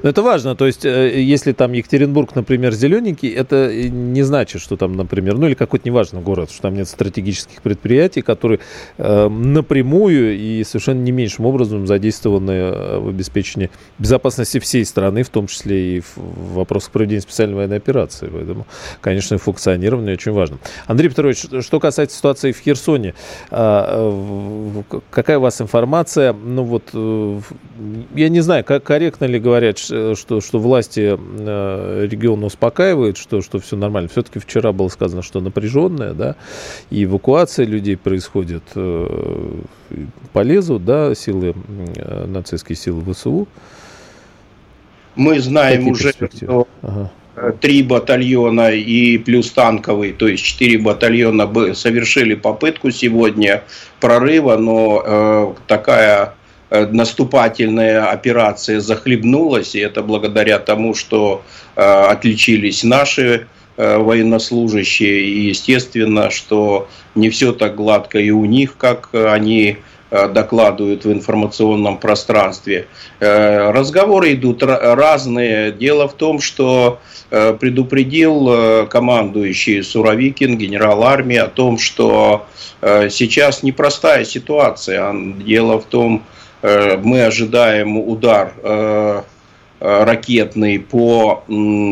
Но 0.02 0.08
это 0.08 0.22
важно, 0.22 0.56
то 0.56 0.66
есть, 0.66 0.84
э, 0.84 1.20
если 1.20 1.52
там 1.52 1.72
Екатеринбург, 1.72 2.34
например, 2.34 2.72
зелененький, 2.72 3.28
это 3.30 3.72
не 3.72 4.22
значит, 4.22 4.62
что 4.62 4.76
там, 4.76 4.94
например, 4.94 5.36
ну 5.36 5.46
или 5.46 5.54
какой-то 5.54 5.86
неважный 5.88 6.22
город, 6.22 6.50
что 6.50 6.62
там 6.62 6.74
нет 6.74 6.88
стратегических 6.88 7.60
предприятий, 7.62 8.22
которые 8.22 8.60
э, 8.98 9.28
напрямую 9.28 10.38
и 10.38 10.64
совершенно 10.64 11.00
не 11.00 11.12
меньшим 11.12 11.46
образом 11.46 11.86
задействованы 11.86 13.00
в 13.00 13.08
обеспечении 13.08 13.70
безопасности 13.98 14.58
всей 14.58 14.84
страны, 14.84 15.22
в 15.22 15.28
том 15.28 15.46
числе 15.46 15.96
и 15.96 16.00
в 16.00 16.54
вопросах 16.54 16.90
проведения 16.90 17.20
специальной 17.20 17.56
военной 17.56 17.76
операции. 17.76 18.28
Поэтому, 18.32 18.66
конечно, 19.00 19.36
функционирование 19.38 20.14
очень 20.14 20.32
важно. 20.32 20.58
Андрей 20.86 21.08
Петрович, 21.08 21.44
что 21.60 21.80
касается 21.80 22.16
ситуации 22.16 22.52
в 22.52 22.58
Херсоне, 22.58 23.14
а, 23.50 23.89
какая 25.10 25.38
у 25.38 25.40
вас 25.40 25.60
информация? 25.60 26.32
Ну 26.32 26.62
вот, 26.64 26.90
э, 26.92 27.40
я 28.14 28.28
не 28.28 28.40
знаю, 28.40 28.64
как 28.64 28.84
корректно 28.84 29.24
ли 29.24 29.38
говорят, 29.38 29.78
что, 29.78 30.14
что 30.14 30.58
власти 30.58 31.16
э, 31.18 32.06
региона 32.10 32.46
успокаивают, 32.46 33.16
что, 33.16 33.42
что 33.42 33.58
все 33.58 33.76
нормально. 33.76 34.08
Все-таки 34.08 34.38
вчера 34.38 34.72
было 34.72 34.88
сказано, 34.88 35.22
что 35.22 35.40
напряженная, 35.40 36.12
да, 36.12 36.36
и 36.90 37.04
эвакуация 37.04 37.66
людей 37.66 37.96
происходит 37.96 38.64
э, 38.74 39.60
полезут, 40.32 40.84
да, 40.84 41.14
силы, 41.14 41.54
нацистские 42.26 42.76
силы 42.76 43.12
ВСУ. 43.12 43.48
Мы 45.16 45.40
знаем 45.40 45.78
Какие 45.78 45.92
уже, 45.92 46.12
что 46.12 46.68
ага 46.82 47.10
три 47.60 47.82
батальона 47.82 48.70
и 48.70 49.18
плюс 49.18 49.50
танковый, 49.50 50.12
то 50.12 50.28
есть 50.28 50.44
четыре 50.44 50.78
батальона 50.78 51.46
бы 51.46 51.74
совершили 51.74 52.34
попытку 52.34 52.90
сегодня 52.90 53.62
прорыва, 54.00 54.56
но 54.56 55.02
э, 55.04 55.54
такая 55.66 56.34
э, 56.70 56.86
наступательная 56.86 58.10
операция 58.10 58.80
захлебнулась, 58.80 59.74
и 59.74 59.80
это 59.80 60.02
благодаря 60.02 60.58
тому, 60.58 60.94
что 60.94 61.42
э, 61.76 61.82
отличились 61.82 62.84
наши 62.84 63.46
э, 63.76 63.96
военнослужащие, 63.96 65.22
и 65.22 65.48
естественно, 65.48 66.30
что 66.30 66.88
не 67.14 67.30
все 67.30 67.52
так 67.52 67.74
гладко 67.74 68.18
и 68.18 68.30
у 68.30 68.44
них, 68.44 68.76
как 68.76 69.10
они 69.12 69.78
докладывают 70.10 71.04
в 71.04 71.12
информационном 71.12 71.98
пространстве. 71.98 72.86
Э, 73.20 73.70
разговоры 73.70 74.34
идут 74.34 74.62
разные. 74.62 75.72
Дело 75.72 76.08
в 76.08 76.14
том, 76.14 76.40
что 76.40 76.98
э, 77.30 77.54
предупредил 77.54 78.86
командующий 78.88 79.82
Суровикин, 79.82 80.58
генерал 80.58 81.04
армии, 81.04 81.36
о 81.36 81.48
том, 81.48 81.78
что 81.78 82.46
сейчас 82.82 83.62
непростая 83.62 84.24
ситуация. 84.24 85.12
Дело 85.44 85.78
в 85.78 85.84
том, 85.84 86.22
мы 86.62 87.24
ожидаем 87.24 87.98
удар 87.98 88.54
ракетный 89.80 90.78
по 90.78 91.44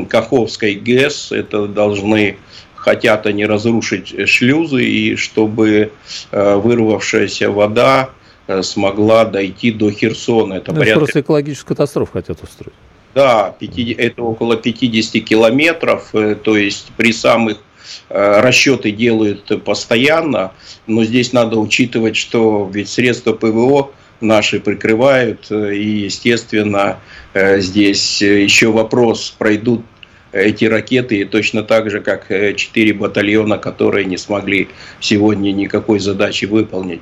Каховской 0.08 0.74
ГЭС. 0.74 1.30
Это 1.32 1.66
должны 1.66 2.38
хотят 2.78 3.26
они 3.26 3.44
разрушить 3.44 4.28
шлюзы, 4.28 4.84
и 4.84 5.16
чтобы 5.16 5.92
э, 6.30 6.54
вырвавшаяся 6.56 7.50
вода 7.50 8.10
э, 8.46 8.62
смогла 8.62 9.24
дойти 9.24 9.72
до 9.72 9.90
Херсона. 9.90 10.54
Это 10.54 10.72
ну, 10.72 10.78
порядка... 10.78 11.00
просто 11.00 11.20
экологическую 11.20 11.76
катастрофу 11.76 12.12
хотят 12.12 12.42
устроить. 12.42 12.76
Да, 13.14 13.54
50, 13.58 13.98
это 13.98 14.22
около 14.22 14.56
50 14.56 15.24
километров, 15.24 16.10
э, 16.14 16.36
то 16.36 16.56
есть 16.56 16.88
при 16.96 17.12
самых 17.12 17.58
расчеты 18.10 18.90
делают 18.90 19.64
постоянно, 19.64 20.52
но 20.86 21.04
здесь 21.04 21.32
надо 21.32 21.58
учитывать, 21.58 22.16
что 22.16 22.68
ведь 22.70 22.90
средства 22.90 23.32
ПВО 23.32 23.92
наши 24.20 24.60
прикрывают, 24.60 25.50
и, 25.50 26.04
естественно, 26.04 26.98
здесь 27.34 28.20
еще 28.20 28.70
вопрос, 28.72 29.34
пройдут 29.38 29.80
эти 30.32 30.66
ракеты, 30.66 31.24
точно 31.24 31.62
так 31.62 31.90
же, 31.90 32.00
как 32.00 32.30
э, 32.30 32.54
четыре 32.54 32.92
батальона, 32.92 33.58
которые 33.58 34.04
не 34.04 34.18
смогли 34.18 34.68
сегодня 35.00 35.52
никакой 35.52 36.00
задачи 36.00 36.44
выполнить, 36.44 37.00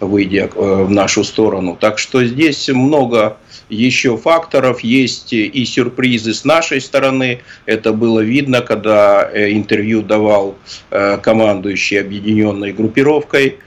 выйдя 0.00 0.50
э, 0.54 0.84
в 0.84 0.90
нашу 0.90 1.24
сторону. 1.24 1.76
Так 1.80 1.98
что 1.98 2.24
здесь 2.24 2.68
много 2.68 3.36
еще 3.68 4.16
факторов, 4.16 4.80
есть 4.80 5.32
и 5.32 5.64
сюрпризы 5.64 6.32
с 6.32 6.44
нашей 6.44 6.80
стороны. 6.80 7.40
Это 7.66 7.92
было 7.92 8.20
видно, 8.20 8.60
когда 8.62 9.28
э, 9.30 9.52
интервью 9.52 10.02
давал 10.02 10.56
командующий 10.90 12.00
объединенной 12.00 12.72
группировкой 12.72 13.58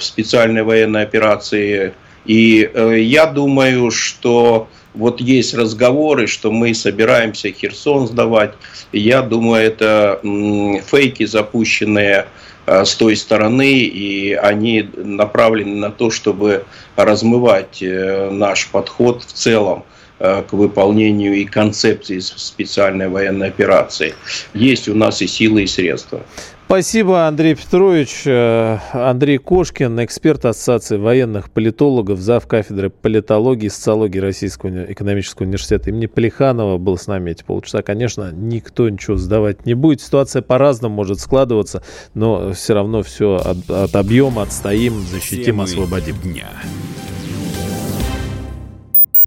специальной 0.00 0.62
военной 0.62 1.02
операции. 1.02 1.92
И 2.24 2.70
я 2.74 3.26
думаю, 3.26 3.90
что 3.90 4.68
вот 4.94 5.20
есть 5.20 5.54
разговоры, 5.54 6.26
что 6.26 6.50
мы 6.50 6.74
собираемся 6.74 7.50
Херсон 7.50 8.06
сдавать. 8.06 8.54
Я 8.92 9.22
думаю, 9.22 9.64
это 9.64 10.20
фейки, 10.84 11.24
запущенные 11.24 12.26
э, 12.66 12.84
с 12.84 12.94
той 12.94 13.16
стороны, 13.16 13.72
и 13.72 14.34
они 14.34 14.88
направлены 14.96 15.76
на 15.76 15.90
то, 15.90 16.10
чтобы 16.10 16.64
размывать 16.96 17.82
э, 17.82 18.30
наш 18.30 18.68
подход 18.68 19.22
в 19.22 19.32
целом 19.32 19.84
э, 20.18 20.42
к 20.42 20.52
выполнению 20.52 21.34
и 21.34 21.44
концепции 21.44 22.18
специальной 22.18 23.08
военной 23.08 23.48
операции. 23.48 24.14
Есть 24.52 24.88
у 24.88 24.94
нас 24.94 25.22
и 25.22 25.26
силы, 25.26 25.62
и 25.62 25.66
средства. 25.66 26.20
Спасибо, 26.72 27.26
Андрей 27.26 27.54
Петрович. 27.54 28.22
Э, 28.24 28.78
Андрей 28.94 29.36
Кошкин, 29.36 30.02
эксперт 30.06 30.46
Ассоциации 30.46 30.96
военных 30.96 31.50
политологов, 31.50 32.18
зав. 32.18 32.46
кафедры 32.46 32.88
политологии 32.88 33.66
и 33.66 33.68
социологии 33.68 34.18
Российского 34.18 34.90
экономического 34.90 35.44
университета 35.44 35.90
имени 35.90 36.06
Плеханова 36.06 36.78
был 36.78 36.96
с 36.96 37.08
нами 37.08 37.32
эти 37.32 37.44
полчаса. 37.44 37.82
Конечно, 37.82 38.32
никто 38.32 38.88
ничего 38.88 39.18
сдавать 39.18 39.66
не 39.66 39.74
будет. 39.74 40.00
Ситуация 40.00 40.40
по-разному 40.40 40.94
может 40.94 41.20
складываться, 41.20 41.82
но 42.14 42.54
все 42.54 42.72
равно 42.72 43.02
все 43.02 43.34
от, 43.34 43.68
отобьем, 43.68 44.38
отстоим, 44.38 44.98
защитим, 45.00 45.60
освободим. 45.60 46.16
Дня. 46.22 46.48